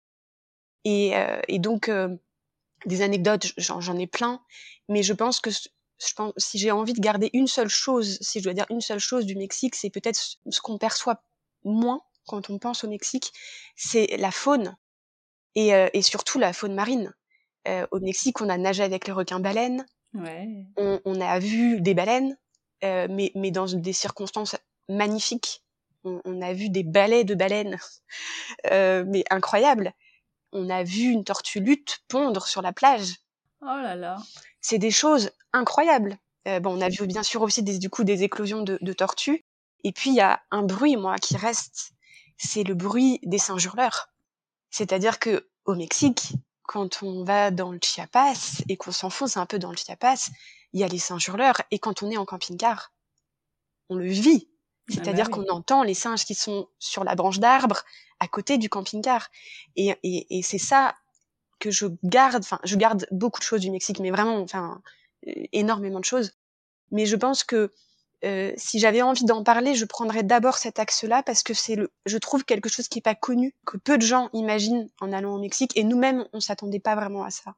Et, 0.84 1.16
euh, 1.16 1.40
et 1.48 1.60
donc, 1.60 1.90
euh, 1.90 2.16
des 2.86 3.02
anecdotes, 3.02 3.54
j'en 3.58 3.98
ai 3.98 4.08
plein. 4.08 4.42
Mais 4.90 5.04
je 5.04 5.14
pense 5.14 5.40
que 5.40 5.50
je 5.52 6.14
pense, 6.14 6.34
si 6.38 6.58
j'ai 6.58 6.72
envie 6.72 6.94
de 6.94 7.00
garder 7.00 7.30
une 7.34 7.48
seule 7.48 7.70
chose, 7.70 8.18
si 8.22 8.40
je 8.40 8.44
dois 8.44 8.54
dire 8.54 8.66
une 8.70 8.82
seule 8.82 9.00
chose 9.00 9.26
du 9.26 9.36
Mexique, 9.36 9.76
c'est 9.76 9.90
peut-être 9.90 10.20
ce 10.50 10.62
qu'on 10.62 10.78
perçoit 10.78 11.24
moins 11.64 12.02
quand 12.28 12.50
on 12.50 12.60
pense 12.60 12.84
au 12.84 12.90
Mexique, 12.90 13.32
c'est 13.76 14.18
la 14.18 14.32
faune 14.32 14.76
et, 15.56 15.74
euh, 15.74 15.88
et 15.94 16.02
surtout 16.02 16.40
la 16.40 16.54
faune 16.54 16.76
marine. 16.76 17.14
Euh, 17.68 17.88
au 17.92 18.00
Mexique, 18.00 18.42
on 18.42 18.50
a 18.50 18.58
nagé 18.58 18.84
avec 18.84 19.08
les 19.08 19.14
requins-baleines, 19.14 19.86
ouais. 20.14 20.48
on, 20.78 21.00
on, 21.06 21.20
a 21.20 21.40
vu 21.40 21.82
des 21.82 21.94
baleines, 21.94 22.38
euh, 22.84 23.08
mais, 23.10 23.32
mais 23.36 23.52
dans 23.52 23.66
des 23.66 23.94
circonstances 23.94 24.56
magnifiques. 24.90 25.64
On, 26.04 26.22
on 26.26 26.42
a 26.42 26.54
vu 26.54 26.70
des 26.70 26.84
balais 26.84 27.24
de 27.24 27.34
baleines, 27.34 27.80
euh, 28.72 29.04
mais 29.08 29.24
incroyables. 29.30 29.94
On 30.52 30.70
a 30.70 30.84
vu 30.84 31.10
une 31.10 31.24
tortue 31.24 31.60
lutte 31.60 32.04
pondre 32.08 32.46
sur 32.46 32.62
la 32.62 32.72
plage. 32.72 33.16
Oh 33.62 33.66
là 33.66 33.96
là. 33.96 34.18
C'est 34.62 34.78
des 34.78 34.92
choses 34.92 35.32
incroyables. 35.54 36.18
Euh, 36.48 36.60
bon, 36.60 36.78
on 36.78 36.82
a 36.82 36.90
vu 36.90 37.08
bien 37.08 37.24
sûr 37.24 37.42
aussi 37.42 37.64
des, 37.64 37.80
du 37.80 37.90
coup 37.90 38.04
des 38.04 38.24
éclosions 38.24 38.62
de, 38.62 38.78
de 38.80 38.94
tortues. 38.94 39.44
Et 39.84 39.92
puis 39.92 40.12
il 40.12 40.16
y 40.16 40.22
a 40.22 40.42
un 40.52 40.62
bruit, 40.62 40.98
moi, 40.98 41.16
qui 41.18 41.36
reste, 41.38 41.92
c'est 42.38 42.64
le 42.64 42.76
bruit 42.76 43.20
des 43.24 43.38
singes 43.38 43.66
hurleurs. 43.66 44.10
C'est-à-dire 44.76 45.20
que 45.20 45.48
au 45.64 45.74
Mexique, 45.74 46.34
quand 46.64 47.02
on 47.02 47.24
va 47.24 47.50
dans 47.50 47.72
le 47.72 47.80
Chiapas 47.82 48.62
et 48.68 48.76
qu'on 48.76 48.92
s'enfonce 48.92 49.38
un 49.38 49.46
peu 49.46 49.58
dans 49.58 49.72
le 49.72 49.78
Chiapas, 49.78 50.32
il 50.74 50.82
y 50.82 50.84
a 50.84 50.88
les 50.90 50.98
singes 50.98 51.26
hurleurs. 51.30 51.62
Et 51.72 51.80
quand 51.80 52.04
on 52.04 52.12
est 52.12 52.18
en 52.18 52.26
camping-car, 52.26 52.92
on 53.88 53.96
le 53.96 54.10
vit. 54.10 54.50
Ah 54.50 54.96
C'est-à-dire 54.96 55.30
bah 55.30 55.32
qu'on 55.32 55.48
entend 55.48 55.84
les 55.84 55.94
singes 55.94 56.26
qui 56.26 56.36
sont 56.36 56.68
sur 56.78 57.06
la 57.06 57.16
branche 57.16 57.40
d'arbre 57.40 57.84
à 58.20 58.28
côté 58.28 58.58
du 58.58 58.68
camping-car. 58.68 59.30
Et, 59.78 59.96
et, 60.04 60.40
et 60.40 60.44
c'est 60.44 60.58
ça 60.58 60.94
que 61.60 61.72
je 61.72 61.86
garde. 62.04 62.44
Enfin, 62.44 62.60
je 62.66 62.76
garde 62.76 63.08
beaucoup 63.12 63.40
de 63.40 63.46
choses 63.46 63.62
du 63.62 63.72
Mexique, 63.72 64.02
mais 64.02 64.12
vraiment, 64.12 64.42
enfin, 64.42 64.82
énormément 65.54 66.02
de 66.02 66.06
choses. 66.06 66.34
Mais 66.92 67.06
je 67.06 67.16
pense 67.16 67.46
que 67.46 67.72
euh, 68.26 68.52
si 68.58 68.80
j'avais 68.80 69.02
envie 69.02 69.26
d'en 69.26 69.44
parler, 69.44 69.76
je 69.76 69.86
prendrais 69.86 70.24
d'abord 70.24 70.58
cet 70.58 70.80
axe-là 70.80 71.22
parce 71.24 71.44
que 71.44 71.54
c'est 71.54 71.76
le, 71.76 71.92
je 72.06 72.18
trouve 72.18 72.44
quelque 72.44 72.70
chose 72.70 72.88
qui 72.88 73.00
est 73.00 73.04
pas 73.04 73.16
connu, 73.16 73.54
que 73.66 73.78
peu 73.78 73.98
de 73.98 74.04
gens 74.04 74.30
imaginent 74.34 74.90
en 75.00 75.14
allant 75.14 75.36
au 75.36 75.40
Mexique, 75.40 75.78
et 75.78 75.84
nous-mêmes 75.84 76.28
on 76.34 76.40
s'attendait 76.40 76.80
pas 76.80 76.96
vraiment 76.96 77.24
à 77.24 77.30
ça, 77.30 77.56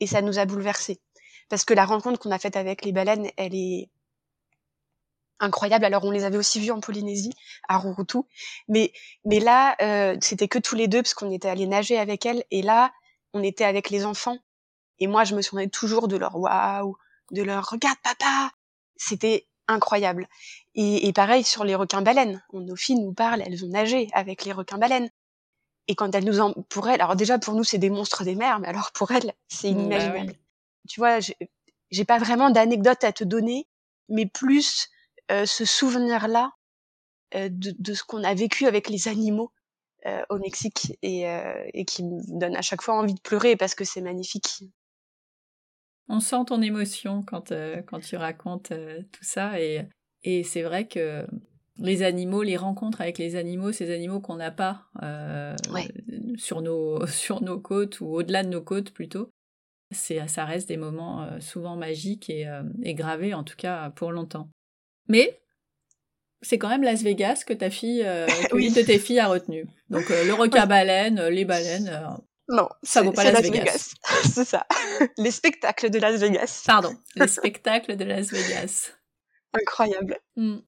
et 0.00 0.06
ça 0.06 0.20
nous 0.20 0.38
a 0.38 0.46
bouleversés. 0.46 1.00
Parce 1.48 1.64
que 1.64 1.74
la 1.74 1.84
rencontre 1.84 2.18
qu'on 2.18 2.32
a 2.32 2.38
faite 2.38 2.56
avec 2.56 2.84
les 2.84 2.92
baleines, 2.92 3.30
elle 3.36 3.54
est 3.54 3.88
incroyable. 5.38 5.84
Alors 5.84 6.04
on 6.04 6.10
les 6.10 6.24
avait 6.24 6.38
aussi 6.38 6.58
vues 6.58 6.72
en 6.72 6.80
Polynésie, 6.80 7.32
à 7.68 7.78
Rurutu, 7.78 8.18
mais 8.68 8.92
mais 9.24 9.38
là 9.40 9.76
euh, 9.80 10.16
c'était 10.20 10.48
que 10.48 10.58
tous 10.58 10.74
les 10.74 10.88
deux 10.88 11.02
parce 11.02 11.14
qu'on 11.14 11.30
était 11.30 11.48
allés 11.48 11.66
nager 11.66 11.98
avec 11.98 12.26
elles, 12.26 12.44
et 12.50 12.62
là 12.62 12.92
on 13.32 13.42
était 13.42 13.64
avec 13.64 13.90
les 13.90 14.04
enfants, 14.04 14.38
et 14.98 15.06
moi 15.06 15.22
je 15.24 15.36
me 15.36 15.42
souvenais 15.42 15.68
toujours 15.68 16.08
de 16.08 16.16
leur 16.16 16.36
waouh, 16.36 16.96
de 17.30 17.42
leur 17.42 17.68
regarde 17.70 17.98
papa. 18.02 18.50
C'était 18.96 19.46
incroyable. 19.68 20.28
Et, 20.74 21.06
et, 21.06 21.12
pareil 21.12 21.44
sur 21.44 21.64
les 21.64 21.74
requins-baleines. 21.74 22.42
Nos 22.52 22.76
filles 22.76 23.00
nous 23.00 23.12
parlent, 23.12 23.42
elles 23.46 23.64
ont 23.64 23.68
nagé 23.68 24.08
avec 24.12 24.44
les 24.44 24.52
requins-baleines. 24.52 25.10
Et 25.88 25.94
quand 25.94 26.14
elles 26.14 26.24
nous 26.24 26.40
en, 26.40 26.52
pour 26.68 26.88
elles, 26.88 27.00
alors 27.00 27.16
déjà 27.16 27.38
pour 27.38 27.54
nous 27.54 27.64
c'est 27.64 27.78
des 27.78 27.90
monstres 27.90 28.24
des 28.24 28.34
mers, 28.34 28.58
mais 28.58 28.68
alors 28.68 28.90
pour 28.92 29.10
elles 29.10 29.32
c'est 29.48 29.70
mmh, 29.70 29.74
bah 29.74 29.80
inimaginable. 29.80 30.34
Tu 30.88 31.00
vois, 31.00 31.18
j'ai 31.90 32.04
pas 32.04 32.18
vraiment 32.18 32.50
d'anecdote 32.50 33.04
à 33.04 33.12
te 33.12 33.24
donner, 33.24 33.66
mais 34.08 34.26
plus 34.26 34.88
euh, 35.30 35.46
ce 35.46 35.64
souvenir-là 35.64 36.52
euh, 37.34 37.48
de, 37.50 37.74
de, 37.78 37.94
ce 37.94 38.04
qu'on 38.04 38.22
a 38.22 38.34
vécu 38.34 38.66
avec 38.66 38.88
les 38.88 39.08
animaux 39.08 39.50
euh, 40.06 40.22
au 40.28 40.38
Mexique 40.38 40.98
et, 41.00 41.28
euh, 41.28 41.64
et 41.72 41.86
qui 41.86 42.04
me 42.04 42.20
donne 42.38 42.54
à 42.56 42.62
chaque 42.62 42.82
fois 42.82 42.94
envie 42.94 43.14
de 43.14 43.20
pleurer 43.20 43.56
parce 43.56 43.74
que 43.74 43.84
c'est 43.84 44.02
magnifique. 44.02 44.62
On 46.08 46.20
sent 46.20 46.44
ton 46.46 46.60
émotion 46.62 47.22
quand, 47.22 47.52
euh, 47.52 47.80
quand 47.82 48.00
tu 48.00 48.16
racontes 48.16 48.72
euh, 48.72 49.00
tout 49.12 49.24
ça 49.24 49.60
et, 49.60 49.86
et 50.22 50.42
c'est 50.42 50.62
vrai 50.62 50.86
que 50.86 51.26
les 51.78 52.02
animaux, 52.02 52.42
les 52.42 52.56
rencontres 52.56 53.00
avec 53.00 53.18
les 53.18 53.36
animaux, 53.36 53.72
ces 53.72 53.92
animaux 53.92 54.20
qu'on 54.20 54.36
n'a 54.36 54.50
pas 54.50 54.84
euh, 55.02 55.54
ouais. 55.72 55.88
sur, 56.36 56.62
nos, 56.62 57.06
sur 57.06 57.42
nos 57.42 57.58
côtes 57.58 58.00
ou 58.00 58.06
au-delà 58.06 58.44
de 58.44 58.48
nos 58.48 58.62
côtes 58.62 58.92
plutôt, 58.92 59.30
c'est, 59.90 60.26
ça 60.28 60.44
reste 60.44 60.68
des 60.68 60.76
moments 60.76 61.28
souvent 61.40 61.76
magiques 61.76 62.28
et, 62.28 62.50
et, 62.82 62.94
gravés 62.94 63.32
en 63.32 63.44
tout 63.44 63.56
cas 63.56 63.90
pour 63.90 64.12
longtemps. 64.12 64.48
Mais 65.08 65.38
c'est 66.44 66.58
quand 66.58 66.68
même 66.68 66.82
Las 66.82 67.02
Vegas 67.02 67.42
que 67.46 67.54
ta 67.54 67.70
fille, 67.70 68.02
euh, 68.04 68.26
oui. 68.52 68.70
de 68.72 68.82
tes 68.82 68.98
filles 68.98 69.20
a 69.20 69.28
retenu. 69.28 69.66
Donc 69.90 70.08
le 70.08 70.32
requin-baleine, 70.32 71.28
les 71.28 71.44
baleines, 71.44 71.90
non, 72.48 72.68
ça 72.82 73.02
vaut 73.02 73.12
pas 73.12 73.24
Las, 73.24 73.32
Las 73.32 73.42
Vegas. 73.42 73.60
Vegas. 73.60 73.94
c'est 74.34 74.44
ça. 74.44 74.66
Les 75.18 75.30
spectacles 75.30 75.90
de 75.90 75.98
Las 75.98 76.18
Vegas. 76.18 76.62
Pardon, 76.66 76.94
les 77.16 77.28
spectacles 77.28 77.96
de 77.96 78.04
Las 78.04 78.30
Vegas. 78.30 78.92
Incroyable. 79.54 80.18
Mm. 80.36 80.58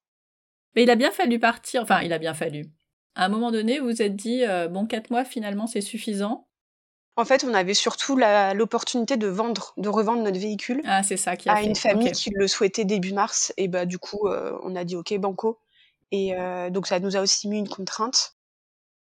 Mais 0.75 0.83
il 0.83 0.91
a 0.91 0.97
bien 0.97 1.11
fallu 1.11 1.39
partir. 1.39 1.83
Enfin, 1.83 2.01
il 2.03 2.13
a 2.13 2.19
bien 2.19 2.35
fallu. 2.35 2.67
À 3.15 3.25
un 3.25 3.29
moment 3.29 3.51
donné, 3.51 3.79
vous 3.79 3.87
vous 3.87 4.03
êtes 4.03 4.15
dit, 4.15 4.45
euh, 4.45 4.69
bon, 4.69 4.87
quatre 4.87 5.11
mois, 5.11 5.25
finalement, 5.25 5.67
c'est 5.67 5.81
suffisant. 5.81 6.47
En 7.17 7.25
fait, 7.25 7.45
on 7.45 7.55
avait 7.55 7.73
surtout 7.73 8.19
l'opportunité 8.19 9.17
de 9.17 9.27
vendre, 9.27 9.73
de 9.79 9.89
revendre 9.89 10.23
notre 10.23 10.39
véhicule. 10.39 10.83
Ah, 10.85 11.03
c'est 11.03 11.17
ça 11.17 11.35
qui 11.35 11.49
a 11.49 11.55
à 11.55 11.57
fait. 11.57 11.65
une 11.65 11.75
famille 11.75 12.09
okay. 12.09 12.15
qui 12.15 12.31
le 12.31 12.47
souhaitait 12.47 12.85
début 12.85 13.15
mars. 13.15 13.55
Et 13.57 13.69
bah, 13.69 13.87
du 13.87 13.99
coup, 13.99 14.29
euh, 14.29 14.59
on 14.63 14.77
a 14.77 14.85
dit 14.85 14.97
OK, 14.97 15.15
banco. 15.15 15.59
Et 16.13 16.35
euh, 16.35 16.69
donc, 16.69 16.87
ça 16.87 17.01
nous 17.01 17.17
a 17.17 17.23
aussi 17.23 17.49
mis 17.49 17.59
une 17.59 17.69
contrainte. 17.69 18.36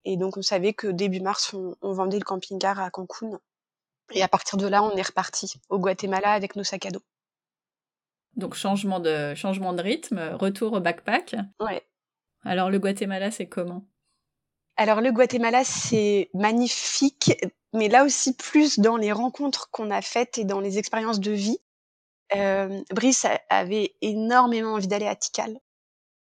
Et 0.05 0.17
donc, 0.17 0.37
on 0.37 0.41
savait 0.41 0.73
que 0.73 0.87
début 0.87 1.19
mars, 1.19 1.53
on, 1.53 1.75
on 1.81 1.93
vendait 1.93 2.19
le 2.19 2.25
camping-car 2.25 2.79
à 2.79 2.89
Cancun. 2.89 3.39
Et 4.13 4.23
à 4.23 4.27
partir 4.27 4.57
de 4.57 4.67
là, 4.67 4.83
on 4.83 4.95
est 4.95 5.07
reparti 5.07 5.55
au 5.69 5.79
Guatemala 5.79 6.31
avec 6.31 6.55
nos 6.55 6.63
sacs 6.63 6.85
à 6.85 6.91
dos. 6.91 7.03
Donc, 8.35 8.53
changement 8.53 8.99
de, 8.99 9.35
changement 9.35 9.73
de 9.73 9.81
rythme, 9.81 10.19
retour 10.35 10.73
au 10.73 10.79
backpack. 10.79 11.35
Ouais. 11.59 11.85
Alors, 12.43 12.69
le 12.69 12.79
Guatemala, 12.79 13.31
c'est 13.31 13.47
comment? 13.47 13.85
Alors, 14.77 15.01
le 15.01 15.11
Guatemala, 15.11 15.63
c'est 15.63 16.29
magnifique, 16.33 17.33
mais 17.73 17.89
là 17.89 18.05
aussi, 18.05 18.35
plus 18.35 18.79
dans 18.79 18.95
les 18.95 19.11
rencontres 19.11 19.69
qu'on 19.71 19.91
a 19.91 20.01
faites 20.01 20.37
et 20.37 20.45
dans 20.45 20.59
les 20.59 20.77
expériences 20.77 21.19
de 21.19 21.31
vie. 21.31 21.59
Euh, 22.35 22.81
Brice 22.91 23.25
avait 23.49 23.95
énormément 24.01 24.73
envie 24.73 24.87
d'aller 24.87 25.07
à 25.07 25.15
Tikal. 25.15 25.59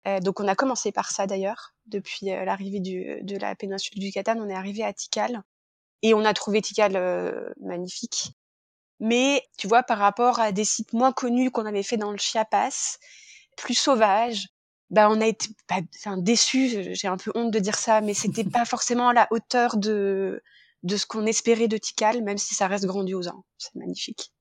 Euh, 0.06 0.20
donc 0.20 0.40
on 0.40 0.48
a 0.48 0.54
commencé 0.54 0.92
par 0.92 1.10
ça 1.10 1.26
d'ailleurs. 1.26 1.74
Depuis 1.86 2.30
euh, 2.30 2.44
l'arrivée 2.44 2.80
de 2.80 3.36
la 3.36 3.54
péninsule 3.54 3.98
du 3.98 4.06
Yucatan, 4.06 4.36
on 4.38 4.48
est 4.48 4.54
arrivé 4.54 4.82
à 4.82 4.92
Tikal 4.92 5.42
et 6.02 6.14
on 6.14 6.24
a 6.24 6.34
trouvé 6.34 6.60
Tikal 6.62 6.96
euh, 6.96 7.48
magnifique. 7.60 8.32
Mais 9.00 9.42
tu 9.58 9.68
vois, 9.68 9.82
par 9.82 9.98
rapport 9.98 10.40
à 10.40 10.52
des 10.52 10.64
sites 10.64 10.92
moins 10.92 11.12
connus 11.12 11.50
qu'on 11.50 11.66
avait 11.66 11.82
fait 11.82 11.96
dans 11.96 12.12
le 12.12 12.18
Chiapas, 12.18 12.98
plus 13.56 13.74
sauvages, 13.74 14.48
bah 14.90 15.08
on 15.10 15.20
a 15.20 15.26
été 15.26 15.48
bah, 15.68 15.76
enfin, 15.96 16.16
déçus. 16.16 16.94
J'ai 16.94 17.08
un 17.08 17.16
peu 17.16 17.32
honte 17.34 17.50
de 17.52 17.58
dire 17.58 17.76
ça, 17.76 18.00
mais 18.00 18.14
c'était 18.14 18.44
pas 18.44 18.64
forcément 18.64 19.08
à 19.08 19.14
la 19.14 19.28
hauteur 19.30 19.76
de 19.76 20.42
de 20.82 20.96
ce 20.96 21.06
qu'on 21.06 21.26
espérait 21.26 21.68
de 21.68 21.78
Tikal, 21.78 22.22
même 22.22 22.38
si 22.38 22.54
ça 22.54 22.68
reste 22.68 22.86
grandiose. 22.86 23.28
Hein. 23.28 23.42
C'est 23.58 23.74
magnifique. 23.74 24.32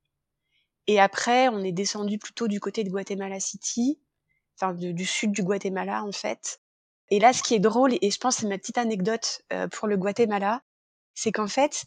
Et 0.88 1.00
après, 1.00 1.48
on 1.50 1.64
est 1.64 1.72
descendu 1.72 2.20
plutôt 2.20 2.48
du 2.48 2.60
côté 2.60 2.84
de 2.84 2.90
Guatemala 2.90 3.40
City 3.40 4.00
enfin 4.58 4.74
du, 4.74 5.06
sud 5.06 5.32
du 5.32 5.44
Guatemala 5.44 6.04
en 6.04 6.12
fait. 6.12 6.62
Et 7.10 7.20
là, 7.20 7.34
ce 7.34 7.44
qui 7.44 7.54
est 7.54 7.60
drôle, 7.60 7.94
et 8.02 8.12
je 8.12 8.18
pense 8.20 8.38
c'est 8.38 8.48
ma 8.48 8.58
petite 8.58 8.78
anecdote 8.78 9.42
euh, 9.54 9.68
pour 9.68 9.88
le 9.88 9.98
Guatemala, 9.98 10.62
c'est 11.14 11.32
qu'en 11.32 11.48
fait, 11.48 11.86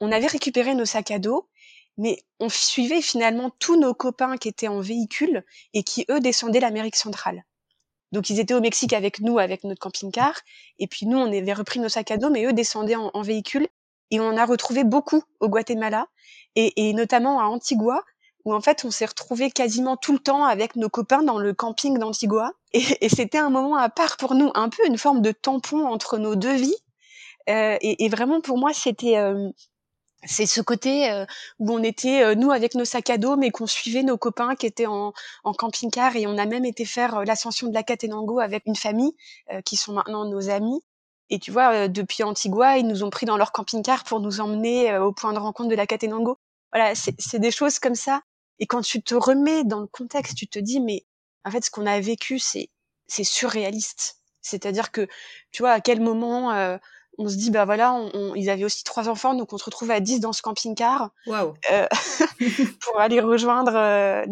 on 0.00 0.12
avait 0.12 0.26
récupéré 0.26 0.74
nos 0.74 0.84
sacs 0.84 1.10
à 1.10 1.18
dos, 1.18 1.48
mais 1.96 2.22
on 2.38 2.48
suivait 2.48 3.02
finalement 3.02 3.50
tous 3.58 3.78
nos 3.78 3.94
copains 3.94 4.36
qui 4.36 4.48
étaient 4.48 4.68
en 4.68 4.80
véhicule 4.80 5.44
et 5.74 5.82
qui, 5.82 6.04
eux, 6.10 6.20
descendaient 6.20 6.60
l'Amérique 6.60 6.96
centrale. 6.96 7.44
Donc 8.12 8.30
ils 8.30 8.40
étaient 8.40 8.54
au 8.54 8.60
Mexique 8.60 8.92
avec 8.92 9.20
nous, 9.20 9.38
avec 9.38 9.64
notre 9.64 9.80
camping-car, 9.80 10.34
et 10.78 10.86
puis 10.86 11.06
nous, 11.06 11.18
on 11.18 11.26
avait 11.26 11.52
repris 11.52 11.80
nos 11.80 11.88
sacs 11.88 12.10
à 12.10 12.16
dos, 12.16 12.30
mais 12.30 12.44
eux 12.44 12.52
descendaient 12.52 12.96
en, 12.96 13.22
véhicule, 13.22 13.66
et 14.10 14.20
on 14.20 14.28
en 14.28 14.36
a 14.36 14.46
retrouvé 14.46 14.84
beaucoup 14.84 15.22
au 15.40 15.48
Guatemala, 15.48 16.06
et 16.54 16.92
notamment 16.94 17.40
à 17.40 17.44
Antigua, 17.44 18.02
où 18.48 18.54
en 18.54 18.60
fait 18.60 18.84
on 18.84 18.90
s'est 18.90 19.06
retrouvé 19.06 19.50
quasiment 19.50 19.96
tout 19.96 20.12
le 20.12 20.18
temps 20.18 20.44
avec 20.44 20.76
nos 20.76 20.88
copains 20.88 21.22
dans 21.22 21.38
le 21.38 21.52
camping 21.52 21.98
d'Antigua. 21.98 22.52
Et, 22.72 22.82
et 23.00 23.08
c'était 23.08 23.38
un 23.38 23.50
moment 23.50 23.76
à 23.76 23.88
part 23.88 24.16
pour 24.16 24.34
nous, 24.34 24.50
un 24.54 24.68
peu 24.68 24.86
une 24.86 24.98
forme 24.98 25.22
de 25.22 25.32
tampon 25.32 25.86
entre 25.86 26.18
nos 26.18 26.34
deux 26.34 26.54
vies. 26.54 26.76
Euh, 27.48 27.78
et, 27.80 28.04
et, 28.04 28.08
vraiment 28.10 28.42
pour 28.42 28.58
moi 28.58 28.74
c'était 28.74 29.16
euh, 29.16 29.48
c'est 30.24 30.46
ce 30.46 30.60
côté 30.60 31.10
euh, 31.10 31.24
où 31.58 31.72
on 31.72 31.82
était 31.82 32.22
euh, 32.22 32.34
nous 32.34 32.50
avec 32.50 32.74
nos 32.74 32.84
sacs 32.84 33.10
à 33.10 33.18
dos 33.18 33.36
mais 33.36 33.50
qu'on 33.50 33.66
suivait 33.66 34.02
nos 34.02 34.18
copains 34.18 34.56
qui 34.56 34.66
étaient 34.66 34.86
en, 34.86 35.12
en 35.44 35.52
camping-car 35.52 36.16
et 36.16 36.26
on 36.26 36.36
a 36.38 36.46
même 36.46 36.64
été 36.64 36.84
faire 36.84 37.18
euh, 37.18 37.24
l'ascension 37.24 37.68
de 37.68 37.74
la 37.74 37.82
Catenango 37.82 38.40
avec 38.40 38.64
une 38.66 38.76
famille 38.76 39.14
qui 39.64 39.76
sont 39.76 39.92
maintenant 39.92 40.24
nos 40.24 40.50
amis 40.50 40.80
et 41.30 41.38
tu 41.38 41.50
vois 41.50 41.88
depuis 41.88 42.22
Antigua 42.22 42.78
ils 42.78 42.86
nous 42.86 43.04
ont 43.04 43.10
pris 43.10 43.26
dans 43.26 43.36
leur 43.36 43.52
camping-car 43.52 44.04
pour 44.04 44.20
nous 44.20 44.40
emmener 44.40 44.96
au 44.98 45.12
point 45.12 45.32
de 45.32 45.38
rencontre 45.38 45.68
de 45.68 45.74
la 45.74 45.86
Catenango 45.86 46.38
voilà 46.72 46.94
c'est 46.94 47.38
des 47.38 47.50
choses 47.50 47.78
comme 47.78 47.94
ça 47.94 48.22
et 48.58 48.66
quand 48.66 48.82
tu 48.82 49.02
te 49.02 49.14
remets 49.14 49.64
dans 49.64 49.80
le 49.80 49.86
contexte, 49.86 50.36
tu 50.36 50.48
te 50.48 50.58
dis, 50.58 50.80
mais 50.80 51.04
en 51.44 51.50
fait, 51.50 51.64
ce 51.64 51.70
qu'on 51.70 51.86
a 51.86 52.00
vécu, 52.00 52.38
c'est 52.38 52.70
c'est 53.06 53.24
surréaliste. 53.24 54.18
C'est-à-dire 54.42 54.92
que, 54.92 55.08
tu 55.50 55.62
vois, 55.62 55.72
à 55.72 55.80
quel 55.80 56.00
moment 56.00 56.52
euh, 56.52 56.76
on 57.18 57.28
se 57.28 57.36
dit, 57.36 57.50
bah 57.50 57.64
voilà, 57.64 57.92
on, 57.92 58.34
ils 58.34 58.48
avaient 58.48 58.64
aussi 58.64 58.84
trois 58.84 59.08
enfants, 59.08 59.34
donc 59.34 59.52
on 59.52 59.58
se 59.58 59.64
retrouve 59.64 59.90
à 59.90 60.00
10 60.00 60.20
dans 60.20 60.32
ce 60.32 60.40
camping-car 60.40 61.10
wow. 61.26 61.54
euh, 61.72 61.86
pour 62.80 63.00
aller 63.00 63.20
rejoindre 63.20 63.74
euh, 63.74 64.24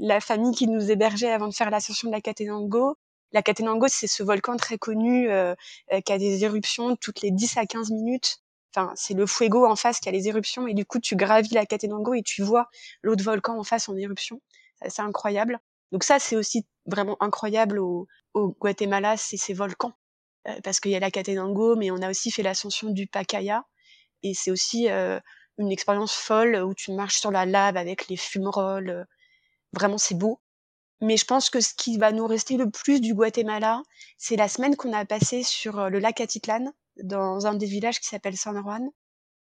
la 0.00 0.20
famille 0.20 0.54
qui 0.54 0.68
nous 0.68 0.90
hébergeait 0.90 1.32
avant 1.32 1.48
de 1.48 1.54
faire 1.54 1.70
l'ascension 1.70 2.08
de 2.08 2.14
la 2.14 2.20
Catenango. 2.20 2.96
La 3.32 3.42
Catenango, 3.42 3.88
c'est 3.88 4.06
ce 4.06 4.22
volcan 4.22 4.56
très 4.56 4.78
connu 4.78 5.30
euh, 5.30 5.54
euh, 5.92 6.00
qui 6.00 6.12
a 6.12 6.18
des 6.18 6.44
éruptions 6.44 6.96
toutes 6.96 7.22
les 7.22 7.32
10 7.32 7.56
à 7.56 7.66
15 7.66 7.90
minutes 7.90 8.38
enfin 8.74 8.92
c'est 8.96 9.14
le 9.14 9.26
Fuego 9.26 9.66
en 9.66 9.76
face 9.76 10.00
qui 10.00 10.08
a 10.08 10.12
les 10.12 10.28
éruptions 10.28 10.66
et 10.66 10.74
du 10.74 10.84
coup 10.84 10.98
tu 10.98 11.16
gravis 11.16 11.54
la 11.54 11.66
Catenango 11.66 12.14
et 12.14 12.22
tu 12.22 12.42
vois 12.42 12.68
l'autre 13.02 13.24
volcan 13.24 13.58
en 13.58 13.64
face 13.64 13.88
en 13.88 13.96
éruption. 13.96 14.40
C'est 14.88 15.02
incroyable. 15.02 15.60
Donc 15.92 16.04
ça 16.04 16.18
c'est 16.18 16.36
aussi 16.36 16.66
vraiment 16.86 17.16
incroyable 17.20 17.78
au, 17.78 18.08
au 18.34 18.48
Guatemala, 18.60 19.16
c'est 19.16 19.36
ces 19.36 19.54
volcans 19.54 19.92
euh, 20.48 20.60
parce 20.64 20.80
qu'il 20.80 20.90
y 20.90 20.96
a 20.96 21.00
la 21.00 21.10
Catenango, 21.10 21.76
mais 21.76 21.90
on 21.90 22.02
a 22.02 22.10
aussi 22.10 22.30
fait 22.30 22.42
l'ascension 22.42 22.90
du 22.90 23.06
Pacaya 23.06 23.64
et 24.22 24.34
c'est 24.34 24.50
aussi 24.50 24.90
euh, 24.90 25.20
une 25.58 25.70
expérience 25.70 26.14
folle 26.14 26.56
où 26.56 26.74
tu 26.74 26.92
marches 26.92 27.20
sur 27.20 27.30
la 27.30 27.46
lave 27.46 27.76
avec 27.76 28.08
les 28.08 28.16
fumerolles. 28.16 28.90
Euh, 28.90 29.04
vraiment 29.72 29.98
c'est 29.98 30.14
beau. 30.16 30.40
Mais 31.00 31.16
je 31.16 31.24
pense 31.24 31.50
que 31.50 31.60
ce 31.60 31.74
qui 31.74 31.98
va 31.98 32.12
nous 32.12 32.26
rester 32.26 32.56
le 32.56 32.70
plus 32.70 33.00
du 33.00 33.14
Guatemala, 33.14 33.82
c'est 34.18 34.36
la 34.36 34.48
semaine 34.48 34.76
qu'on 34.76 34.92
a 34.92 35.04
passée 35.04 35.42
sur 35.42 35.90
le 35.90 35.98
lac 35.98 36.20
Atitlan, 36.20 36.72
dans 37.02 37.46
un 37.46 37.54
des 37.54 37.66
villages 37.66 38.00
qui 38.00 38.08
s'appelle 38.08 38.36
San 38.36 38.56
Juan, 38.60 38.88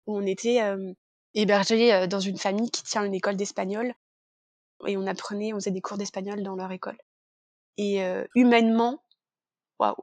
où 0.07 0.17
on 0.17 0.27
était 0.27 0.63
euh, 0.63 0.93
hébergés 1.35 2.07
dans 2.09 2.21
une 2.21 2.39
famille 2.39 2.71
qui 2.71 2.83
tient 2.83 3.05
une 3.05 3.15
école 3.15 3.37
d'espagnol. 3.37 3.95
Et 4.87 4.97
on 4.97 5.07
apprenait, 5.07 5.53
on 5.53 5.57
faisait 5.57 5.71
des 5.71 5.81
cours 5.81 5.97
d'espagnol 5.97 6.43
dans 6.43 6.57
leur 6.57 6.73
école. 6.73 6.99
Et 7.77 8.03
euh, 8.05 8.25
humainement, 8.35 9.03
waouh, 9.79 9.95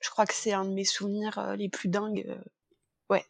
je 0.00 0.10
crois 0.10 0.26
que 0.26 0.34
c'est 0.34 0.52
un 0.52 0.64
de 0.64 0.72
mes 0.72 0.84
souvenirs 0.84 1.54
les 1.56 1.68
plus 1.68 1.88
dingues. 1.88 2.36
ouais. 3.08 3.24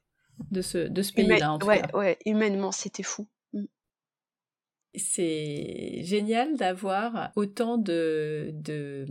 De 0.50 0.62
ce, 0.62 0.78
de 0.78 1.02
ce 1.02 1.12
pays-là, 1.12 1.52
en 1.52 1.58
tout 1.58 1.66
ouais, 1.66 1.82
cas. 1.82 1.96
Ouais, 1.96 2.18
humainement, 2.24 2.72
c'était 2.72 3.02
fou. 3.02 3.28
Mmh. 3.52 3.64
C'est 4.94 6.00
génial 6.04 6.56
d'avoir 6.56 7.32
autant 7.36 7.76
de, 7.76 8.50
de 8.54 9.06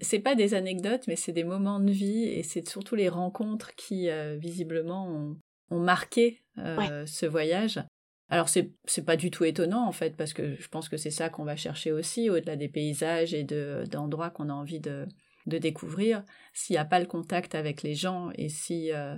c'est 0.00 0.18
pas 0.20 0.34
des 0.34 0.54
anecdotes, 0.54 1.06
mais 1.08 1.16
c'est 1.16 1.32
des 1.32 1.44
moments 1.44 1.80
de 1.80 1.90
vie 1.90 2.24
et 2.24 2.42
c'est 2.42 2.68
surtout 2.68 2.94
les 2.96 3.08
rencontres 3.08 3.74
qui, 3.76 4.10
euh, 4.10 4.36
visiblement, 4.36 5.08
ont, 5.08 5.36
ont 5.70 5.80
marqué 5.80 6.42
euh, 6.58 6.76
Ouais. 6.76 7.06
ce 7.06 7.26
voyage. 7.26 7.80
Alors, 8.28 8.48
c'est 8.48 8.72
c'est 8.86 9.04
pas 9.04 9.16
du 9.16 9.30
tout 9.30 9.44
étonnant, 9.44 9.86
en 9.86 9.92
fait, 9.92 10.16
parce 10.16 10.32
que 10.32 10.56
je 10.60 10.68
pense 10.68 10.88
que 10.88 10.96
c'est 10.96 11.10
ça 11.12 11.28
qu'on 11.28 11.44
va 11.44 11.54
chercher 11.56 11.92
aussi, 11.92 12.28
au-delà 12.28 12.56
des 12.56 12.68
paysages 12.68 13.32
et 13.34 13.44
de- 13.44 13.84
d'endroits 13.90 14.30
qu'on 14.30 14.48
a 14.48 14.52
envie 14.52 14.80
de, 14.80 15.06
de 15.46 15.58
découvrir. 15.58 16.24
S'il 16.52 16.74
n'y 16.74 16.78
a 16.78 16.84
pas 16.84 16.98
le 16.98 17.06
contact 17.06 17.54
avec 17.54 17.82
les 17.84 17.94
gens 17.94 18.30
et 18.34 18.48
si 18.48 18.92
euh, 18.92 19.14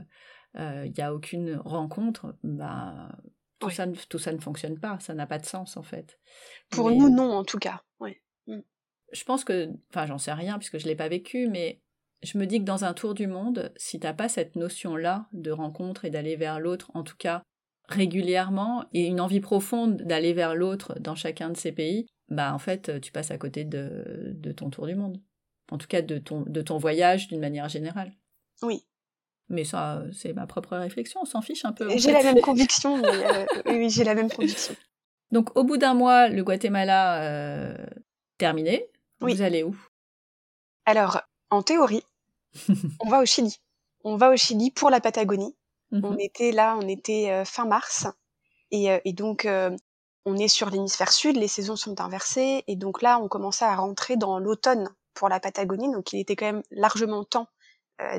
euh, 0.59 0.85
il 0.87 0.93
n'y 0.93 1.01
a 1.03 1.15
aucune 1.15 1.57
rencontre, 1.57 2.37
bah, 2.43 3.09
tout, 3.59 3.69
Ouais. 3.69 3.73
ça, 3.75 3.87
ne- 3.87 3.95
tout 4.11 4.19
ça 4.19 4.33
ne 4.33 4.39
fonctionne 4.41 4.79
pas, 4.79 4.99
ça 5.01 5.15
n'a 5.15 5.27
pas 5.27 5.39
de 5.39 5.47
sens, 5.47 5.77
en 5.79 5.83
fait. 5.83 6.19
Pour 6.71 6.91
Mais, 6.91 6.97
nous, 6.97 7.07
euh, 7.07 7.11
non, 7.11 7.33
en 7.33 7.45
tout 7.45 7.59
cas. 7.59 7.83
Ouais. 8.01 8.21
Je 9.13 9.25
pense 9.25 9.45
que, 9.45 9.71
enfin, 9.91 10.07
j'en 10.07 10.19
sais 10.19 10.33
rien 10.33 10.59
puisque 10.59 10.79
je 10.79 10.87
l'ai 10.87 10.97
pas 10.97 11.09
vécu, 11.09 11.49
mais 11.49 11.81
je 12.23 12.39
me 12.39 12.47
dis 12.47 12.59
que 12.59 12.65
dans 12.65 12.85
un 12.85 12.95
tour 12.95 13.15
du 13.15 13.27
monde, 13.27 13.73
si 13.77 14.01
t'as 14.01 14.13
pas 14.13 14.29
cette 14.29 14.57
notion-là 14.57 15.29
de 15.33 15.51
rencontre 15.51 16.05
et 16.05 16.11
d'aller 16.11 16.37
vers 16.37 16.61
l'autre, 16.61 16.91
en 16.95 17.03
tout 17.03 17.17
cas 17.17 17.43
régulièrement, 17.89 18.85
et 18.93 19.07
une 19.07 19.21
envie 19.21 19.41
profonde 19.41 19.97
d'aller 20.03 20.35
vers 20.35 20.55
l'autre 20.55 20.99
dans 21.01 21.15
chacun 21.15 21.49
de 21.51 21.57
ces 21.57 21.73
pays, 21.73 22.07
bah 22.29 22.53
en 22.53 22.59
fait, 22.59 23.01
tu 23.01 23.13
passes 23.13 23.31
à 23.31 23.39
côté 23.39 23.65
de, 23.65 24.35
de 24.35 24.53
ton 24.53 24.69
tour 24.69 24.87
du 24.87 24.95
monde. 24.95 25.23
En 25.71 25.79
tout 25.79 25.87
cas, 25.87 26.03
de 26.03 26.19
ton, 26.19 26.43
de 26.43 26.61
ton 26.61 26.77
voyage 26.77 27.29
d'une 27.29 27.41
manière 27.41 27.69
générale. 27.69 28.13
Oui. 28.63 28.85
Mais 29.49 29.65
ça, 29.65 30.03
c'est 30.13 30.35
ma 30.35 30.47
propre 30.47 30.77
réflexion, 30.77 31.21
on 31.23 31.25
s'en 31.25 31.41
fiche 31.41 31.65
un 31.65 31.73
peu. 31.73 31.89
J'ai 31.97 32.13
la 32.13 32.23
même 32.23 32.41
conviction. 32.43 32.99
mais, 32.99 33.07
euh, 33.09 33.47
oui, 33.67 33.77
oui, 33.79 33.91
j'ai 33.91 34.05
la 34.05 34.15
même 34.15 34.31
conviction. 34.31 34.75
Donc, 35.31 35.57
au 35.57 35.65
bout 35.65 35.79
d'un 35.79 35.95
mois, 35.95 36.29
le 36.29 36.43
Guatemala 36.43 37.23
euh, 37.23 37.87
terminé. 38.37 38.87
Oui. 39.21 39.35
Vous 39.35 39.43
allez 39.43 39.63
où? 39.63 39.77
Alors, 40.85 41.21
en 41.51 41.63
théorie, 41.63 42.05
on 43.01 43.09
va 43.09 43.21
au 43.21 43.27
Chili. 43.27 43.57
On 44.05 44.17
va 44.17 44.31
au 44.31 44.37
Chili 44.37 44.71
pour 44.71 44.91
la 44.91 45.01
Patagonie. 45.01 45.57
Mhm. 45.91 46.05
On 46.05 46.17
était 46.19 46.53
là, 46.53 46.77
on 46.81 46.87
était 46.89 47.31
euh, 47.31 47.45
fin 47.45 47.67
mars. 47.67 48.07
Et, 48.71 48.91
euh, 48.91 48.99
et 49.05 49.13
donc, 49.13 49.45
euh, 49.45 49.75
on 50.25 50.37
est 50.37 50.49
sur 50.49 50.71
l'hémisphère 50.71 51.13
sud, 51.13 51.37
les 51.37 51.49
saisons 51.49 51.77
sont 51.77 52.01
inversées. 52.01 52.65
Et 52.67 52.77
donc 52.77 53.03
là, 53.03 53.19
on 53.21 53.29
commençait 53.29 53.65
à 53.65 53.77
rentrer 53.77 54.17
dans 54.17 54.39
l'automne 54.39 54.89
pour 55.15 55.29
la 55.29 55.41
Patagonie. 55.41 55.91
Donc, 55.91 56.13
il 56.13 56.21
était 56.21 56.37
quand 56.37 56.47
même 56.47 56.63
largement 56.71 57.25
temps 57.25 57.49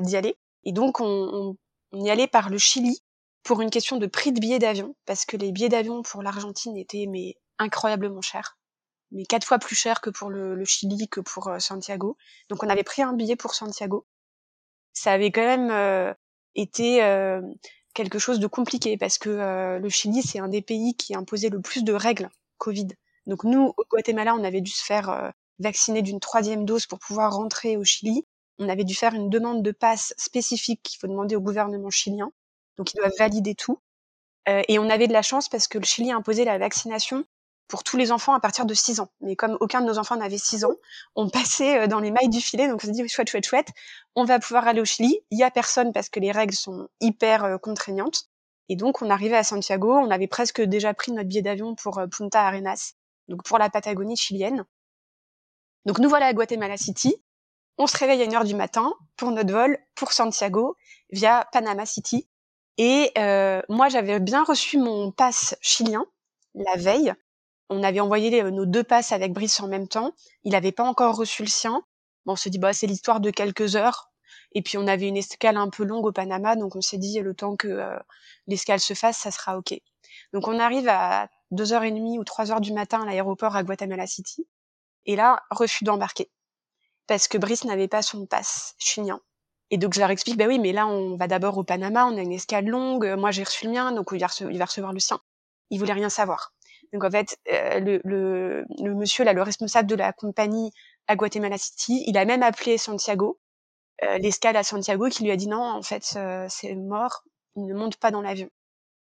d'y 0.00 0.16
aller. 0.16 0.36
Et 0.64 0.72
donc, 0.72 1.00
on, 1.00 1.06
on, 1.06 1.56
on 1.92 2.04
y 2.04 2.10
allait 2.10 2.26
par 2.26 2.50
le 2.50 2.58
Chili 2.58 3.02
pour 3.42 3.62
une 3.62 3.70
question 3.70 3.96
de 3.96 4.06
prix 4.06 4.32
de 4.32 4.40
billets 4.40 4.58
d'avion. 4.58 4.94
Parce 5.06 5.24
que 5.24 5.36
les 5.36 5.52
billets 5.52 5.70
d'avion 5.70 6.02
pour 6.02 6.22
l'Argentine 6.22 6.76
étaient 6.76 7.06
mais 7.08 7.36
incroyablement 7.58 8.20
chers. 8.20 8.58
Mais 9.12 9.24
quatre 9.24 9.46
fois 9.46 9.58
plus 9.58 9.74
chers 9.76 10.00
que 10.00 10.10
pour 10.10 10.30
le, 10.30 10.54
le 10.54 10.64
Chili, 10.64 11.08
que 11.08 11.20
pour 11.20 11.48
euh, 11.48 11.58
Santiago. 11.58 12.16
Donc, 12.48 12.62
on 12.62 12.68
avait 12.68 12.84
pris 12.84 13.02
un 13.02 13.12
billet 13.12 13.36
pour 13.36 13.54
Santiago. 13.54 14.06
Ça 14.92 15.12
avait 15.12 15.30
quand 15.30 15.42
même 15.42 15.70
euh, 15.70 16.12
été 16.54 17.02
euh, 17.02 17.40
quelque 17.94 18.18
chose 18.18 18.40
de 18.40 18.46
compliqué 18.46 18.96
parce 18.96 19.18
que 19.18 19.28
euh, 19.28 19.78
le 19.78 19.88
Chili, 19.88 20.22
c'est 20.22 20.38
un 20.38 20.48
des 20.48 20.62
pays 20.62 20.94
qui 20.94 21.14
imposait 21.14 21.48
le 21.48 21.60
plus 21.60 21.84
de 21.84 21.92
règles 21.92 22.28
Covid. 22.58 22.88
Donc 23.26 23.44
nous, 23.44 23.74
au 23.76 23.84
Guatemala, 23.90 24.34
on 24.34 24.44
avait 24.44 24.60
dû 24.60 24.70
se 24.70 24.84
faire 24.84 25.10
euh, 25.10 25.30
vacciner 25.58 26.02
d'une 26.02 26.20
troisième 26.20 26.64
dose 26.64 26.86
pour 26.86 26.98
pouvoir 26.98 27.34
rentrer 27.34 27.76
au 27.76 27.84
Chili. 27.84 28.26
On 28.58 28.68
avait 28.68 28.84
dû 28.84 28.94
faire 28.94 29.14
une 29.14 29.30
demande 29.30 29.62
de 29.62 29.72
passe 29.72 30.14
spécifique 30.16 30.82
qu'il 30.82 30.98
faut 30.98 31.06
demander 31.06 31.36
au 31.36 31.40
gouvernement 31.40 31.90
chilien. 31.90 32.32
Donc 32.76 32.92
ils 32.92 32.96
doivent 32.96 33.12
valider 33.18 33.54
tout. 33.54 33.78
Et 34.46 34.78
on 34.80 34.90
avait 34.90 35.06
de 35.06 35.12
la 35.12 35.22
chance 35.22 35.48
parce 35.48 35.68
que 35.68 35.78
le 35.78 35.84
Chili 35.84 36.10
a 36.10 36.16
imposé 36.16 36.44
la 36.44 36.58
vaccination 36.58 37.24
pour 37.70 37.84
tous 37.84 37.96
les 37.96 38.12
enfants 38.12 38.34
à 38.34 38.40
partir 38.40 38.66
de 38.66 38.74
6 38.74 39.00
ans. 39.00 39.08
Mais 39.20 39.36
comme 39.36 39.56
aucun 39.60 39.80
de 39.80 39.86
nos 39.86 39.98
enfants 39.98 40.16
n'avait 40.16 40.36
6 40.36 40.64
ans, 40.64 40.74
on 41.14 41.30
passait 41.30 41.78
euh, 41.78 41.86
dans 41.86 42.00
les 42.00 42.10
mailles 42.10 42.28
du 42.28 42.40
filet. 42.40 42.68
Donc 42.68 42.80
on 42.82 42.86
s'est 42.86 42.92
dit, 42.92 43.08
chouette, 43.08 43.30
chouette, 43.30 43.46
chouette, 43.46 43.68
on 44.14 44.24
va 44.24 44.38
pouvoir 44.38 44.68
aller 44.68 44.80
au 44.80 44.84
Chili. 44.84 45.20
Il 45.30 45.38
y 45.38 45.42
a 45.42 45.50
personne 45.50 45.92
parce 45.92 46.08
que 46.10 46.20
les 46.20 46.32
règles 46.32 46.54
sont 46.54 46.88
hyper 47.00 47.44
euh, 47.44 47.58
contraignantes. 47.58 48.24
Et 48.68 48.76
donc 48.76 49.00
on 49.00 49.08
arrivait 49.10 49.36
à 49.36 49.44
Santiago, 49.44 49.96
on 49.96 50.10
avait 50.10 50.28
presque 50.28 50.60
déjà 50.60 50.92
pris 50.94 51.12
notre 51.12 51.28
billet 51.28 51.42
d'avion 51.42 51.74
pour 51.74 51.98
euh, 51.98 52.06
Punta 52.06 52.46
Arenas, 52.46 52.92
donc 53.28 53.42
pour 53.42 53.58
la 53.58 53.70
Patagonie 53.70 54.16
chilienne. 54.16 54.64
Donc 55.86 55.98
nous 55.98 56.08
voilà 56.08 56.26
à 56.26 56.32
Guatemala 56.32 56.76
City. 56.76 57.16
On 57.78 57.86
se 57.86 57.96
réveille 57.96 58.22
à 58.22 58.26
1h 58.26 58.46
du 58.46 58.54
matin 58.54 58.92
pour 59.16 59.30
notre 59.30 59.52
vol 59.52 59.78
pour 59.94 60.12
Santiago 60.12 60.76
via 61.10 61.48
Panama 61.50 61.86
City. 61.86 62.28
Et 62.76 63.10
euh, 63.18 63.62
moi, 63.68 63.88
j'avais 63.88 64.20
bien 64.20 64.44
reçu 64.44 64.78
mon 64.78 65.12
pass 65.12 65.56
chilien 65.60 66.04
la 66.54 66.76
veille. 66.76 67.12
On 67.70 67.82
avait 67.82 68.00
envoyé 68.00 68.30
les- 68.30 68.50
nos 68.50 68.66
deux 68.66 68.84
passes 68.84 69.12
avec 69.12 69.32
Brice 69.32 69.60
en 69.60 69.68
même 69.68 69.88
temps. 69.88 70.12
Il 70.44 70.52
n'avait 70.52 70.72
pas 70.72 70.84
encore 70.84 71.16
reçu 71.16 71.42
le 71.42 71.48
sien. 71.48 71.82
On 72.26 72.36
s'est 72.36 72.50
dit, 72.50 72.58
bah, 72.58 72.72
c'est 72.74 72.86
l'histoire 72.86 73.20
de 73.20 73.30
quelques 73.30 73.76
heures. 73.76 74.10
Et 74.52 74.62
puis, 74.62 74.76
on 74.78 74.86
avait 74.86 75.08
une 75.08 75.16
escale 75.16 75.56
un 75.56 75.68
peu 75.70 75.84
longue 75.84 76.04
au 76.06 76.12
Panama, 76.12 76.56
donc 76.56 76.76
on 76.76 76.80
s'est 76.80 76.98
dit, 76.98 77.18
le 77.20 77.34
temps 77.34 77.56
que 77.56 77.68
euh, 77.68 77.96
l'escale 78.46 78.80
se 78.80 78.94
fasse, 78.94 79.16
ça 79.18 79.30
sera 79.30 79.56
OK. 79.58 79.74
Donc, 80.32 80.48
on 80.48 80.58
arrive 80.58 80.88
à 80.88 81.28
2h30 81.52 82.18
ou 82.18 82.24
3h 82.24 82.60
du 82.60 82.72
matin 82.72 83.02
à 83.02 83.06
l'aéroport 83.06 83.56
à 83.56 83.62
Guatemala 83.64 84.06
City. 84.06 84.46
Et 85.06 85.16
là, 85.16 85.42
refus 85.50 85.84
d'embarquer. 85.84 86.30
parce 87.06 87.28
que 87.28 87.38
Brice 87.38 87.64
n'avait 87.64 87.88
pas 87.88 88.02
son 88.02 88.26
passe 88.26 88.74
chilien. 88.78 89.20
Et 89.70 89.78
donc 89.78 89.94
je 89.94 90.00
leur 90.00 90.10
explique, 90.10 90.36
bah 90.36 90.46
oui, 90.46 90.58
mais 90.58 90.72
là 90.72 90.86
on 90.86 91.16
va 91.16 91.26
d'abord 91.28 91.58
au 91.58 91.64
Panama, 91.64 92.06
on 92.06 92.16
a 92.16 92.20
une 92.20 92.32
escale 92.32 92.66
longue, 92.66 93.06
moi 93.18 93.30
j'ai 93.30 93.44
reçu 93.44 93.66
le 93.66 93.72
mien, 93.72 93.92
donc 93.92 94.08
il 94.12 94.20
va, 94.20 94.26
recevoir, 94.66 94.92
le 94.92 95.00
sien. 95.00 95.20
Il 95.70 95.78
voulait 95.78 95.92
rien 95.92 96.08
savoir. 96.08 96.52
Donc 96.92 97.04
en 97.04 97.10
fait, 97.10 97.38
euh, 97.52 97.80
le, 98.04 98.94
monsieur 98.94 99.24
là, 99.24 99.32
le 99.32 99.42
responsable 99.42 99.88
de 99.88 99.94
la 99.94 100.12
compagnie 100.12 100.72
à 101.06 101.16
Guatemala 101.16 101.58
City, 101.58 102.02
il 102.06 102.16
a 102.18 102.24
même 102.24 102.42
appelé 102.42 102.78
Santiago, 102.78 103.38
euh, 104.02 104.18
l'escale 104.18 104.56
à 104.56 104.62
Santiago, 104.62 105.08
qui 105.08 105.24
lui 105.24 105.30
a 105.30 105.36
dit 105.36 105.48
non, 105.48 105.62
en 105.62 105.82
fait 105.82 106.14
euh, 106.16 106.46
c'est 106.48 106.74
mort, 106.74 107.22
il 107.56 107.66
ne 107.66 107.74
monte 107.74 107.96
pas 107.96 108.10
dans 108.10 108.22
l'avion. 108.22 108.48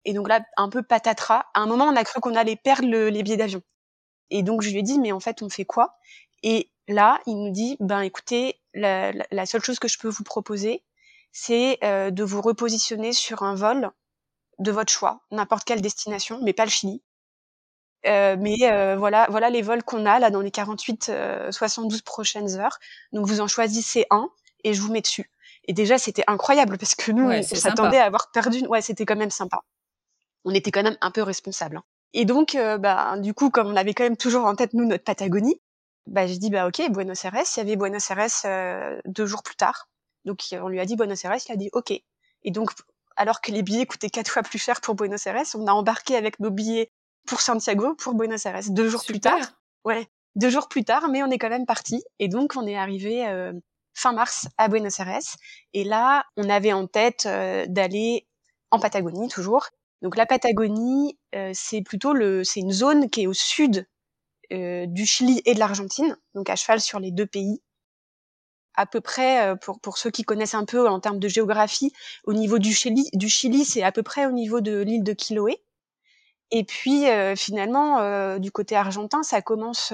Et 0.05 0.13
donc 0.13 0.29
là, 0.29 0.41
un 0.55 0.69
peu 0.69 0.83
patatras. 0.83 1.45
À 1.53 1.61
un 1.61 1.67
moment, 1.67 1.85
on 1.85 1.95
a 1.95 2.03
cru 2.03 2.21
qu'on 2.21 2.35
allait 2.35 2.55
perdre 2.55 2.87
les 2.87 3.23
billets 3.23 3.37
d'avion. 3.37 3.61
Et 4.29 4.41
donc 4.41 4.61
je 4.61 4.69
lui 4.69 4.79
ai 4.79 4.83
dit, 4.83 4.99
mais 4.99 5.11
en 5.11 5.19
fait, 5.19 5.41
on 5.41 5.49
fait 5.49 5.65
quoi? 5.65 5.97
Et 6.43 6.71
là, 6.87 7.19
il 7.25 7.35
nous 7.37 7.51
dit, 7.51 7.77
ben 7.79 8.01
écoutez, 8.01 8.59
la, 8.73 9.11
la, 9.31 9.45
seule 9.45 9.63
chose 9.63 9.79
que 9.79 9.87
je 9.87 9.97
peux 9.97 10.07
vous 10.07 10.23
proposer, 10.23 10.83
c'est 11.31 11.77
euh, 11.83 12.11
de 12.11 12.23
vous 12.23 12.41
repositionner 12.41 13.13
sur 13.13 13.43
un 13.43 13.55
vol 13.55 13.91
de 14.59 14.71
votre 14.71 14.91
choix, 14.91 15.21
n'importe 15.31 15.65
quelle 15.65 15.81
destination, 15.81 16.39
mais 16.43 16.53
pas 16.53 16.65
le 16.65 16.71
Chili. 16.71 17.03
Euh, 18.05 18.35
mais 18.39 18.57
euh, 18.63 18.95
voilà, 18.97 19.27
voilà 19.29 19.49
les 19.49 19.61
vols 19.61 19.83
qu'on 19.83 20.05
a 20.05 20.19
là 20.19 20.29
dans 20.29 20.41
les 20.41 20.51
48, 20.51 21.11
72 21.49 22.01
prochaines 22.01 22.57
heures. 22.57 22.79
Donc 23.11 23.25
vous 23.25 23.41
en 23.41 23.47
choisissez 23.47 24.05
un 24.11 24.29
et 24.63 24.73
je 24.73 24.81
vous 24.81 24.91
mets 24.91 25.01
dessus. 25.01 25.29
Et 25.65 25.73
déjà 25.73 25.97
c'était 25.97 26.23
incroyable 26.27 26.77
parce 26.77 26.95
que 26.95 27.11
nous 27.11 27.29
on 27.29 27.43
s'attendait 27.43 27.97
à 27.97 28.05
avoir 28.05 28.31
perdu. 28.31 28.65
Ouais, 28.67 28.81
c'était 28.81 29.05
quand 29.05 29.17
même 29.17 29.31
sympa. 29.31 29.61
On 30.45 30.53
était 30.53 30.71
quand 30.71 30.83
même 30.83 30.97
un 31.01 31.11
peu 31.11 31.23
responsable. 31.23 31.77
Hein. 31.77 31.83
Et 32.13 32.23
donc, 32.23 32.57
bah, 32.79 33.17
du 33.17 33.33
coup, 33.33 33.49
comme 33.49 33.67
on 33.67 33.75
avait 33.75 33.93
quand 33.93 34.05
même 34.05 34.15
toujours 34.15 34.45
en 34.45 34.55
tête 34.55 34.73
nous 34.73 34.85
notre 34.85 35.03
Patagonie, 35.03 35.59
bah, 36.07 36.25
j'ai 36.25 36.37
dit, 36.37 36.49
bah, 36.49 36.67
ok, 36.67 36.89
Buenos 36.89 37.23
Aires. 37.25 37.35
Il 37.35 37.57
y 37.57 37.61
avait 37.61 37.75
Buenos 37.75 38.09
Aires 38.09 38.27
euh, 38.45 38.99
deux 39.05 39.25
jours 39.25 39.43
plus 39.43 39.55
tard. 39.55 39.89
Donc, 40.25 40.39
on 40.53 40.69
lui 40.69 40.79
a 40.79 40.85
dit 40.85 40.95
Buenos 40.95 41.23
Aires, 41.23 41.35
il 41.47 41.51
a 41.51 41.55
dit, 41.55 41.69
ok. 41.73 41.91
Et 42.43 42.51
donc, 42.51 42.71
alors 43.15 43.41
que 43.41 43.51
les 43.51 43.61
billets 43.61 43.85
coûtaient 43.85 44.09
quatre 44.09 44.31
fois 44.31 44.41
plus 44.41 44.57
cher 44.57 44.81
pour 44.81 44.95
Buenos 44.95 45.25
Aires, 45.27 45.43
on 45.55 45.67
a 45.67 45.71
embarqué 45.71 46.15
avec 46.15 46.39
nos 46.39 46.49
billets 46.49 46.91
pour 47.27 47.41
Santiago 47.41 47.95
pour 47.95 48.15
Buenos 48.15 48.45
Aires. 48.45 48.61
Deux 48.69 48.89
jours 48.89 49.03
plus 49.05 49.19
tard. 49.19 49.39
Ouais. 49.85 50.07
Deux 50.35 50.49
jours 50.49 50.67
plus 50.67 50.83
tard, 50.83 51.07
mais 51.09 51.23
on 51.23 51.29
est 51.29 51.37
quand 51.37 51.49
même 51.49 51.65
parti. 51.65 52.03
Et 52.19 52.27
donc, 52.27 52.55
on 52.55 52.65
est 52.65 52.77
arrivé 52.77 53.27
euh, 53.27 53.53
fin 53.93 54.13
mars 54.13 54.47
à 54.57 54.67
Buenos 54.67 54.99
Aires. 54.99 55.19
Et 55.73 55.83
là, 55.83 56.25
on 56.37 56.49
avait 56.49 56.73
en 56.73 56.87
tête 56.87 57.25
euh, 57.25 57.65
d'aller 57.67 58.27
en 58.71 58.79
Patagonie, 58.79 59.27
toujours. 59.29 59.67
Donc, 60.01 60.15
la 60.15 60.25
Patagonie, 60.25 61.17
c'est 61.53 61.81
plutôt 61.81 62.13
le, 62.13 62.43
c'est 62.43 62.59
une 62.59 62.71
zone 62.71 63.09
qui 63.09 63.23
est 63.23 63.27
au 63.27 63.33
sud 63.33 63.87
euh, 64.53 64.85
du 64.87 65.05
Chili 65.05 65.41
et 65.43 65.53
de 65.53 65.59
l'Argentine, 65.59 66.15
donc 66.33 66.49
à 66.49 66.55
cheval 66.55 66.79
sur 66.79 67.01
les 67.01 67.11
deux 67.11 67.25
pays. 67.25 67.61
À 68.75 68.85
peu 68.85 69.01
près, 69.01 69.45
euh, 69.45 69.55
pour, 69.55 69.81
pour 69.81 69.97
ceux 69.97 70.09
qui 70.09 70.23
connaissent 70.23 70.53
un 70.53 70.63
peu 70.63 70.87
en 70.87 71.01
termes 71.01 71.19
de 71.19 71.27
géographie, 71.27 71.91
au 72.23 72.31
niveau 72.31 72.57
du 72.57 72.73
Chili, 72.73 73.09
du 73.11 73.27
Chili 73.27 73.65
c'est 73.65 73.83
à 73.83 73.91
peu 73.91 74.03
près 74.03 74.25
au 74.25 74.31
niveau 74.31 74.61
de 74.61 74.79
l'île 74.79 75.03
de 75.03 75.13
Chiloé. 75.17 75.61
Et 76.51 76.63
puis 76.63 77.09
euh, 77.09 77.35
finalement, 77.35 78.37
du 78.39 78.51
côté 78.51 78.75
argentin, 78.75 79.23
ça 79.23 79.41
commence 79.41 79.93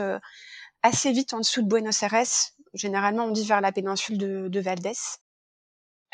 assez 0.81 1.11
vite 1.11 1.33
en 1.33 1.39
dessous 1.39 1.61
de 1.61 1.67
Buenos 1.67 2.03
Aires. 2.03 2.25
Généralement, 2.73 3.25
on 3.25 3.31
dit 3.31 3.45
vers 3.45 3.61
la 3.61 3.71
péninsule 3.71 4.17
de, 4.17 4.47
de 4.47 4.63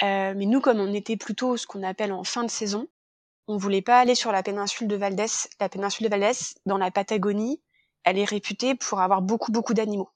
mais 0.01 0.45
nous, 0.45 0.61
comme 0.61 0.79
on 0.79 0.93
était 0.93 1.17
plutôt 1.17 1.57
ce 1.57 1.67
qu'on 1.67 1.83
appelle 1.83 2.13
en 2.13 2.23
fin 2.23 2.43
de 2.43 2.49
saison, 2.49 2.87
on 3.47 3.57
voulait 3.57 3.81
pas 3.81 3.99
aller 3.99 4.15
sur 4.15 4.31
la 4.31 4.43
péninsule 4.43 4.87
de 4.87 4.95
Valdés. 4.95 5.25
La 5.59 5.69
péninsule 5.69 6.05
de 6.05 6.09
Valdés, 6.09 6.37
dans 6.65 6.77
la 6.77 6.91
Patagonie, 6.91 7.61
elle 8.03 8.19
est 8.19 8.25
réputée 8.25 8.75
pour 8.75 9.01
avoir 9.01 9.21
beaucoup 9.21 9.51
beaucoup 9.51 9.73
d'animaux. 9.73 10.09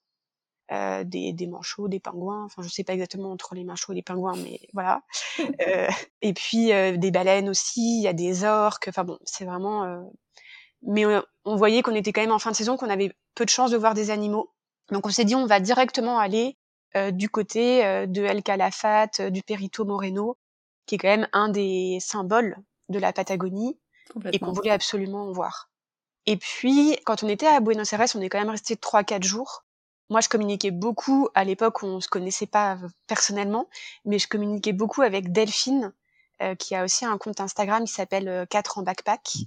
Euh, 0.71 1.03
des, 1.03 1.33
des 1.33 1.45
manchots, 1.45 1.89
des 1.89 1.99
pingouins, 1.99 2.45
enfin 2.45 2.61
je 2.61 2.69
sais 2.69 2.85
pas 2.85 2.93
exactement 2.93 3.31
entre 3.31 3.53
les 3.53 3.65
manchots 3.65 3.91
et 3.91 3.95
les 3.95 4.01
pingouins, 4.01 4.37
mais 4.37 4.61
voilà. 4.71 5.01
euh, 5.67 5.89
et 6.21 6.33
puis 6.33 6.71
euh, 6.71 6.95
des 6.95 7.11
baleines 7.11 7.49
aussi, 7.49 7.97
il 7.97 8.01
y 8.01 8.07
a 8.07 8.13
des 8.13 8.45
orques, 8.45 8.87
enfin 8.87 9.03
bon, 9.03 9.19
c'est 9.25 9.43
vraiment... 9.43 9.83
Euh, 9.83 9.99
mais 10.81 11.03
on, 11.43 11.55
voyait 11.57 11.81
qu'on 11.81 11.93
était 11.93 12.13
quand 12.13 12.21
même 12.21 12.31
en 12.31 12.39
fin 12.39 12.49
de 12.49 12.55
saison, 12.55 12.77
qu'on 12.77 12.89
avait 12.89 13.11
peu 13.35 13.43
de 13.43 13.49
chances 13.49 13.71
de 13.71 13.77
voir 13.77 13.93
des 13.93 14.09
animaux. 14.09 14.53
Donc 14.89 15.05
on 15.05 15.09
s'est 15.09 15.25
dit 15.25 15.35
on 15.35 15.45
va 15.45 15.59
directement 15.59 16.17
aller 16.17 16.57
euh, 16.95 17.11
du 17.11 17.29
côté 17.29 18.07
de 18.07 18.23
El 18.23 18.41
Calafate, 18.41 19.21
du 19.21 19.43
Perito 19.43 19.83
Moreno, 19.83 20.37
qui 20.85 20.95
est 20.95 20.97
quand 20.97 21.09
même 21.09 21.27
un 21.33 21.49
des 21.49 21.97
symboles 21.99 22.57
de 22.87 22.99
la 22.99 23.11
Patagonie 23.11 23.77
et 24.31 24.39
qu'on 24.39 24.53
voulait 24.53 24.71
absolument 24.71 25.29
voir. 25.31 25.69
Et 26.25 26.37
puis, 26.37 26.97
quand 27.05 27.23
on 27.23 27.27
était 27.27 27.47
à 27.47 27.59
Buenos 27.59 27.91
Aires, 27.91 28.05
on 28.15 28.21
est 28.21 28.29
quand 28.29 28.39
même 28.39 28.49
resté 28.49 28.77
trois, 28.77 29.03
quatre 29.03 29.23
jours. 29.23 29.65
Moi, 30.09 30.21
je 30.21 30.29
communiquais 30.29 30.71
beaucoup 30.71 31.29
à 31.33 31.43
l'époque 31.43 31.81
où 31.81 31.85
on 31.85 32.01
se 32.01 32.07
connaissait 32.07 32.47
pas 32.47 32.77
personnellement, 33.07 33.67
mais 34.05 34.19
je 34.19 34.27
communiquais 34.27 34.73
beaucoup 34.73 35.01
avec 35.01 35.31
Delphine, 35.31 35.93
euh, 36.41 36.55
qui 36.55 36.75
a 36.75 36.83
aussi 36.83 37.05
un 37.05 37.17
compte 37.17 37.39
Instagram 37.39 37.85
qui 37.85 37.93
s'appelle 37.93 38.45
4 38.49 38.77
euh, 38.77 38.81
en 38.81 38.83
backpack. 38.83 39.37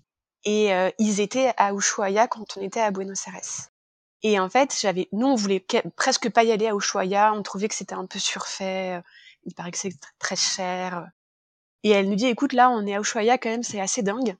Et 0.45 0.73
euh, 0.73 0.91
ils 0.99 1.21
étaient 1.21 1.53
à 1.57 1.73
Ushuaia 1.73 2.29
quand 2.29 2.57
on 2.57 2.63
était 2.63 2.81
à 2.81 2.91
Buenos 2.91 3.27
Aires. 3.27 3.71
Et 4.23 4.41
en 4.41 4.49
fait, 4.49 4.75
j'avais, 4.81 5.09
nous, 5.13 5.27
on 5.27 5.35
voulait 5.35 5.65
presque 5.97 6.31
pas 6.31 6.45
y 6.45 6.53
aller 6.53 6.69
à 6.69 6.75
Ushuaia. 6.75 7.33
On 7.35 7.43
trouvait 7.43 7.69
que 7.69 7.75
c'était 7.75 7.95
un 7.95 8.07
peu 8.07 8.19
surfait. 8.19 9.03
Il 9.45 9.55
paraît 9.55 9.73
que 9.73 9.79
c'est 9.79 9.93
très 10.19 10.37
cher. 10.37 11.09
Et 11.83 11.91
elle 11.91 12.09
nous 12.09 12.17
dit, 12.17 12.27
écoute, 12.27 12.53
là, 12.53 12.71
on 12.71 12.87
est 12.87 12.97
à 12.97 13.01
Ushuaia 13.01 13.39
quand 13.39 13.51
même, 13.51 13.63
c'est 13.63 13.81
assez 13.81 14.03
dingue. 14.03 14.37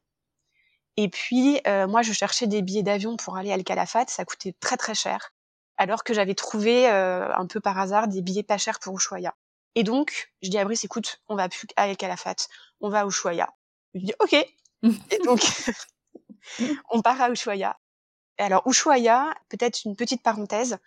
Et 0.97 1.09
puis, 1.09 1.61
euh, 1.67 1.87
moi, 1.87 2.03
je 2.03 2.13
cherchais 2.13 2.47
des 2.47 2.63
billets 2.63 2.83
d'avion 2.83 3.17
pour 3.17 3.37
aller 3.37 3.53
à 3.53 3.55
El 3.55 3.65
Calafate. 3.65 4.11
Ça 4.11 4.25
coûtait 4.25 4.55
très, 4.59 4.77
très 4.77 4.95
cher. 4.95 5.33
Alors 5.77 6.05
que 6.05 6.15
j'avais 6.15 6.35
trouvé, 6.35 6.89
euh, 6.89 7.33
un 7.35 7.47
peu 7.47 7.61
par 7.61 7.79
hasard, 7.79 8.09
des 8.09 8.23
billets 8.23 8.43
pas 8.43 8.59
chers 8.59 8.79
pour 8.79 8.97
Ushuaia. 8.97 9.35
Et 9.75 9.83
donc, 9.83 10.33
je 10.43 10.49
dis 10.49 10.59
à 10.59 10.65
Brice, 10.65 10.85
écoute, 10.85 11.21
on 11.29 11.37
va 11.37 11.49
plus 11.49 11.67
à 11.77 11.89
El 11.89 11.97
Calafate. 11.97 12.49
On 12.81 12.89
va 12.89 13.01
à 13.01 13.07
Ushuaia. 13.07 13.53
Il 13.95 14.05
dit, 14.05 14.15
OK. 14.21 14.33
et 15.13 15.19
donc, 15.25 15.41
on 16.91 17.03
part 17.03 17.21
à 17.21 17.31
Ushuaia. 17.31 17.79
Alors, 18.39 18.63
Ushuaia, 18.67 19.35
peut-être 19.49 19.85
une 19.85 19.97
petite 19.97 20.23
parenthèse. 20.23 20.79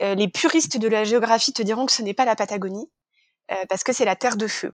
Euh, 0.00 0.14
les 0.14 0.28
puristes 0.28 0.78
de 0.78 0.88
la 0.88 1.04
géographie 1.04 1.52
te 1.52 1.62
diront 1.62 1.86
que 1.86 1.92
ce 1.92 2.02
n'est 2.02 2.14
pas 2.14 2.24
la 2.24 2.36
Patagonie, 2.36 2.90
parce 3.68 3.84
que 3.84 3.92
c'est 3.92 4.06
la 4.06 4.16
terre 4.16 4.36
de 4.36 4.46
feu. 4.46 4.72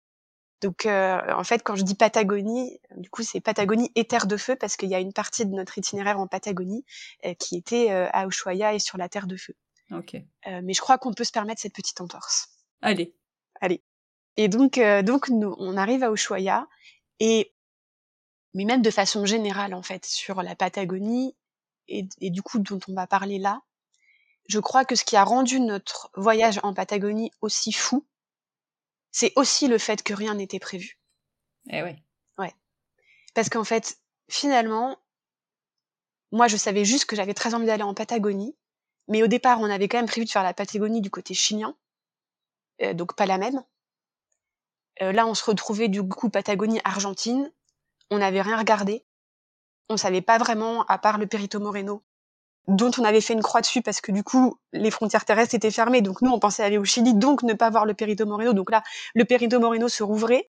Donc, 0.61 0.85
euh, 0.85 1.19
en 1.33 1.43
fait, 1.43 1.61
quand 1.63 1.75
je 1.75 1.83
dis 1.83 1.95
Patagonie, 1.95 2.79
du 2.95 3.09
coup, 3.09 3.21
c'est 3.21 3.39
Patagonie 3.39 3.91
et 3.95 4.05
Terre 4.05 4.25
de 4.25 4.37
Feu 4.37 4.55
parce 4.55 4.75
qu'il 4.75 4.89
y 4.89 4.95
a 4.95 4.99
une 4.99 5.13
partie 5.13 5.45
de 5.45 5.53
notre 5.53 5.77
itinéraire 5.77 6.19
en 6.19 6.27
Patagonie 6.27 6.83
euh, 7.25 7.33
qui 7.35 7.55
était 7.55 7.91
euh, 7.91 8.07
à 8.11 8.25
Ushuaia 8.25 8.73
et 8.73 8.79
sur 8.79 8.97
la 8.97 9.07
Terre 9.07 9.27
de 9.27 9.37
Feu. 9.37 9.53
Ok. 9.91 10.17
mais 10.45 10.73
je 10.73 10.81
crois 10.81 10.97
qu'on 10.97 11.13
peut 11.13 11.23
se 11.23 11.31
permettre 11.31 11.61
cette 11.61 11.73
petite 11.73 12.01
entorse. 12.01 12.49
Allez. 12.81 13.15
Allez. 13.61 13.81
Et 14.35 14.49
donc, 14.49 14.77
donc, 15.05 15.29
nous, 15.29 15.55
on 15.59 15.77
arrive 15.77 16.03
à 16.03 16.11
Ushuaia 16.11 16.67
et, 17.21 17.53
mais 18.53 18.65
même 18.65 18.81
de 18.81 18.91
façon 18.91 19.25
générale, 19.25 19.73
en 19.73 19.83
fait, 19.83 20.05
sur 20.05 20.43
la 20.43 20.57
Patagonie 20.57 21.37
et, 21.87 22.09
et 22.19 22.29
du 22.31 22.41
coup 22.41 22.59
dont 22.59 22.79
on 22.89 22.93
va 22.95 23.07
parler 23.07 23.39
là, 23.39 23.61
je 24.49 24.59
crois 24.59 24.83
que 24.83 24.95
ce 24.95 25.05
qui 25.05 25.15
a 25.15 25.23
rendu 25.23 25.61
notre 25.61 26.09
voyage 26.15 26.59
en 26.63 26.73
Patagonie 26.73 27.31
aussi 27.39 27.71
fou, 27.71 28.05
c'est 29.11 29.33
aussi 29.35 29.67
le 29.67 29.77
fait 29.77 30.03
que 30.03 30.13
rien 30.13 30.35
n'était 30.35 30.59
prévu. 30.59 30.99
Eh 31.69 31.83
oui. 31.83 31.95
Ouais. 32.37 32.53
Parce 33.33 33.49
qu'en 33.49 33.63
fait, 33.63 33.97
finalement, 34.29 34.97
moi, 36.31 36.47
je 36.47 36.57
savais 36.57 36.85
juste 36.85 37.05
que 37.05 37.15
j'avais 37.15 37.33
très 37.33 37.53
envie 37.53 37.65
d'aller 37.65 37.83
en 37.83 37.93
Patagonie, 37.93 38.55
mais 39.07 39.23
au 39.23 39.27
départ, 39.27 39.59
on 39.61 39.69
avait 39.69 39.87
quand 39.87 39.97
même 39.97 40.07
prévu 40.07 40.25
de 40.25 40.31
faire 40.31 40.43
la 40.43 40.53
Patagonie 40.53 41.01
du 41.01 41.09
côté 41.09 41.33
chilien, 41.33 41.75
euh, 42.81 42.93
donc 42.93 43.15
pas 43.15 43.25
la 43.25 43.37
même. 43.37 43.63
Euh, 45.01 45.11
là, 45.11 45.25
on 45.27 45.33
se 45.33 45.45
retrouvait 45.45 45.87
du 45.87 46.07
coup 46.07 46.29
Patagonie 46.29 46.81
Argentine. 46.83 47.51
On 48.09 48.19
n'avait 48.19 48.41
rien 48.41 48.57
regardé. 48.57 49.05
On 49.89 49.97
savait 49.97 50.21
pas 50.21 50.37
vraiment, 50.37 50.83
à 50.85 50.97
part 50.97 51.17
le 51.17 51.27
Perito 51.27 51.59
Moreno, 51.59 52.03
dont 52.67 52.91
on 52.97 53.03
avait 53.03 53.21
fait 53.21 53.33
une 53.33 53.41
croix 53.41 53.61
dessus 53.61 53.81
parce 53.81 54.01
que 54.01 54.11
du 54.11 54.23
coup 54.23 54.59
les 54.73 54.91
frontières 54.91 55.25
terrestres 55.25 55.55
étaient 55.55 55.71
fermées. 55.71 56.01
Donc 56.01 56.21
nous 56.21 56.31
on 56.31 56.39
pensait 56.39 56.63
aller 56.63 56.77
au 56.77 56.83
Chili 56.83 57.13
donc 57.13 57.43
ne 57.43 57.53
pas 57.53 57.69
voir 57.69 57.85
le 57.85 57.93
Perito 57.93 58.25
Moreno. 58.25 58.53
Donc 58.53 58.71
là 58.71 58.83
le 59.15 59.25
Perito 59.25 59.59
Moreno 59.59 59.87
se 59.87 60.03
rouvrait. 60.03 60.49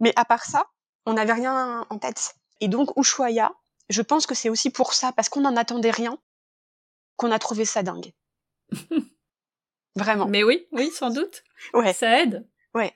Mais 0.00 0.12
à 0.16 0.24
part 0.24 0.44
ça 0.44 0.66
on 1.06 1.14
n'avait 1.14 1.32
rien 1.32 1.86
en 1.88 1.98
tête. 1.98 2.34
Et 2.60 2.68
donc 2.68 2.90
Ushuaia 2.96 3.52
je 3.88 4.02
pense 4.02 4.26
que 4.26 4.34
c'est 4.34 4.48
aussi 4.48 4.70
pour 4.70 4.94
ça 4.94 5.12
parce 5.12 5.28
qu'on 5.28 5.40
n'en 5.40 5.56
attendait 5.56 5.90
rien 5.90 6.18
qu'on 7.16 7.30
a 7.30 7.38
trouvé 7.38 7.64
ça 7.64 7.82
dingue. 7.82 8.12
Vraiment. 9.96 10.26
Mais 10.26 10.44
oui 10.44 10.66
oui 10.72 10.90
sans 10.90 11.10
doute. 11.10 11.44
Ouais. 11.72 11.94
Ça 11.94 12.20
aide. 12.20 12.46
Ouais. 12.74 12.92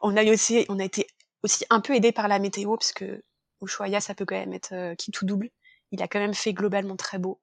On 0.00 0.16
a 0.16 0.24
aussi 0.24 0.64
on 0.70 0.78
a 0.78 0.84
été 0.84 1.06
aussi 1.42 1.66
un 1.68 1.80
peu 1.80 1.94
aidé 1.94 2.12
par 2.12 2.28
la 2.28 2.38
météo 2.38 2.76
parce 2.76 2.92
que 2.92 3.22
Ushuaia 3.60 4.00
ça 4.00 4.14
peut 4.14 4.24
quand 4.24 4.36
même 4.36 4.54
être 4.54 4.72
euh, 4.72 4.94
qui 4.94 5.10
tout 5.10 5.26
double. 5.26 5.50
Il 5.92 6.02
a 6.02 6.08
quand 6.08 6.18
même 6.18 6.34
fait 6.34 6.54
globalement 6.54 6.96
très 6.96 7.18
beau 7.18 7.40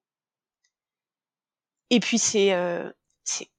et 1.94 2.00
puis 2.00 2.18
c'est 2.18 2.54
euh, 2.54 2.92
c'est 3.24 3.50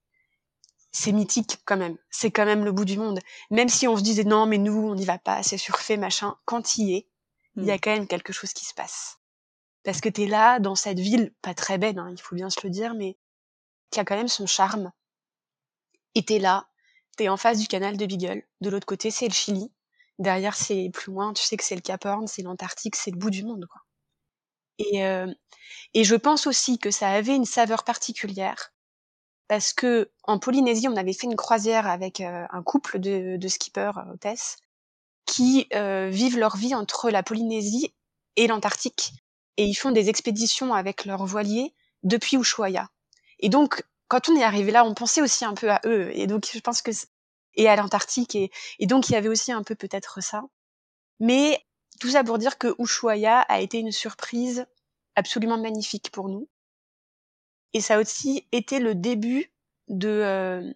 c'est 0.90 1.12
mythique 1.12 1.58
quand 1.64 1.76
même. 1.76 1.96
C'est 2.10 2.32
quand 2.32 2.44
même 2.44 2.64
le 2.64 2.72
bout 2.72 2.84
du 2.84 2.98
monde. 2.98 3.20
Même 3.50 3.68
si 3.68 3.86
on 3.86 3.96
se 3.96 4.02
disait 4.02 4.24
non, 4.24 4.46
mais 4.46 4.58
nous, 4.58 4.76
on 4.88 4.94
n'y 4.96 5.04
va 5.04 5.18
pas, 5.18 5.42
c'est 5.44 5.58
surfait, 5.58 5.96
machin. 5.96 6.36
Quand 6.44 6.76
il 6.76 6.88
y 6.88 6.96
est, 6.96 7.08
il 7.56 7.64
y 7.64 7.70
a 7.70 7.76
hmm. 7.76 7.80
quand 7.80 7.90
même 7.92 8.08
quelque 8.08 8.32
chose 8.32 8.52
qui 8.52 8.64
se 8.64 8.74
passe. 8.74 9.18
Parce 9.84 10.00
que 10.00 10.08
t'es 10.08 10.26
là, 10.26 10.58
dans 10.58 10.74
cette 10.74 10.98
ville, 10.98 11.32
pas 11.42 11.54
très 11.54 11.78
belle, 11.78 11.98
hein, 11.98 12.08
il 12.10 12.20
faut 12.20 12.34
bien 12.34 12.50
se 12.50 12.58
le 12.64 12.70
dire, 12.70 12.94
mais 12.94 13.16
qui 13.90 14.00
a 14.00 14.04
quand 14.04 14.16
même 14.16 14.28
son 14.28 14.46
charme. 14.46 14.90
Et 16.16 16.24
t'es 16.24 16.40
là, 16.40 16.68
t'es 17.16 17.28
en 17.28 17.36
face 17.36 17.58
du 17.58 17.68
canal 17.68 17.96
de 17.96 18.06
Beagle. 18.06 18.42
De 18.60 18.70
l'autre 18.70 18.86
côté, 18.86 19.10
c'est 19.12 19.28
le 19.28 19.34
Chili. 19.34 19.72
Derrière, 20.18 20.56
c'est 20.56 20.90
plus 20.92 21.12
loin, 21.12 21.32
tu 21.32 21.42
sais 21.42 21.56
que 21.56 21.64
c'est 21.64 21.74
le 21.76 21.80
Cap 21.80 22.04
Horn, 22.04 22.26
c'est 22.26 22.42
l'Antarctique, 22.42 22.96
c'est 22.96 23.10
le 23.12 23.18
bout 23.18 23.30
du 23.30 23.44
monde, 23.44 23.66
quoi. 23.70 23.82
Et, 24.78 25.04
euh, 25.04 25.32
et 25.94 26.04
je 26.04 26.16
pense 26.16 26.46
aussi 26.46 26.78
que 26.78 26.90
ça 26.90 27.10
avait 27.10 27.36
une 27.36 27.44
saveur 27.46 27.84
particulière 27.84 28.72
parce 29.48 29.72
que 29.72 30.10
en 30.24 30.38
Polynésie, 30.38 30.88
on 30.88 30.96
avait 30.96 31.12
fait 31.12 31.26
une 31.26 31.36
croisière 31.36 31.86
avec 31.86 32.20
euh, 32.20 32.46
un 32.50 32.62
couple 32.62 32.98
de, 32.98 33.36
de 33.36 33.48
skippers 33.48 33.98
euh, 33.98 34.12
hôtesses 34.14 34.56
qui 35.26 35.68
euh, 35.74 36.08
vivent 36.10 36.38
leur 36.38 36.56
vie 36.56 36.74
entre 36.74 37.10
la 37.10 37.22
Polynésie 37.22 37.94
et 38.36 38.46
l'Antarctique 38.46 39.12
et 39.56 39.64
ils 39.66 39.74
font 39.74 39.92
des 39.92 40.08
expéditions 40.08 40.74
avec 40.74 41.04
leurs 41.04 41.26
voiliers 41.26 41.74
depuis 42.02 42.36
Ushuaia. 42.36 42.90
Et 43.40 43.48
donc, 43.48 43.84
quand 44.08 44.28
on 44.28 44.36
est 44.36 44.44
arrivé 44.44 44.72
là, 44.72 44.84
on 44.84 44.94
pensait 44.94 45.22
aussi 45.22 45.44
un 45.44 45.54
peu 45.54 45.70
à 45.70 45.80
eux. 45.84 46.10
Et 46.14 46.26
donc, 46.26 46.48
je 46.52 46.60
pense 46.60 46.82
que 46.82 46.90
et 47.54 47.68
à 47.68 47.76
l'Antarctique 47.76 48.34
et, 48.34 48.50
et 48.80 48.86
donc 48.86 49.08
il 49.08 49.12
y 49.12 49.16
avait 49.16 49.28
aussi 49.28 49.52
un 49.52 49.62
peu 49.62 49.74
peut-être 49.76 50.22
ça. 50.22 50.42
Mais 51.20 51.64
tout 52.00 52.10
ça 52.10 52.24
pour 52.24 52.38
dire 52.38 52.58
que 52.58 52.74
Ushuaia 52.78 53.40
a 53.40 53.60
été 53.60 53.78
une 53.78 53.92
surprise 53.92 54.66
absolument 55.16 55.58
magnifique 55.58 56.10
pour 56.10 56.28
nous. 56.28 56.48
Et 57.72 57.80
ça 57.80 57.96
a 57.96 58.00
aussi 58.00 58.46
été 58.52 58.78
le 58.78 58.94
début 58.94 59.52
de, 59.88 60.08
euh, 60.08 60.72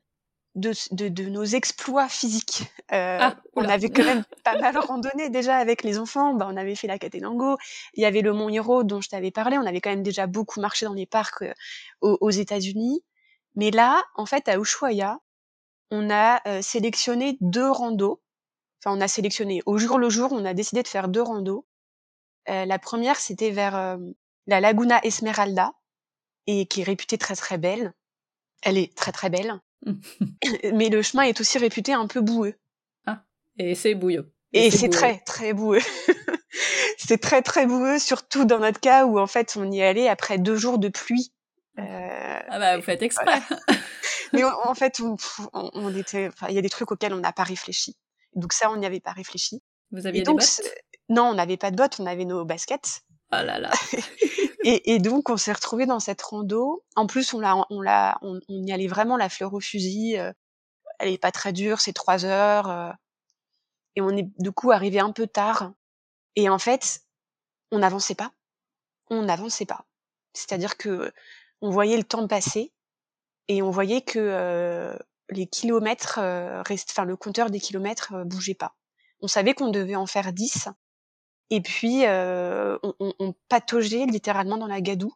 de, 0.54 0.72
de, 0.90 1.08
de, 1.08 1.24
nos 1.28 1.44
exploits 1.44 2.08
physiques. 2.08 2.62
Euh, 2.92 3.18
ah, 3.20 3.36
on 3.54 3.64
avait 3.64 3.90
quand 3.90 4.04
même 4.04 4.24
pas 4.44 4.58
mal 4.58 4.76
randonné 4.78 5.30
déjà 5.30 5.56
avec 5.56 5.82
les 5.82 5.98
enfants. 5.98 6.34
Bah, 6.34 6.48
on 6.50 6.56
avait 6.56 6.74
fait 6.74 6.88
la 6.88 6.98
Catenango. 6.98 7.56
Il 7.94 8.02
y 8.02 8.06
avait 8.06 8.22
le 8.22 8.32
Mont 8.32 8.48
Hiro 8.48 8.82
dont 8.82 9.00
je 9.00 9.08
t'avais 9.08 9.30
parlé. 9.30 9.58
On 9.58 9.66
avait 9.66 9.80
quand 9.80 9.90
même 9.90 10.02
déjà 10.02 10.26
beaucoup 10.26 10.60
marché 10.60 10.86
dans 10.86 10.94
les 10.94 11.06
parcs 11.06 11.42
euh, 11.42 11.54
aux, 12.00 12.18
aux 12.20 12.30
États-Unis. 12.30 13.04
Mais 13.54 13.70
là, 13.70 14.02
en 14.14 14.26
fait, 14.26 14.48
à 14.48 14.58
Ushuaia, 14.58 15.18
on 15.90 16.10
a 16.10 16.40
euh, 16.46 16.62
sélectionné 16.62 17.38
deux 17.40 17.70
randos. 17.70 18.20
Enfin, 18.78 18.96
on 18.96 19.00
a 19.00 19.08
sélectionné 19.08 19.62
au 19.66 19.78
jour 19.78 19.98
le 19.98 20.08
jour, 20.08 20.32
on 20.32 20.44
a 20.44 20.54
décidé 20.54 20.82
de 20.82 20.88
faire 20.88 21.08
deux 21.08 21.22
randos. 21.22 21.66
Euh, 22.48 22.64
la 22.64 22.78
première, 22.78 23.16
c'était 23.16 23.50
vers 23.50 23.98
la 24.46 24.60
Laguna 24.60 25.00
Esmeralda, 25.02 25.72
et 26.48 26.66
qui 26.66 26.80
est 26.80 26.84
réputée 26.84 27.18
très 27.18 27.36
très 27.36 27.58
belle. 27.58 27.92
Elle 28.62 28.78
est 28.78 28.96
très 28.96 29.12
très 29.12 29.30
belle. 29.30 29.60
Mais 30.74 30.88
le 30.88 31.02
chemin 31.02 31.22
est 31.22 31.40
aussi 31.40 31.58
réputé 31.58 31.92
un 31.92 32.08
peu 32.08 32.20
boueux. 32.20 32.54
Ah, 33.06 33.22
et 33.58 33.74
c'est 33.76 33.94
boueux. 33.94 34.32
Et, 34.54 34.70
c'est 34.70 34.88
très 34.88 35.18
très 35.18 35.52
boueux. 35.52 35.80
c'est 36.98 37.20
très 37.20 37.42
très 37.42 37.66
boueux, 37.66 37.98
surtout 37.98 38.46
dans 38.46 38.58
notre 38.58 38.80
cas 38.80 39.04
où 39.04 39.20
en 39.20 39.26
fait 39.26 39.56
on 39.56 39.70
y 39.70 39.82
allé 39.82 40.08
après 40.08 40.38
deux 40.38 40.56
jours 40.56 40.78
de 40.78 40.88
pluie. 40.88 41.32
Euh, 41.78 42.40
ah 42.48 42.58
bah 42.58 42.76
vous 42.76 42.82
faites 42.82 43.02
exprès. 43.02 43.40
Mais 44.32 44.42
en 44.44 44.74
fait, 44.74 45.00
on, 45.00 45.16
on 45.52 45.96
était, 45.96 46.30
il 46.48 46.54
y 46.54 46.58
a 46.58 46.62
des 46.62 46.68
trucs 46.68 46.90
auxquels 46.90 47.14
on 47.14 47.20
n'a 47.20 47.32
pas 47.32 47.44
réfléchi. 47.44 47.96
Donc 48.38 48.52
ça, 48.52 48.70
on 48.70 48.76
n'y 48.76 48.86
avait 48.86 49.00
pas 49.00 49.12
réfléchi. 49.12 49.62
Vous 49.90 50.06
aviez 50.06 50.22
des 50.22 50.32
bottes? 50.32 50.60
Non, 51.08 51.24
on 51.24 51.34
n'avait 51.34 51.56
pas 51.56 51.70
de 51.70 51.76
bottes, 51.76 51.98
on 52.00 52.06
avait 52.06 52.24
nos 52.24 52.44
baskets. 52.44 53.02
Oh 53.32 53.36
là 53.44 53.58
là. 53.58 53.70
et, 54.64 54.94
et, 54.94 54.98
donc 54.98 55.28
on 55.30 55.36
s'est 55.36 55.52
retrouvé 55.52 55.86
dans 55.86 56.00
cette 56.00 56.22
rando. 56.22 56.84
En 56.96 57.06
plus, 57.06 57.34
on 57.34 57.40
l'a, 57.40 57.66
on 57.70 57.80
l'a, 57.80 58.18
on, 58.22 58.40
y 58.48 58.72
allait 58.72 58.86
vraiment 58.86 59.16
la 59.16 59.28
fleur 59.28 59.52
au 59.54 59.60
fusil. 59.60 60.18
Euh, 60.18 60.32
elle 60.98 61.12
est 61.12 61.18
pas 61.18 61.32
très 61.32 61.52
dure, 61.52 61.80
c'est 61.80 61.92
trois 61.92 62.24
heures. 62.24 62.70
Euh, 62.70 62.92
et 63.96 64.00
on 64.00 64.10
est 64.10 64.28
du 64.38 64.52
coup 64.52 64.70
arrivé 64.70 65.00
un 65.00 65.12
peu 65.12 65.26
tard. 65.26 65.72
Et 66.36 66.48
en 66.48 66.58
fait, 66.58 67.00
on 67.72 67.78
n'avançait 67.78 68.14
pas. 68.14 68.32
On 69.10 69.22
n'avançait 69.22 69.66
pas. 69.66 69.86
C'est-à-dire 70.34 70.76
que 70.76 71.12
on 71.60 71.70
voyait 71.70 71.96
le 71.96 72.04
temps 72.04 72.28
passer 72.28 72.72
et 73.48 73.62
on 73.62 73.70
voyait 73.70 74.02
que 74.02 74.18
euh, 74.18 74.96
les 75.30 75.46
kilomètres, 75.46 76.18
euh, 76.20 76.62
enfin 76.90 77.04
le 77.04 77.16
compteur 77.16 77.50
des 77.50 77.60
kilomètres 77.60 78.14
euh, 78.14 78.24
bougeait 78.24 78.54
pas. 78.54 78.74
On 79.20 79.28
savait 79.28 79.54
qu'on 79.54 79.70
devait 79.70 79.96
en 79.96 80.06
faire 80.06 80.32
10 80.32 80.68
et 81.50 81.60
puis 81.60 82.06
euh, 82.06 82.78
on, 82.82 82.94
on, 83.00 83.14
on, 83.18 83.34
pataugeait 83.48 84.06
littéralement 84.06 84.58
dans 84.58 84.66
la 84.66 84.80
gadoue. 84.80 85.12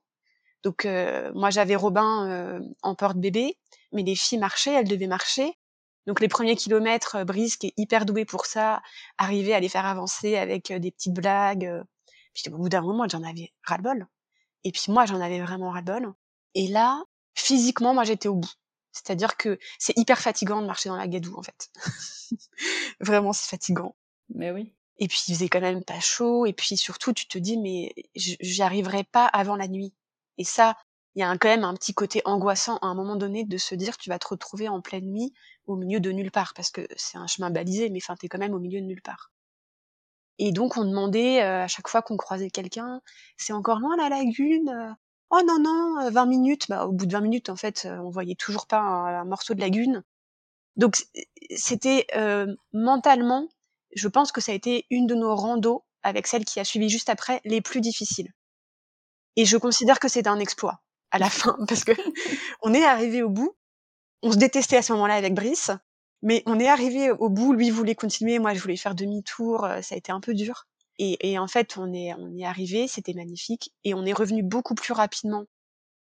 Donc 0.62 0.86
moi 1.34 1.50
j'avais 1.50 1.74
Robin 1.74 2.62
en 2.82 2.94
porte-bébé, 2.94 3.58
mais 3.90 4.04
les 4.04 4.14
filles 4.14 4.38
marchaient, 4.38 4.72
elles 4.72 4.86
devaient 4.86 5.08
marcher. 5.08 5.58
Donc 6.06 6.20
les 6.20 6.28
premiers 6.28 6.54
kilomètres, 6.54 7.24
Brice 7.24 7.56
qui 7.56 7.68
est 7.68 7.74
hyper 7.76 8.06
doué 8.06 8.24
pour 8.24 8.46
ça, 8.46 8.80
arrivait 9.18 9.54
à 9.54 9.60
les 9.60 9.68
faire 9.68 9.86
avancer 9.86 10.36
avec 10.36 10.72
des 10.72 10.92
petites 10.92 11.14
blagues. 11.14 11.82
Puis 12.32 12.44
au 12.52 12.58
bout 12.58 12.68
d'un 12.68 12.80
moment 12.80 13.08
j'en 13.08 13.24
avais 13.24 13.52
ras-le-bol. 13.64 14.06
Et 14.62 14.70
puis 14.70 14.84
moi 14.88 15.04
j'en 15.04 15.20
avais 15.20 15.40
vraiment 15.40 15.70
ras-le-bol. 15.70 16.14
Et 16.54 16.68
là, 16.68 17.02
physiquement, 17.34 17.94
moi, 17.94 18.04
j'étais 18.04 18.28
au 18.28 18.34
bout. 18.34 18.52
C'est-à-dire 18.92 19.36
que 19.36 19.58
c'est 19.78 19.96
hyper 19.98 20.20
fatigant 20.20 20.60
de 20.60 20.66
marcher 20.66 20.88
dans 20.88 20.96
la 20.96 21.08
gadoue, 21.08 21.36
en 21.36 21.42
fait. 21.42 21.70
Vraiment, 23.00 23.32
c'est 23.32 23.48
fatigant. 23.48 23.96
Mais 24.34 24.50
oui. 24.50 24.72
Et 24.98 25.08
puis, 25.08 25.20
il 25.28 25.34
faisait 25.34 25.48
quand 25.48 25.60
même 25.60 25.82
pas 25.82 26.00
chaud. 26.00 26.46
Et 26.46 26.52
puis, 26.52 26.76
surtout, 26.76 27.12
tu 27.12 27.26
te 27.26 27.38
dis, 27.38 27.56
mais 27.56 27.94
j'y 28.14 28.62
arriverai 28.62 29.04
pas 29.04 29.26
avant 29.26 29.56
la 29.56 29.66
nuit. 29.66 29.94
Et 30.38 30.44
ça, 30.44 30.76
il 31.14 31.20
y 31.20 31.22
a 31.22 31.36
quand 31.38 31.48
même 31.48 31.64
un 31.64 31.74
petit 31.74 31.94
côté 31.94 32.22
angoissant 32.24 32.76
à 32.78 32.86
un 32.86 32.94
moment 32.94 33.16
donné 33.16 33.44
de 33.44 33.56
se 33.58 33.74
dire, 33.74 33.96
tu 33.96 34.10
vas 34.10 34.18
te 34.18 34.28
retrouver 34.28 34.68
en 34.68 34.80
pleine 34.80 35.06
nuit 35.06 35.32
au 35.66 35.76
milieu 35.76 36.00
de 36.00 36.12
nulle 36.12 36.30
part. 36.30 36.52
Parce 36.54 36.70
que 36.70 36.86
c'est 36.96 37.18
un 37.18 37.26
chemin 37.26 37.50
balisé, 37.50 37.90
mais 37.90 38.00
enfin, 38.02 38.16
t'es 38.16 38.28
quand 38.28 38.38
même 38.38 38.54
au 38.54 38.60
milieu 38.60 38.80
de 38.80 38.86
nulle 38.86 39.02
part. 39.02 39.32
Et 40.38 40.52
donc, 40.52 40.76
on 40.76 40.84
demandait 40.84 41.42
euh, 41.42 41.64
à 41.64 41.68
chaque 41.68 41.88
fois 41.88 42.02
qu'on 42.02 42.16
croisait 42.16 42.50
quelqu'un, 42.50 43.00
c'est 43.36 43.52
encore 43.52 43.80
loin 43.80 43.96
la 43.96 44.08
lagune? 44.08 44.96
Oh 45.34 45.40
non, 45.46 45.58
non, 45.58 46.10
20 46.10 46.22
euh, 46.22 46.26
minutes. 46.26 46.66
Bah, 46.68 46.84
au 46.86 46.92
bout 46.92 47.06
de 47.06 47.12
20 47.12 47.22
minutes, 47.22 47.48
en 47.48 47.56
fait, 47.56 47.86
euh, 47.86 47.96
on 47.98 48.10
voyait 48.10 48.34
toujours 48.34 48.66
pas 48.66 48.80
un, 48.80 49.24
morceau 49.24 49.54
de 49.54 49.60
lagune. 49.60 50.04
Donc, 50.76 50.96
c'était 51.56 52.06
euh, 52.16 52.54
mentalement, 52.74 53.48
je 53.96 54.08
pense 54.08 54.30
que 54.30 54.42
ça 54.42 54.52
a 54.52 54.54
été 54.54 54.86
une 54.90 55.06
de 55.06 55.14
nos 55.14 55.34
randos, 55.34 55.84
avec 56.02 56.26
celle 56.26 56.44
qui 56.44 56.60
a 56.60 56.64
suivi 56.64 56.90
juste 56.90 57.08
après, 57.08 57.40
les 57.44 57.62
plus 57.62 57.80
difficiles. 57.80 58.30
Et 59.36 59.46
je 59.46 59.56
considère 59.56 60.00
que 60.00 60.08
c'est 60.08 60.26
un 60.26 60.38
exploit 60.38 60.82
à 61.10 61.18
la 61.18 61.30
fin, 61.30 61.56
parce 61.66 61.84
que 61.84 61.92
on 62.60 62.74
est 62.74 62.84
arrivé 62.84 63.22
au 63.22 63.30
bout. 63.30 63.56
On 64.22 64.32
se 64.32 64.36
détestait 64.36 64.76
à 64.76 64.82
ce 64.82 64.92
moment-là 64.92 65.14
avec 65.14 65.34
Brice, 65.34 65.70
mais 66.20 66.42
on 66.44 66.60
est 66.60 66.68
arrivé 66.68 67.10
au 67.10 67.30
bout. 67.30 67.54
Lui 67.54 67.70
voulait 67.70 67.94
continuer, 67.94 68.38
moi 68.38 68.52
je 68.52 68.60
voulais 68.60 68.76
faire 68.76 68.94
demi-tour. 68.94 69.66
Ça 69.82 69.94
a 69.94 69.98
été 69.98 70.12
un 70.12 70.20
peu 70.20 70.34
dur. 70.34 70.66
Et, 71.04 71.36
en 71.36 71.48
fait, 71.48 71.76
on 71.78 71.92
est, 71.92 72.14
on 72.14 72.36
est 72.36 72.44
arrivé, 72.44 72.86
c'était 72.86 73.12
magnifique, 73.12 73.72
et 73.82 73.92
on 73.92 74.04
est 74.04 74.12
revenu 74.12 74.44
beaucoup 74.44 74.76
plus 74.76 74.92
rapidement 74.92 75.46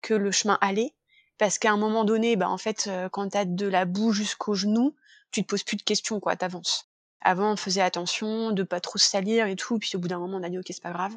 que 0.02 0.14
le 0.14 0.32
chemin 0.32 0.58
allait, 0.62 0.96
parce 1.38 1.60
qu'à 1.60 1.74
un 1.74 1.78
moment 1.78 2.06
donné, 2.06 2.38
bah 2.38 2.48
en 2.48 2.58
fait, 2.58 2.90
quand 3.12 3.28
t'as 3.28 3.44
de 3.44 3.68
la 3.68 3.84
boue 3.84 4.14
jusqu'aux 4.14 4.54
genoux, 4.54 4.96
tu 5.32 5.44
te 5.44 5.48
poses 5.48 5.64
plus 5.64 5.76
de 5.76 5.82
questions, 5.82 6.22
quoi, 6.22 6.38
t'avances. 6.38 6.90
Avant, 7.20 7.52
on 7.52 7.56
faisait 7.58 7.82
attention 7.82 8.52
de 8.52 8.64
pas 8.64 8.80
trop 8.80 8.98
se 8.98 9.06
salir 9.06 9.48
et 9.48 9.58
tout, 9.58 9.80
puis 9.80 9.92
au 9.96 10.00
bout 10.00 10.08
d'un 10.08 10.20
moment, 10.20 10.38
on 10.38 10.44
a 10.44 10.50
dit 10.50 10.60
ok, 10.60 10.68
c'est 10.70 10.82
pas 10.82 10.94
grave. 10.94 11.14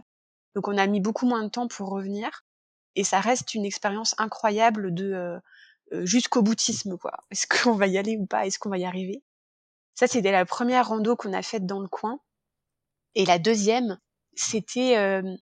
Donc 0.57 0.67
on 0.67 0.77
a 0.77 0.87
mis 0.89 1.01
beaucoup 1.01 1.27
moins 1.27 1.45
de 1.45 1.49
temps 1.49 1.69
pour 1.69 1.91
revenir, 1.91 2.45
et 2.97 3.05
ça 3.05 3.21
reste 3.21 3.55
une 3.55 3.65
expérience 3.65 4.17
incroyable 4.19 4.93
de 4.93 5.41
jusqu'au 6.03 6.43
boutisme, 6.43 6.99
quoi. 6.99 7.13
Est-ce 7.31 7.47
qu'on 7.47 7.77
va 7.77 7.87
y 7.87 7.97
aller 7.97 8.17
ou 8.17 8.27
pas? 8.27 8.45
Est-ce 8.45 8.59
qu'on 8.59 8.71
va 8.71 8.79
y 8.79 8.85
arriver? 8.85 9.23
Ça, 9.95 10.09
c'était 10.09 10.33
la 10.33 10.45
première 10.45 10.89
rando 10.89 11.15
qu'on 11.15 11.33
a 11.33 11.43
faite 11.43 11.65
dans 11.65 11.79
le 11.79 11.89
coin. 11.89 12.19
Et 13.15 13.25
la 13.25 13.39
deuxième, 13.39 13.99
c'était 14.35 14.97
euh, 14.97 15.37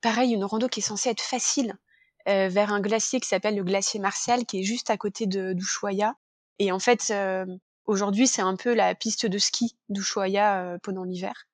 pareil, 0.00 0.32
une 0.32 0.44
rando 0.44 0.68
qui 0.68 0.80
est 0.80 0.82
censée 0.82 1.10
être 1.10 1.22
facile 1.22 1.76
euh, 2.28 2.48
vers 2.48 2.72
un 2.72 2.80
glacier 2.80 3.20
qui 3.20 3.28
s'appelle 3.28 3.56
le 3.56 3.64
glacier 3.64 4.00
Martial, 4.00 4.44
qui 4.44 4.60
est 4.60 4.64
juste 4.64 4.90
à 4.90 4.96
côté 4.96 5.26
de 5.26 5.52
d'Ushuaia. 5.52 6.14
Et 6.58 6.72
en 6.72 6.78
fait, 6.78 7.08
euh, 7.10 7.46
aujourd'hui, 7.86 8.26
c'est 8.26 8.42
un 8.42 8.56
peu 8.56 8.74
la 8.74 8.94
piste 8.94 9.26
de 9.26 9.38
ski 9.38 9.76
d'Ushuaia 9.88 10.78
pendant 10.82 11.04
l'hiver. 11.04 11.46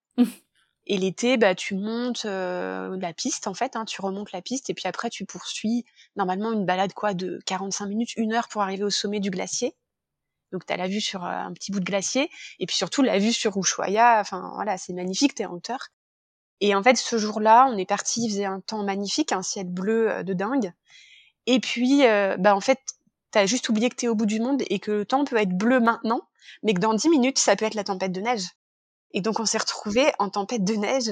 Et 0.91 0.97
l'été, 0.97 1.37
bah, 1.37 1.55
tu 1.55 1.75
montes 1.75 2.25
la 2.25 3.13
piste, 3.15 3.47
en 3.47 3.53
fait, 3.53 3.77
hein, 3.77 3.85
tu 3.85 4.01
remontes 4.01 4.33
la 4.33 4.41
piste, 4.41 4.71
et 4.71 4.75
puis 4.75 4.87
après, 4.87 5.11
tu 5.11 5.27
poursuis 5.27 5.85
normalement 6.17 6.51
une 6.51 6.65
balade 6.65 6.95
quoi 6.95 7.13
de 7.13 7.41
45 7.45 7.87
minutes, 7.87 8.17
une 8.17 8.33
heure 8.33 8.49
pour 8.49 8.63
arriver 8.63 8.85
au 8.85 8.91
sommet 8.91 9.21
du 9.21 9.29
glacier. 9.29 9.75
Donc 10.53 10.67
tu 10.67 10.73
as 10.73 10.77
la 10.77 10.89
vue 10.89 11.01
sur 11.01 11.25
euh, 11.25 11.29
un 11.29 11.53
petit 11.53 11.73
bout 11.73 11.81
de 11.81 11.85
glacier 11.85 12.31
et 12.59 12.67
puis 12.67 12.77
surtout 12.77 13.03
la 13.03 13.19
vue 13.19 13.33
sur 13.33 13.57
Ushuaia. 13.57 14.21
Enfin 14.21 14.51
voilà, 14.55 14.79
c'est 14.79 14.93
magnifique, 14.93 15.35
t'es 15.35 15.47
en 15.47 15.55
hauteur. 15.55 15.89
Et 16.61 16.75
en 16.75 16.83
fait, 16.83 16.97
ce 16.97 17.19
jour-là, 17.19 17.69
on 17.71 17.77
est 17.77 17.87
parti, 17.87 18.25
il 18.25 18.31
faisait 18.31 18.45
un 18.45 18.61
temps 18.61 18.83
magnifique, 18.83 19.33
un 19.33 19.43
ciel 19.43 19.67
bleu 19.69 20.11
euh, 20.11 20.23
de 20.23 20.33
dingue. 20.33 20.73
Et 21.47 21.61
puis, 21.61 22.07
euh, 22.07 22.37
bah 22.39 22.55
en 22.55 22.61
fait, 22.61 22.81
t'as 23.31 23.47
juste 23.47 23.69
oublié 23.69 23.89
que 23.91 23.97
t'es 23.97 24.09
au 24.09 24.15
bout 24.15 24.27
du 24.27 24.41
monde 24.41 24.63
et 24.69 24.79
que 24.79 24.91
le 24.91 25.05
temps 25.07 25.25
peut 25.25 25.37
être 25.37 25.57
bleu 25.57 25.81
maintenant, 25.81 26.23
mais 26.63 26.75
que 26.75 26.81
dans 26.81 26.95
dix 26.95 27.09
minutes, 27.09 27.39
ça 27.39 27.57
peut 27.57 27.65
être 27.65 27.75
la 27.75 27.85
tempête 27.85 28.13
de 28.13 28.21
neige. 28.21 28.47
Et 29.13 29.21
donc, 29.21 29.41
on 29.41 29.47
s'est 29.47 29.59
retrouvé 29.59 30.13
en 30.19 30.29
tempête 30.31 30.65
de 30.65 30.75
neige, 30.75 31.11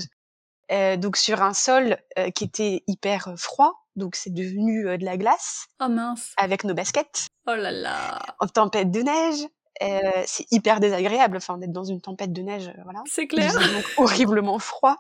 donc 0.71 1.17
sur 1.17 1.43
un 1.43 1.55
sol 1.55 1.99
qui 2.35 2.45
était 2.45 2.83
hyper 2.87 3.35
froid, 3.37 3.87
donc 3.95 4.17
c'est 4.17 4.33
devenu 4.33 4.99
de 4.99 5.05
la 5.05 5.17
glace. 5.17 5.69
Oh 5.81 5.89
mince. 5.89 6.33
Avec 6.37 6.65
nos 6.65 6.75
baskets. 6.75 7.29
Oh 7.47 7.55
là 7.55 7.71
là. 7.71 8.19
En 8.41 8.49
tempête 8.49 8.91
de 8.91 9.01
neige. 9.01 9.47
Euh, 9.83 10.23
c'est 10.25 10.47
hyper 10.51 10.81
désagréable, 10.81 11.37
enfin, 11.37 11.59
d'être 11.59 11.73
dans 11.73 11.85
une 11.85 12.01
tempête 12.01 12.33
de 12.33 12.41
neige, 12.41 12.69
euh, 12.69 12.83
voilà. 12.85 13.03
C'est 13.07 13.27
clair. 13.27 13.53
donc 13.53 13.85
horriblement 13.99 14.59
froid. 14.59 14.97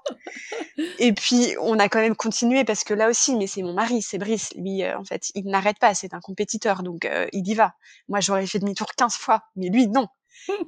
Et 0.98 1.12
puis, 1.12 1.54
on 1.60 1.78
a 1.78 1.88
quand 1.88 2.00
même 2.00 2.16
continué 2.16 2.64
parce 2.64 2.84
que 2.84 2.92
là 2.92 3.08
aussi, 3.08 3.36
mais 3.36 3.46
c'est 3.46 3.62
mon 3.62 3.72
mari, 3.72 4.02
c'est 4.02 4.18
Brice. 4.18 4.50
Lui, 4.56 4.82
euh, 4.82 4.98
en 4.98 5.04
fait, 5.04 5.30
il 5.34 5.46
n'arrête 5.46 5.78
pas, 5.78 5.94
c'est 5.94 6.12
un 6.12 6.20
compétiteur, 6.20 6.82
donc 6.82 7.08
il 7.32 7.48
y 7.48 7.54
va. 7.54 7.74
Moi, 8.08 8.20
j'aurais 8.20 8.46
fait 8.46 8.58
demi-tour 8.58 8.88
15 8.96 9.16
fois, 9.16 9.44
mais 9.56 9.68
lui, 9.68 9.88
non. 9.88 10.08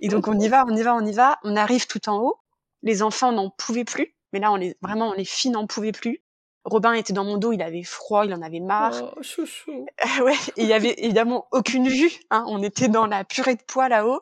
Et 0.00 0.08
donc, 0.08 0.28
on 0.28 0.38
y 0.38 0.48
va, 0.48 0.64
on 0.66 0.74
y 0.74 0.82
va, 0.82 0.94
on 0.94 1.04
y 1.04 1.12
va. 1.12 1.38
On 1.44 1.56
arrive 1.56 1.86
tout 1.86 2.08
en 2.08 2.18
haut. 2.18 2.40
Les 2.82 3.02
enfants 3.02 3.32
n'en 3.32 3.50
pouvaient 3.50 3.84
plus. 3.84 4.16
Mais 4.32 4.40
là, 4.40 4.52
on 4.52 4.56
les, 4.56 4.76
vraiment, 4.82 5.14
les 5.14 5.24
filles 5.24 5.50
n'en 5.50 5.66
pouvaient 5.66 5.92
plus. 5.92 6.22
Robin 6.64 6.92
était 6.92 7.12
dans 7.12 7.24
mon 7.24 7.38
dos, 7.38 7.52
il 7.52 7.62
avait 7.62 7.82
froid, 7.82 8.26
il 8.26 8.34
en 8.34 8.42
avait 8.42 8.60
marre. 8.60 9.14
Oh, 9.16 9.22
chouchou. 9.22 9.86
ouais, 10.22 10.36
il 10.56 10.66
y 10.66 10.72
avait 10.72 10.94
évidemment 10.98 11.46
aucune 11.50 11.88
vue. 11.88 12.12
Hein. 12.30 12.44
On 12.48 12.62
était 12.62 12.88
dans 12.88 13.06
la 13.06 13.24
purée 13.24 13.54
de 13.54 13.62
poids 13.62 13.88
là-haut. 13.88 14.20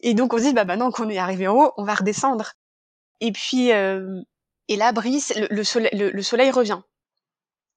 Et 0.00 0.14
donc 0.14 0.34
on 0.34 0.38
se 0.38 0.42
dit, 0.42 0.52
bah 0.52 0.64
maintenant 0.64 0.90
qu'on 0.90 1.08
est 1.08 1.18
arrivé 1.18 1.46
en 1.46 1.56
haut, 1.56 1.72
on 1.76 1.84
va 1.84 1.94
redescendre. 1.94 2.54
Et 3.20 3.30
puis, 3.30 3.70
euh, 3.70 4.20
et 4.66 4.76
là, 4.76 4.90
Brice, 4.90 5.32
le, 5.36 5.62
soleil, 5.62 5.90
le, 5.92 6.22
soleil 6.22 6.50
revient. 6.50 6.80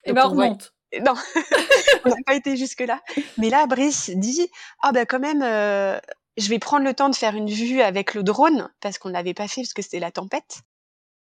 Et 0.06 0.14
ben 0.14 0.24
on 0.26 0.30
remonte. 0.30 0.74
Non, 1.06 1.14
on 2.06 2.10
n'a 2.10 2.16
pas 2.26 2.36
été 2.36 2.58
jusque 2.58 2.82
là. 2.82 3.02
Mais 3.38 3.50
là, 3.50 3.68
Brice 3.68 4.10
dit, 4.10 4.50
ah 4.82 4.92
bah 4.92 5.06
quand 5.06 5.20
même, 5.20 5.44
euh, 5.44 6.00
je 6.38 6.50
vais 6.50 6.58
prendre 6.58 6.86
le 6.86 6.94
temps 6.94 7.10
de 7.10 7.16
faire 7.16 7.36
une 7.36 7.50
vue 7.50 7.82
avec 7.82 8.14
le 8.14 8.24
drone 8.24 8.70
parce 8.82 8.98
qu'on 8.98 9.10
l'avait 9.10 9.34
pas 9.34 9.48
fait 9.48 9.62
parce 9.62 9.74
que 9.74 9.82
c'était 9.82 10.00
la 10.00 10.12
tempête. 10.12 10.62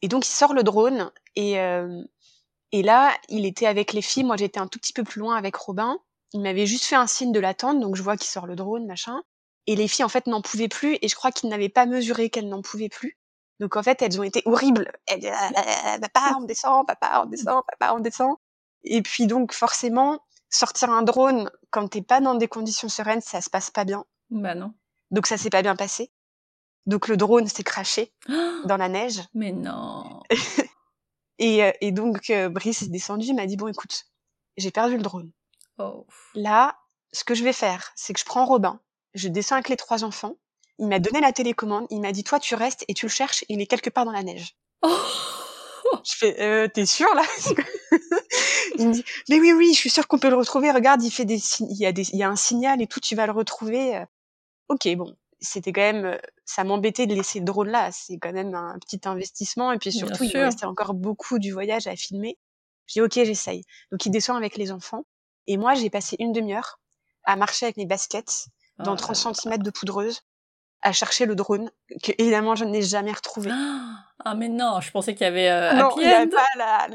Et 0.03 0.09
donc 0.09 0.26
il 0.26 0.32
sort 0.32 0.55
le 0.55 0.62
drone 0.62 1.11
et 1.36 1.61
euh, 1.61 2.03
et 2.72 2.82
là, 2.82 3.16
il 3.28 3.46
était 3.46 3.66
avec 3.66 3.92
les 3.92 4.03
filles. 4.03 4.24
Moi, 4.24 4.36
j'étais 4.36 4.61
un 4.61 4.68
tout 4.68 4.78
petit 4.78 4.92
peu 4.92 5.05
plus 5.05 5.20
loin 5.20 5.36
avec 5.36 5.57
Robin. 5.57 5.98
Il 6.32 6.40
m'avait 6.40 6.66
juste 6.66 6.84
fait 6.84 6.96
un 6.96 7.07
signe 7.07 7.32
de 7.32 7.40
l'attente, 7.40 7.80
donc 7.80 7.96
je 7.96 8.03
vois 8.03 8.16
qu'il 8.16 8.28
sort 8.28 8.46
le 8.46 8.55
drone, 8.55 8.86
machin. 8.86 9.22
Et 9.66 9.74
les 9.74 9.88
filles, 9.88 10.05
en 10.05 10.09
fait, 10.09 10.26
n'en 10.26 10.42
pouvaient 10.42 10.68
plus. 10.68 10.96
Et 11.03 11.09
je 11.09 11.14
crois 11.16 11.32
qu'ils 11.32 11.51
n'avaient 11.51 11.68
pas 11.68 11.86
mesuré 11.86 12.30
qu'elles 12.30 12.48
n'en 12.48 12.62
pouvaient 12.62 12.88
plus. 12.88 13.18
Donc, 13.59 13.76
en 13.76 13.82
fait, 13.82 14.01
elles 14.03 14.18
ont 14.20 14.22
été 14.22 14.42
horribles. 14.46 14.90
Elles, 15.07 15.26
ah, 15.26 15.98
papa, 16.01 16.36
on 16.38 16.44
descend, 16.44 16.86
papa, 16.86 17.22
on 17.24 17.26
descend, 17.28 17.62
papa, 17.66 17.94
on 17.94 18.01
descend. 18.01 18.36
Et 18.84 19.03
puis, 19.03 19.26
donc, 19.26 19.53
forcément, 19.53 20.20
sortir 20.48 20.90
un 20.90 21.03
drone 21.03 21.51
quand 21.70 21.88
t'es 21.88 22.03
pas 22.03 22.20
dans 22.20 22.34
des 22.34 22.48
conditions 22.48 22.88
sereines, 22.88 23.20
ça 23.20 23.40
se 23.40 23.51
passe 23.51 23.70
pas 23.70 23.84
bien. 23.84 24.05
Bah 24.30 24.55
non. 24.55 24.72
Donc, 25.11 25.26
ça 25.26 25.36
s'est 25.36 25.51
pas 25.51 25.62
bien 25.62 25.76
passé. 25.76 26.11
Donc, 26.87 27.09
le 27.09 27.16
drone 27.16 27.47
s'est 27.47 27.62
craché 27.62 28.12
dans 28.64 28.76
la 28.76 28.89
neige. 28.89 29.20
Mais 29.35 29.53
non. 29.53 30.22
Et, 31.41 31.64
euh, 31.64 31.72
et 31.81 31.91
donc, 31.91 32.28
euh, 32.28 32.51
Brice 32.51 32.83
est 32.83 32.89
descendu, 32.89 33.28
il 33.28 33.35
m'a 33.35 33.47
dit, 33.47 33.57
bon, 33.57 33.66
écoute, 33.66 34.05
j'ai 34.59 34.70
perdu 34.70 34.99
le 34.99 35.03
drone. 35.03 35.33
Oh. 35.78 36.07
Là, 36.35 36.76
ce 37.12 37.24
que 37.24 37.35
je 37.35 37.43
vais 37.43 37.55
faire, 37.55 37.93
c'est 37.97 38.12
que 38.12 38.20
je 38.20 38.26
prends 38.26 38.45
Robin, 38.45 38.78
je 39.14 39.28
descends 39.28 39.55
avec 39.55 39.70
les 39.70 39.78
trois 39.78 40.05
enfants, 40.05 40.37
il 40.78 40.87
m'a 40.87 40.99
donné 40.99 41.20
la 41.20 41.33
télécommande, 41.33 41.87
il 41.89 42.03
m'a 42.03 42.12
dit, 42.12 42.24
toi, 42.24 42.39
tu 42.39 42.55
restes 42.55 42.85
et 42.89 42.95
tu 42.95 43.07
le 43.07 43.11
cherches, 43.11 43.43
il 43.49 43.61
est 43.62 43.66
quelque 43.66 43.89
part 43.89 44.05
dans 44.05 44.12
la 44.12 44.22
neige. 44.22 44.55
Oh. 44.83 44.95
Je 46.05 46.14
fais, 46.14 46.41
euh, 46.41 46.68
t'es 46.68 46.87
sûr 46.87 47.12
là 47.14 47.22
Il 48.78 48.89
me 48.89 48.93
dit, 48.93 49.05
mais 49.28 49.41
oui, 49.41 49.53
oui, 49.53 49.74
je 49.74 49.78
suis 49.78 49.91
sûr 49.91 50.07
qu'on 50.07 50.20
peut 50.20 50.31
le 50.31 50.37
retrouver. 50.37 50.70
Regarde, 50.70 51.03
il 51.03 51.11
fait 51.11 51.24
des, 51.24 51.41
il 51.59 51.76
y 51.76 51.85
a 51.85 51.91
des, 51.91 52.09
il 52.11 52.16
y 52.16 52.22
a 52.22 52.28
un 52.28 52.37
signal 52.37 52.81
et 52.81 52.87
tout, 52.87 53.01
tu 53.01 53.16
vas 53.16 53.26
le 53.26 53.33
retrouver. 53.33 54.05
Ok, 54.68 54.89
bon, 54.95 55.16
c'était 55.41 55.72
quand 55.72 55.80
même, 55.80 56.18
ça 56.45 56.64
m'embêtait 56.64 57.07
de 57.07 57.14
laisser 57.14 57.38
le 57.38 57.45
drone 57.45 57.68
là. 57.68 57.91
C'est 57.93 58.18
quand 58.18 58.32
même 58.32 58.55
un 58.55 58.78
petit 58.78 59.01
investissement. 59.05 59.72
Et 59.72 59.78
puis 59.78 59.93
surtout, 59.93 60.24
il 60.24 60.36
restait 60.36 60.66
encore 60.66 60.95
beaucoup 60.95 61.38
du 61.38 61.53
voyage 61.53 61.86
à 61.86 61.97
filmer. 61.97 62.38
J'ai 62.86 63.01
dit, 63.01 63.05
ok, 63.05 63.24
j'essaye. 63.24 63.62
Donc, 63.93 64.05
il 64.05 64.11
descend 64.11 64.36
avec 64.36 64.57
les 64.57 64.72
enfants. 64.72 65.05
Et 65.47 65.57
moi, 65.57 65.74
j'ai 65.74 65.91
passé 65.91 66.16
une 66.18 66.32
demi-heure 66.32 66.80
à 67.24 67.36
marcher 67.36 67.66
avec 67.66 67.76
mes 67.76 67.86
baskets 67.86 68.49
dans 68.78 68.97
30 68.97 69.16
ah 69.26 69.32
cm 69.34 69.59
de 69.59 69.70
poudreuse 69.70 70.22
à 70.82 70.93
chercher 70.93 71.26
le 71.26 71.34
drone 71.34 71.70
que 72.03 72.12
évidemment 72.16 72.55
je 72.55 72.64
n'ai 72.64 72.80
jamais 72.82 73.12
retrouvé. 73.12 73.51
Ah 74.24 74.34
mais 74.34 74.49
non, 74.49 74.80
je 74.80 74.91
pensais 74.91 75.14
qu'il 75.14 75.24
y 75.24 75.28
avait 75.28 75.51
euh, 75.51 75.74
non, 75.74 75.91
happy 75.91 76.07
end. 76.07 76.28
Pas 76.57 76.88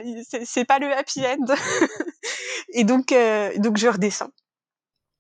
c'est 0.44 0.66
pas 0.66 0.80
le 0.80 0.92
happy 0.92 1.24
end. 1.26 1.54
et 2.74 2.84
donc 2.84 3.12
euh, 3.12 3.52
donc 3.58 3.78
je 3.78 3.88
redescends. 3.88 4.32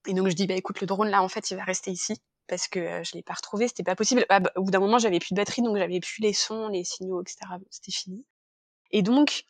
Et 0.08 0.14
donc 0.14 0.30
je 0.30 0.34
dis 0.34 0.48
bah 0.48 0.56
écoute 0.56 0.82
le 0.82 0.88
drone 0.88 1.10
là 1.10 1.22
en 1.22 1.30
fait 1.30 1.52
il 1.52 1.58
va 1.58 1.64
rester 1.64 1.92
ici 1.92 2.20
parce 2.48 2.68
que 2.68 3.04
je 3.04 3.14
l'ai 3.14 3.24
pas 3.24 3.34
retrouvé, 3.34 3.68
c'était 3.68 3.84
pas 3.84 3.96
possible. 3.96 4.26
Ah, 4.30 4.40
bah, 4.40 4.52
au 4.56 4.64
bout 4.64 4.72
d'un 4.72 4.80
moment, 4.80 5.00
j'avais 5.00 5.20
plus 5.20 5.34
de 5.34 5.38
batterie, 5.38 5.62
donc 5.62 5.78
j'avais 5.78 6.00
plus 6.00 6.22
les 6.22 6.34
sons, 6.34 6.68
les 6.68 6.84
signaux, 6.84 7.22
etc. 7.22 7.38
c'était 7.70 7.92
fini. 7.92 8.26
Et 8.92 9.02
donc, 9.02 9.44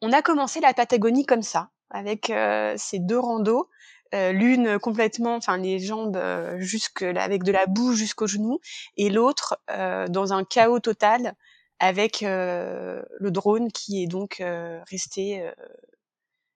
on 0.00 0.12
a 0.12 0.22
commencé 0.22 0.60
la 0.60 0.74
Patagonie 0.74 1.26
comme 1.26 1.42
ça, 1.42 1.70
avec 1.90 2.32
ces 2.76 2.98
deux 2.98 3.18
randos, 3.18 3.68
l'une 4.12 4.78
complètement, 4.78 5.34
enfin 5.36 5.58
les 5.58 5.78
jambes 5.78 6.18
jusque 6.56 7.02
avec 7.02 7.42
de 7.42 7.52
la 7.52 7.66
boue 7.66 7.92
jusqu'aux 7.92 8.26
genoux, 8.26 8.60
et 8.96 9.10
l'autre 9.10 9.60
dans 9.68 10.32
un 10.32 10.44
chaos 10.44 10.80
total 10.80 11.34
avec 11.78 12.20
le 12.22 13.30
drone 13.30 13.70
qui 13.70 14.02
est 14.02 14.06
donc 14.06 14.42
resté 14.90 15.48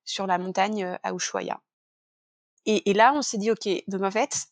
sur 0.05 0.27
la 0.27 0.39
montagne 0.39 0.99
à 1.03 1.13
Ushuaia. 1.13 1.61
Et, 2.65 2.91
et 2.91 2.95
là, 2.95 3.13
on 3.15 3.23
s'est 3.23 3.39
dit, 3.39 3.51
ok, 3.51 3.69
donc 3.89 4.03
en 4.03 4.11
fait, 4.11 4.47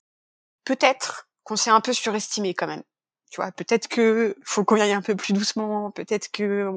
peut-être 0.64 1.29
qu'on 1.44 1.56
s'est 1.56 1.70
un 1.70 1.80
peu 1.80 1.92
surestimé 1.92 2.54
quand 2.54 2.66
même. 2.66 2.82
Tu 3.30 3.36
vois, 3.40 3.52
peut-être 3.52 3.86
que 3.86 4.36
faut 4.44 4.64
qu'on 4.64 4.76
y 4.76 4.80
aille 4.80 4.92
un 4.92 5.02
peu 5.02 5.14
plus 5.14 5.32
doucement, 5.32 5.92
peut-être 5.92 6.32
que 6.32 6.68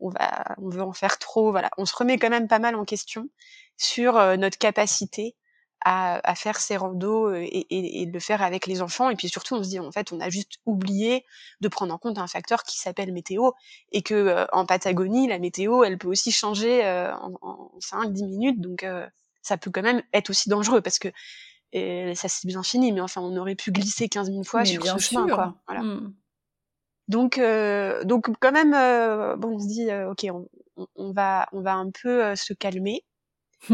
on, 0.00 0.10
va, 0.10 0.54
on 0.58 0.68
veut 0.68 0.82
en 0.82 0.92
faire 0.92 1.18
trop. 1.18 1.50
Voilà, 1.50 1.70
on 1.78 1.86
se 1.86 1.96
remet 1.96 2.18
quand 2.18 2.28
même 2.28 2.48
pas 2.48 2.58
mal 2.58 2.74
en 2.74 2.84
question 2.84 3.30
sur 3.78 4.18
euh, 4.18 4.36
notre 4.36 4.58
capacité 4.58 5.36
à, 5.84 6.34
faire 6.36 6.60
ces 6.60 6.76
randos 6.76 7.28
euh, 7.28 7.40
et, 7.42 7.66
et, 7.70 8.02
et, 8.02 8.06
le 8.06 8.20
faire 8.20 8.42
avec 8.42 8.66
les 8.66 8.82
enfants. 8.82 9.10
Et 9.10 9.16
puis 9.16 9.28
surtout, 9.28 9.56
on 9.56 9.64
se 9.64 9.68
dit 9.70 9.80
en 9.80 9.90
fait, 9.90 10.12
on 10.12 10.20
a 10.20 10.28
juste 10.28 10.58
oublié 10.66 11.24
de 11.60 11.68
prendre 11.68 11.92
en 11.92 11.98
compte 11.98 12.18
un 12.18 12.28
facteur 12.28 12.62
qui 12.62 12.78
s'appelle 12.78 13.12
météo 13.12 13.50
et 13.90 14.02
que 14.02 14.14
euh, 14.14 14.46
en 14.52 14.66
Patagonie, 14.66 15.26
la 15.28 15.38
météo, 15.38 15.82
elle 15.82 15.98
peut 15.98 16.08
aussi 16.08 16.30
changer 16.30 16.86
en, 16.86 17.32
en 17.40 17.72
5-10 17.80 18.26
minutes. 18.26 18.60
Donc 18.60 18.84
ça 19.42 19.56
peut 19.56 19.70
quand 19.72 19.82
même 19.82 20.02
être 20.12 20.30
aussi 20.30 20.48
dangereux 20.48 20.82
parce 20.82 20.98
que 20.98 21.08
et 21.72 22.14
ça 22.14 22.28
c'est 22.28 22.46
bien 22.46 22.62
fini, 22.62 22.92
mais 22.92 23.00
enfin, 23.00 23.20
on 23.20 23.36
aurait 23.36 23.54
pu 23.54 23.72
glisser 23.72 24.08
15 24.08 24.30
000 24.30 24.44
fois 24.44 24.64
sur 24.64 24.84
ce 24.84 24.98
chemin, 24.98 25.26
quoi. 25.26 25.54
Voilà. 25.66 25.82
Mmh. 25.82 26.14
Donc, 27.08 27.38
euh, 27.38 28.04
donc 28.04 28.28
quand 28.40 28.52
même, 28.52 28.74
euh, 28.74 29.36
bon, 29.36 29.56
on 29.56 29.58
se 29.58 29.66
dit, 29.66 29.90
euh, 29.90 30.10
ok, 30.10 30.26
on, 30.30 30.48
on, 30.96 31.12
va, 31.12 31.48
on 31.52 31.60
va 31.60 31.74
un 31.74 31.90
peu 31.90 32.24
euh, 32.24 32.36
se 32.36 32.52
calmer. 32.52 33.04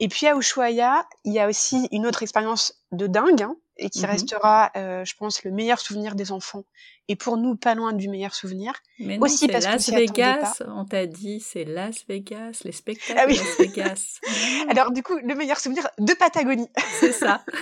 et 0.00 0.08
puis 0.08 0.26
à 0.26 0.36
Ushuaia, 0.36 1.06
il 1.24 1.32
y 1.32 1.38
a 1.38 1.48
aussi 1.48 1.88
une 1.92 2.06
autre 2.06 2.22
expérience 2.22 2.84
de 2.92 3.06
dingue, 3.06 3.42
hein, 3.42 3.56
et 3.76 3.90
qui 3.90 4.02
mmh 4.02 4.06
restera, 4.06 4.70
euh, 4.76 5.04
je 5.04 5.14
pense, 5.16 5.42
le 5.42 5.50
meilleur 5.50 5.80
souvenir 5.80 6.14
des 6.14 6.32
enfants. 6.32 6.64
Et 7.08 7.16
pour 7.16 7.36
nous, 7.36 7.56
pas 7.56 7.74
loin 7.74 7.92
du 7.92 8.08
meilleur 8.08 8.34
souvenir. 8.34 8.72
Mais 8.98 9.18
non, 9.18 9.24
aussi 9.24 9.48
parce 9.48 9.64
Las 9.64 9.90
Vegas, 9.90 10.62
on 10.68 10.84
t'a 10.84 11.06
dit, 11.06 11.40
c'est 11.40 11.64
Las 11.64 12.06
Vegas, 12.08 12.60
les 12.64 12.72
spectacles 12.72 13.18
ah 13.20 13.26
oui. 13.28 13.36
Las 13.36 13.58
Vegas. 13.58 14.20
Alors 14.70 14.92
du 14.92 15.02
coup, 15.02 15.16
le 15.16 15.34
meilleur 15.34 15.58
souvenir 15.58 15.88
de 15.98 16.14
Patagonie. 16.14 16.68
C'est 17.00 17.12
ça. 17.12 17.44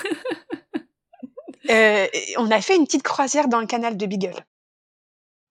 euh, 1.70 2.06
on 2.38 2.50
a 2.50 2.60
fait 2.60 2.76
une 2.76 2.84
petite 2.84 3.02
croisière 3.02 3.48
dans 3.48 3.60
le 3.60 3.66
canal 3.66 3.96
de 3.96 4.06
Beagle. 4.06 4.44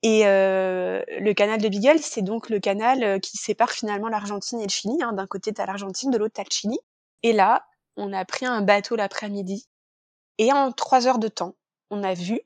Et 0.04 0.26
euh, 0.26 1.02
le 1.20 1.34
canal 1.34 1.62
de 1.62 1.70
Beagle, 1.70 2.00
c'est 2.00 2.24
donc 2.24 2.50
le 2.50 2.60
canal 2.60 3.04
euh, 3.04 3.20
qui 3.20 3.38
sépare 3.38 3.72
finalement 3.72 4.10
l'Argentine 4.10 4.60
et 4.60 4.64
le 4.64 4.70
Chili. 4.70 4.98
Hein. 5.02 5.14
D'un 5.14 5.28
côté, 5.28 5.54
t'as 5.54 5.66
l'Argentine, 5.66 6.10
de 6.10 6.18
l'autre, 6.18 6.34
t'as 6.36 6.44
le 6.44 6.52
Chili. 6.52 6.80
Et 7.24 7.34
là, 7.34 7.66
on 7.98 8.12
a 8.14 8.26
pris 8.26 8.46
un 8.46 8.62
bateau 8.62 8.96
l'après-midi 8.96 9.68
et 10.38 10.52
en 10.52 10.72
trois 10.72 11.08
heures 11.08 11.20
de 11.20 11.28
temps, 11.28 11.56
on 11.90 12.04
a 12.04 12.14
vu 12.14 12.40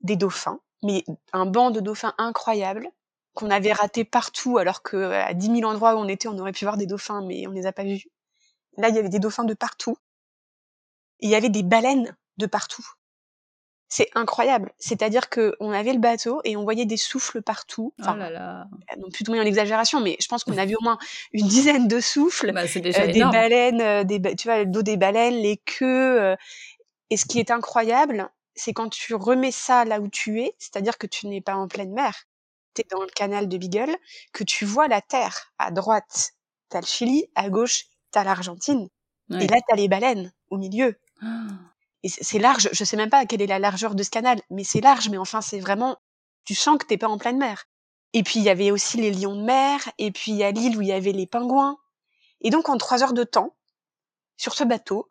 des 0.00 0.16
dauphins, 0.16 0.60
mais 0.82 1.04
un 1.32 1.46
banc 1.46 1.70
de 1.70 1.80
dauphins 1.80 2.14
incroyable 2.18 2.88
qu'on 3.34 3.50
avait 3.50 3.72
raté 3.72 4.04
partout, 4.04 4.58
alors 4.58 4.82
que 4.82 4.96
à 4.96 5.32
10 5.32 5.60
000 5.60 5.70
endroits 5.70 5.94
où 5.94 5.98
on 5.98 6.08
était, 6.08 6.28
on 6.28 6.38
aurait 6.38 6.52
pu 6.52 6.64
voir 6.64 6.76
des 6.76 6.86
dauphins, 6.86 7.22
mais 7.24 7.46
on 7.46 7.52
les 7.52 7.66
a 7.66 7.72
pas 7.72 7.84
vus. 7.84 8.08
Là, 8.76 8.88
il 8.88 8.96
y 8.96 8.98
avait 8.98 9.08
des 9.08 9.20
dauphins 9.20 9.44
de 9.44 9.54
partout. 9.54 9.96
Et 11.20 11.26
il 11.26 11.30
y 11.30 11.34
avait 11.34 11.48
des 11.48 11.62
baleines 11.62 12.16
de 12.36 12.46
partout. 12.46 12.86
C'est 13.88 14.10
incroyable. 14.14 14.72
C'est-à-dire 14.78 15.30
que 15.30 15.56
on 15.60 15.70
avait 15.70 15.94
le 15.94 15.98
bateau 15.98 16.40
et 16.44 16.56
on 16.56 16.64
voyait 16.64 16.84
des 16.84 16.98
souffles 16.98 17.40
partout. 17.40 17.94
Enfin, 18.00 18.14
oh 18.16 18.18
là 18.18 18.30
là. 18.30 18.66
Non, 18.98 19.08
plutôt 19.08 19.32
en 19.32 19.40
exagération, 19.40 20.00
mais 20.00 20.16
je 20.20 20.28
pense 20.28 20.44
qu'on 20.44 20.58
a 20.58 20.66
vu 20.66 20.76
au 20.78 20.82
moins 20.82 20.98
une 21.32 21.46
dizaine 21.48 21.88
de 21.88 21.98
souffles. 21.98 22.52
Bah, 22.52 22.66
déjà 22.66 23.02
euh, 23.02 23.06
des 23.06 23.20
baleines, 23.20 23.80
euh, 23.80 24.04
des, 24.04 24.20
tu 24.36 24.46
vois, 24.46 24.58
le 24.58 24.66
dos 24.66 24.82
des 24.82 24.98
baleines, 24.98 25.36
les 25.36 25.56
queues, 25.56 26.20
euh, 26.20 26.36
et 27.10 27.16
ce 27.16 27.26
qui 27.26 27.38
est 27.38 27.50
incroyable, 27.50 28.30
c'est 28.54 28.72
quand 28.72 28.88
tu 28.88 29.14
remets 29.14 29.52
ça 29.52 29.84
là 29.84 30.00
où 30.00 30.08
tu 30.08 30.42
es, 30.42 30.54
c'est-à-dire 30.58 30.98
que 30.98 31.06
tu 31.06 31.26
n'es 31.26 31.40
pas 31.40 31.56
en 31.56 31.68
pleine 31.68 31.92
mer, 31.92 32.24
tu 32.74 32.82
es 32.82 32.86
dans 32.90 33.02
le 33.02 33.08
canal 33.08 33.48
de 33.48 33.56
Beagle, 33.58 33.96
que 34.32 34.44
tu 34.44 34.64
vois 34.64 34.88
la 34.88 35.00
terre. 35.00 35.52
À 35.58 35.70
droite, 35.70 36.32
t'as 36.68 36.80
le 36.80 36.86
Chili, 36.86 37.26
à 37.34 37.48
gauche, 37.48 37.84
t'as 38.10 38.24
l'Argentine. 38.24 38.88
Et 39.30 39.46
là, 39.46 39.58
t'as 39.68 39.76
les 39.76 39.88
baleines 39.88 40.32
au 40.48 40.56
milieu. 40.56 40.98
Ah. 41.20 41.46
Et 42.02 42.08
c'est 42.08 42.38
large, 42.38 42.70
je 42.72 42.84
sais 42.84 42.96
même 42.96 43.10
pas 43.10 43.26
quelle 43.26 43.42
est 43.42 43.46
la 43.46 43.58
largeur 43.58 43.94
de 43.94 44.02
ce 44.02 44.10
canal, 44.10 44.40
mais 44.50 44.64
c'est 44.64 44.80
large, 44.80 45.10
mais 45.10 45.18
enfin, 45.18 45.40
c'est 45.40 45.58
vraiment, 45.58 45.98
tu 46.44 46.54
sens 46.54 46.78
que 46.78 46.86
t'es 46.86 46.96
pas 46.96 47.08
en 47.08 47.18
pleine 47.18 47.36
mer. 47.36 47.66
Et 48.14 48.22
puis, 48.22 48.40
il 48.40 48.44
y 48.44 48.48
avait 48.48 48.70
aussi 48.70 48.96
les 48.96 49.10
lions 49.10 49.36
de 49.36 49.42
mer, 49.42 49.80
et 49.98 50.10
puis 50.12 50.32
il 50.32 50.38
y 50.38 50.44
a 50.44 50.50
l'île 50.50 50.78
où 50.78 50.82
il 50.82 50.88
y 50.88 50.92
avait 50.92 51.12
les 51.12 51.26
pingouins. 51.26 51.76
Et 52.40 52.50
donc, 52.50 52.68
en 52.68 52.78
trois 52.78 53.02
heures 53.02 53.12
de 53.12 53.24
temps, 53.24 53.54
sur 54.38 54.54
ce 54.54 54.64
bateau, 54.64 55.10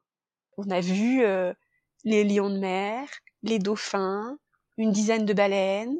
on 0.57 0.69
a 0.71 0.79
vu 0.79 1.23
euh, 1.23 1.53
les 2.03 2.23
lions 2.23 2.49
de 2.49 2.57
mer, 2.59 3.07
les 3.43 3.59
dauphins, 3.59 4.37
une 4.77 4.91
dizaine 4.91 5.25
de 5.25 5.33
baleines, 5.33 5.95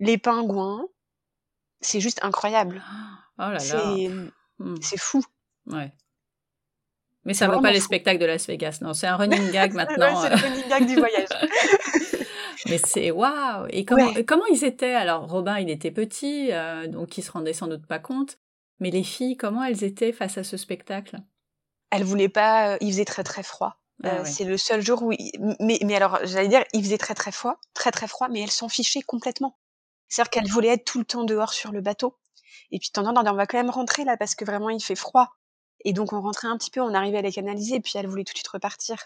les 0.00 0.18
pingouins. 0.18 0.86
C'est 1.80 2.00
juste 2.00 2.20
incroyable. 2.22 2.82
Oh 3.38 3.42
là 3.42 3.52
là. 3.52 3.58
C'est 3.58 4.08
Hmm. 4.58 4.76
c'est 4.80 4.98
fou. 5.00 5.22
Ouais. 5.66 5.92
Mais 7.24 7.34
ça 7.34 7.46
C'est 7.46 7.52
vaut 7.52 7.60
pas 7.60 7.72
les 7.72 7.80
spectacles 7.80 8.20
de 8.20 8.26
Las 8.26 8.46
Vegas, 8.46 8.78
non, 8.82 8.94
c'est 8.94 9.06
un 9.06 9.16
running 9.16 9.50
gag 9.50 9.72
maintenant. 9.74 10.22
Ouais, 10.22 10.28
c'est 10.28 10.36
le 10.36 10.48
running 10.48 10.68
gag 10.68 10.86
du 10.86 10.96
voyage. 10.96 11.28
Mais 12.68 12.78
c'est 12.78 13.10
waouh 13.10 13.66
Et 13.70 13.84
comment, 13.84 14.12
Ouais. 14.12 14.24
comment 14.24 14.46
ils 14.46 14.62
étaient? 14.64 14.94
Alors, 14.94 15.28
Robin, 15.28 15.58
il 15.58 15.68
était 15.70 15.90
petit, 15.90 16.52
euh, 16.52 16.86
donc 16.86 17.18
il 17.18 17.22
se 17.22 17.32
rendait 17.32 17.52
sans 17.54 17.66
doute 17.66 17.86
pas 17.86 17.98
compte. 17.98 18.38
Mais 18.78 18.90
les 18.90 19.02
filles, 19.02 19.36
comment 19.36 19.64
elles 19.64 19.82
étaient 19.84 20.12
face 20.12 20.38
à 20.38 20.44
ce 20.44 20.56
spectacle? 20.56 21.16
Elle 21.90 22.04
voulait 22.04 22.28
pas. 22.28 22.74
euh, 22.74 22.78
il 22.80 22.92
faisait 22.92 23.04
très 23.04 23.24
très 23.24 23.42
froid. 23.42 23.81
Ah 24.04 24.08
Euh, 24.08 24.22
ouais. 24.22 24.30
C'est 24.30 24.44
le 24.44 24.56
seul 24.56 24.80
jour 24.82 25.02
où. 25.02 25.12
il- 25.12 25.32
Mais, 25.60 25.78
mais 25.84 25.94
alors, 25.94 26.18
j'allais 26.24 26.48
dire, 26.48 26.64
il 26.72 26.82
faisait 26.82 26.98
très 26.98 27.14
très 27.14 27.32
froid, 27.32 27.58
très 27.74 27.90
très 27.90 28.06
froid, 28.08 28.28
mais 28.28 28.40
elle 28.40 28.50
s'en 28.50 28.68
fichait 28.68 29.02
complètement. 29.02 29.56
C'est-à-dire 30.08 30.30
qu'elle 30.30 30.48
voulait 30.50 30.68
être 30.68 30.84
tout 30.84 30.98
le 30.98 31.04
temps 31.04 31.24
dehors 31.24 31.52
sur 31.52 31.72
le 31.72 31.80
bateau. 31.80 32.16
Et 32.70 32.78
puis, 32.78 32.90
temps, 32.90 33.04
on 33.06 33.34
va 33.34 33.46
quand 33.46 33.58
même 33.58 33.70
rentrer 33.70 34.04
là 34.04 34.16
parce 34.16 34.34
que 34.34 34.44
vraiment 34.44 34.70
il 34.70 34.82
fait 34.82 34.94
froid. 34.94 35.28
Et 35.84 35.92
donc, 35.92 36.12
on 36.12 36.20
rentrait 36.20 36.46
un 36.48 36.56
petit 36.56 36.70
peu, 36.70 36.80
on 36.80 36.94
arrivait 36.94 37.18
à 37.18 37.22
les 37.22 37.32
canaliser, 37.32 37.74
et 37.76 37.80
puis 37.80 37.94
elle 37.96 38.06
voulait 38.06 38.22
tout 38.22 38.32
de 38.34 38.38
suite 38.38 38.46
repartir. 38.48 39.02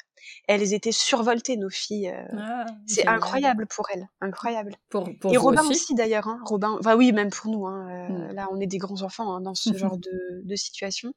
Elles 0.46 0.74
étaient 0.74 0.92
survoltées, 0.92 1.56
nos 1.56 1.70
filles. 1.70 2.10
euh, 2.10 2.22
Ah, 2.38 2.66
C'est 2.86 3.06
incroyable 3.06 3.66
pour 3.66 3.86
elles, 3.94 4.06
incroyable. 4.20 4.76
Pour, 4.90 5.08
pour 5.18 5.32
Et 5.32 5.38
Robin 5.38 5.62
aussi, 5.62 5.70
aussi, 5.70 5.94
d'ailleurs, 5.94 6.28
hein. 6.28 6.38
Robin, 6.44 6.76
enfin 6.78 6.94
oui, 6.94 7.12
même 7.12 7.30
pour 7.30 7.50
nous. 7.50 7.66
Hein, 7.66 7.88
euh, 8.10 8.28
Mm. 8.30 8.32
Là, 8.34 8.48
on 8.52 8.60
est 8.60 8.66
des 8.66 8.76
grands 8.78 9.00
enfants 9.02 9.32
hein, 9.34 9.40
dans 9.40 9.54
ce 9.54 9.70
genre 9.94 9.96
de, 9.96 10.42
de 10.44 10.56
situation. 10.56 11.12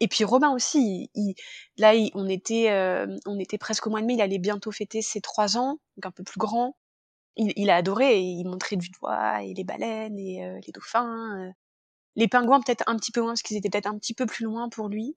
Et 0.00 0.08
puis 0.08 0.24
Robin 0.24 0.50
aussi, 0.50 1.10
il, 1.14 1.28
il- 1.30 1.34
là, 1.78 1.94
il- 1.94 2.10
on 2.14 2.28
était, 2.28 2.70
euh, 2.70 3.06
on 3.26 3.38
était 3.38 3.58
presque 3.58 3.86
au 3.86 3.90
mois 3.90 4.00
de 4.00 4.06
mai. 4.06 4.14
Il 4.14 4.20
allait 4.22 4.38
bientôt 4.38 4.72
fêter 4.72 5.02
ses 5.02 5.20
trois 5.20 5.56
ans, 5.58 5.78
donc 5.96 6.06
un 6.06 6.10
peu 6.12 6.24
plus 6.24 6.38
grand. 6.38 6.76
Il, 7.36 7.70
a 7.70 7.76
adoré. 7.76 8.20
Il 8.20 8.44
montrait 8.46 8.76
du 8.76 8.90
doigt 8.90 9.42
et 9.44 9.54
les 9.54 9.64
baleines 9.64 10.18
et 10.18 10.44
euh, 10.44 10.60
les 10.66 10.72
dauphins, 10.72 11.38
euh. 11.48 11.52
les 12.16 12.28
pingouins 12.28 12.60
peut-être 12.62 12.84
un 12.88 12.96
petit 12.96 13.12
peu 13.12 13.20
moins 13.22 13.32
parce 13.32 13.42
qu'ils 13.42 13.56
étaient 13.58 13.70
peut-être 13.70 13.86
un 13.88 13.98
petit 13.98 14.14
peu 14.14 14.26
plus 14.26 14.44
loin 14.44 14.68
pour 14.70 14.88
lui. 14.88 15.16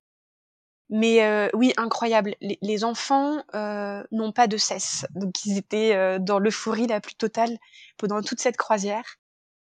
Mais 0.89 1.23
euh, 1.23 1.47
oui, 1.53 1.73
incroyable. 1.77 2.35
Les, 2.41 2.57
les 2.61 2.83
enfants 2.83 3.43
euh, 3.55 4.03
n'ont 4.11 4.31
pas 4.33 4.47
de 4.47 4.57
cesse. 4.57 5.05
Donc 5.15 5.33
ils 5.45 5.57
étaient 5.57 5.95
euh, 5.95 6.19
dans 6.19 6.39
l'euphorie 6.39 6.87
la 6.87 6.99
plus 7.01 7.15
totale 7.15 7.57
pendant 7.97 8.21
toute 8.21 8.41
cette 8.41 8.57
croisière. 8.57 9.05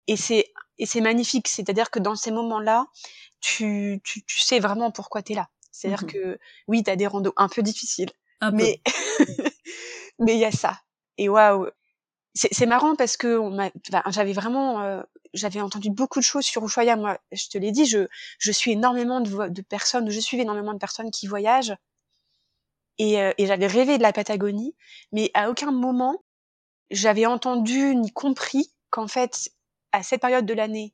Et 0.07 0.17
c'est 0.17 0.45
et 0.79 0.85
c'est 0.85 1.01
magnifique. 1.01 1.47
C'est-à-dire 1.47 1.89
que 1.91 1.99
dans 1.99 2.15
ces 2.15 2.31
moments-là, 2.31 2.87
tu, 3.41 4.01
tu, 4.03 4.23
tu 4.25 4.39
sais 4.39 4.59
vraiment 4.59 4.91
pourquoi 4.91 5.21
tu 5.23 5.33
es 5.33 5.35
là. 5.35 5.49
C'est-à-dire 5.71 6.03
Mhm. 6.03 6.07
que 6.07 6.39
oui, 6.67 6.83
tu 6.83 6.89
as 6.91 6.95
des 6.95 7.07
randos 7.07 7.33
un 7.37 7.49
peu 7.49 7.61
difficiles, 7.63 8.11
un 8.41 8.53
peu. 8.53 8.55
mais 8.57 8.81
mais 10.19 10.33
il 10.35 10.39
y 10.39 10.45
a 10.45 10.51
ça. 10.51 10.79
Et 11.17 11.29
waouh, 11.29 11.67
c'est 12.35 12.53
c'est 12.53 12.65
marrant 12.67 12.95
parce 12.95 13.17
que 13.17 13.37
enfin, 13.39 13.71
j'avais 14.11 14.33
vraiment, 14.33 14.81
euh, 14.81 15.01
j'avais 15.33 15.61
entendu 15.61 15.89
beaucoup 15.91 16.19
de 16.19 16.25
choses 16.25 16.45
sur 16.45 16.65
Ushuaia. 16.65 16.95
Moi, 16.97 17.19
je 17.31 17.47
te 17.49 17.57
l'ai 17.59 17.71
dit, 17.71 17.85
je 17.85 18.07
je 18.39 18.51
suis 18.53 18.73
énormément 18.73 19.21
de, 19.21 19.49
de 19.49 19.63
personnes, 19.63 20.09
je 20.11 20.19
suivais 20.21 20.43
énormément 20.43 20.73
de 20.73 20.79
personnes 20.79 21.11
qui 21.11 21.27
voyagent. 21.27 21.75
Et, 22.99 23.21
euh, 23.21 23.31
et 23.37 23.45
j'avais 23.47 23.67
rêvé 23.67 23.97
de 23.97 24.03
la 24.03 24.13
Patagonie, 24.13 24.75
mais 25.11 25.29
à 25.33 25.49
aucun 25.49 25.71
moment 25.71 26.23
j'avais 26.91 27.25
entendu 27.25 27.95
ni 27.95 28.11
compris 28.13 28.73
qu'en 28.91 29.07
fait, 29.07 29.49
à 29.97 30.03
cette 30.03 30.21
période 30.21 30.45
de 30.45 30.53
l'année, 30.53 30.93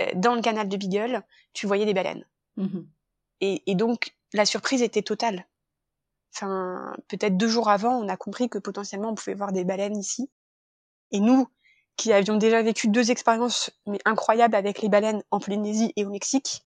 euh, 0.00 0.06
dans 0.14 0.34
le 0.34 0.42
canal 0.42 0.68
de 0.68 0.76
Beagle, 0.76 1.22
tu 1.52 1.66
voyais 1.66 1.86
des 1.86 1.94
baleines. 1.94 2.26
Mhm. 2.56 2.88
Et, 3.40 3.62
et 3.70 3.74
donc, 3.74 4.16
la 4.32 4.46
surprise 4.46 4.82
était 4.82 5.02
totale. 5.02 5.46
Enfin, 6.34 6.94
peut-être 7.08 7.36
deux 7.36 7.48
jours 7.48 7.70
avant, 7.70 7.96
on 7.96 8.08
a 8.08 8.16
compris 8.16 8.48
que 8.48 8.58
potentiellement 8.58 9.10
on 9.10 9.14
pouvait 9.14 9.34
voir 9.34 9.52
des 9.52 9.64
baleines 9.64 9.96
ici. 9.96 10.30
Et 11.10 11.20
nous, 11.20 11.48
qui 11.96 12.12
avions 12.12 12.36
déjà 12.36 12.62
vécu 12.62 12.88
deux 12.88 13.10
expériences 13.10 13.70
mais 13.86 13.98
incroyables 14.04 14.54
avec 14.54 14.82
les 14.82 14.90
baleines 14.90 15.22
en 15.30 15.40
Polynésie 15.40 15.92
et 15.96 16.04
au 16.04 16.10
Mexique, 16.10 16.62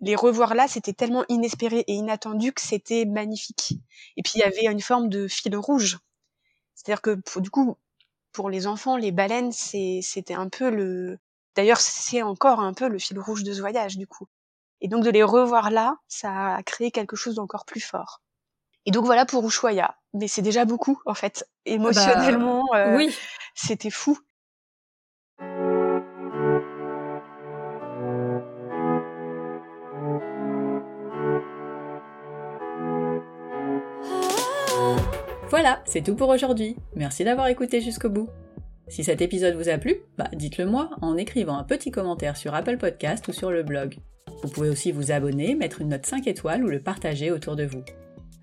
les 0.00 0.16
revoir 0.16 0.54
là, 0.56 0.66
c'était 0.66 0.92
tellement 0.92 1.24
inespéré 1.28 1.84
et 1.86 1.92
inattendu 1.92 2.52
que 2.52 2.60
c'était 2.60 3.04
magnifique. 3.04 3.74
Et 4.16 4.22
puis 4.22 4.32
il 4.36 4.40
y 4.40 4.42
avait 4.42 4.66
une 4.66 4.80
forme 4.80 5.08
de 5.08 5.28
fil 5.28 5.56
rouge. 5.56 5.98
C'est-à-dire 6.74 7.02
que 7.02 7.14
pour, 7.14 7.40
du 7.40 7.50
coup, 7.50 7.76
pour 8.32 8.50
les 8.50 8.66
enfants, 8.66 8.96
les 8.96 9.12
baleines, 9.12 9.52
c'est, 9.52 10.00
c'était 10.02 10.34
un 10.34 10.48
peu 10.48 10.70
le, 10.70 11.18
d'ailleurs, 11.54 11.80
c'est 11.80 12.22
encore 12.22 12.60
un 12.60 12.72
peu 12.72 12.88
le 12.88 12.98
fil 12.98 13.18
rouge 13.18 13.44
de 13.44 13.52
ce 13.52 13.60
voyage, 13.60 13.96
du 13.96 14.06
coup. 14.06 14.26
Et 14.80 14.88
donc 14.88 15.04
de 15.04 15.10
les 15.10 15.22
revoir 15.22 15.70
là, 15.70 15.96
ça 16.08 16.56
a 16.56 16.62
créé 16.62 16.90
quelque 16.90 17.14
chose 17.14 17.36
d'encore 17.36 17.64
plus 17.64 17.80
fort. 17.80 18.20
Et 18.84 18.90
donc 18.90 19.04
voilà 19.04 19.24
pour 19.24 19.46
Ushuaia. 19.46 19.96
Mais 20.12 20.28
c'est 20.28 20.42
déjà 20.42 20.64
beaucoup, 20.64 21.00
en 21.06 21.14
fait. 21.14 21.48
Émotionnellement, 21.64 22.64
euh, 22.74 22.96
oui, 22.96 23.16
c'était 23.54 23.90
fou. 23.90 24.18
Voilà, 35.62 35.80
c'est 35.84 36.02
tout 36.02 36.16
pour 36.16 36.28
aujourd'hui. 36.28 36.74
Merci 36.96 37.22
d'avoir 37.22 37.46
écouté 37.46 37.80
jusqu'au 37.80 38.10
bout. 38.10 38.28
Si 38.88 39.04
cet 39.04 39.22
épisode 39.22 39.54
vous 39.54 39.68
a 39.68 39.78
plu, 39.78 39.94
bah 40.18 40.26
dites-le 40.32 40.66
moi 40.66 40.90
en 41.02 41.16
écrivant 41.16 41.56
un 41.56 41.62
petit 41.62 41.92
commentaire 41.92 42.36
sur 42.36 42.52
Apple 42.52 42.78
Podcast 42.78 43.28
ou 43.28 43.32
sur 43.32 43.52
le 43.52 43.62
blog. 43.62 43.94
Vous 44.42 44.48
pouvez 44.48 44.68
aussi 44.68 44.90
vous 44.90 45.12
abonner, 45.12 45.54
mettre 45.54 45.80
une 45.80 45.90
note 45.90 46.04
5 46.04 46.26
étoiles 46.26 46.64
ou 46.64 46.66
le 46.66 46.80
partager 46.80 47.30
autour 47.30 47.54
de 47.54 47.62
vous. 47.62 47.84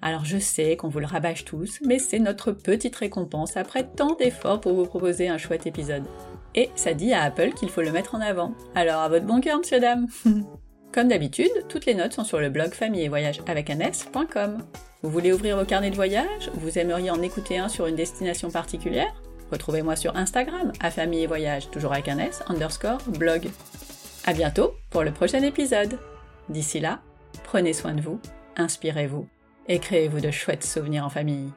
Alors 0.01 0.23
je 0.23 0.37
sais 0.37 0.77
qu'on 0.77 0.87
vous 0.87 1.01
le 1.01 1.07
rabâche 1.07 1.43
tous, 1.43 1.81
mais 1.85 1.99
c'est 1.99 2.19
notre 2.19 2.53
petite 2.53 2.95
récompense 2.95 3.57
après 3.57 3.83
tant 3.83 4.15
d'efforts 4.15 4.61
pour 4.61 4.73
vous 4.73 4.85
proposer 4.85 5.27
un 5.27 5.37
chouette 5.37 5.67
épisode. 5.67 6.05
Et 6.55 6.69
ça 6.75 6.93
dit 6.93 7.11
à 7.11 7.23
Apple 7.23 7.51
qu'il 7.51 7.69
faut 7.69 7.81
le 7.81 7.91
mettre 7.91 8.15
en 8.15 8.21
avant. 8.21 8.53
Alors 8.75 9.01
à 9.01 9.09
votre 9.09 9.25
bon 9.25 9.41
cœur, 9.41 9.57
monsieur 9.57 9.81
dame 9.81 10.07
Comme 10.93 11.09
d'habitude, 11.09 11.51
toutes 11.67 11.85
les 11.85 11.95
notes 11.95 12.13
sont 12.13 12.23
sur 12.23 12.39
le 12.39 12.49
blog 12.49 12.71
famille 12.71 13.03
et 13.03 13.09
voyage 13.09 13.41
avec 13.45 13.69
un. 13.69 13.77
Vous 15.01 15.09
voulez 15.09 15.31
ouvrir 15.31 15.57
vos 15.57 15.63
carnets 15.63 15.91
de 15.91 15.95
voyage? 15.95 16.51
Vous 16.55 16.77
aimeriez 16.77 17.09
en 17.09 17.21
écouter 17.21 17.57
un 17.57 17.69
sur 17.69 17.87
une 17.87 17.95
destination 17.95 18.51
particulière? 18.51 19.13
Retrouvez-moi 19.49 19.95
sur 19.95 20.17
Instagram, 20.17 20.73
à 20.81 20.91
famille 20.91 21.23
et 21.23 21.27
voyage, 21.27 21.71
toujours 21.71 21.93
avec 21.93 22.09
un 22.09 22.19
s, 22.19 22.43
underscore, 22.47 22.99
blog. 23.07 23.47
À 24.25 24.33
bientôt 24.33 24.75
pour 24.89 25.03
le 25.03 25.11
prochain 25.11 25.41
épisode. 25.41 25.97
D'ici 26.49 26.81
là, 26.81 26.99
prenez 27.45 27.71
soin 27.71 27.93
de 27.93 28.01
vous, 28.01 28.19
inspirez-vous 28.57 29.25
et 29.69 29.79
créez-vous 29.79 30.19
de 30.19 30.31
chouettes 30.31 30.65
souvenirs 30.65 31.05
en 31.05 31.09
famille. 31.09 31.49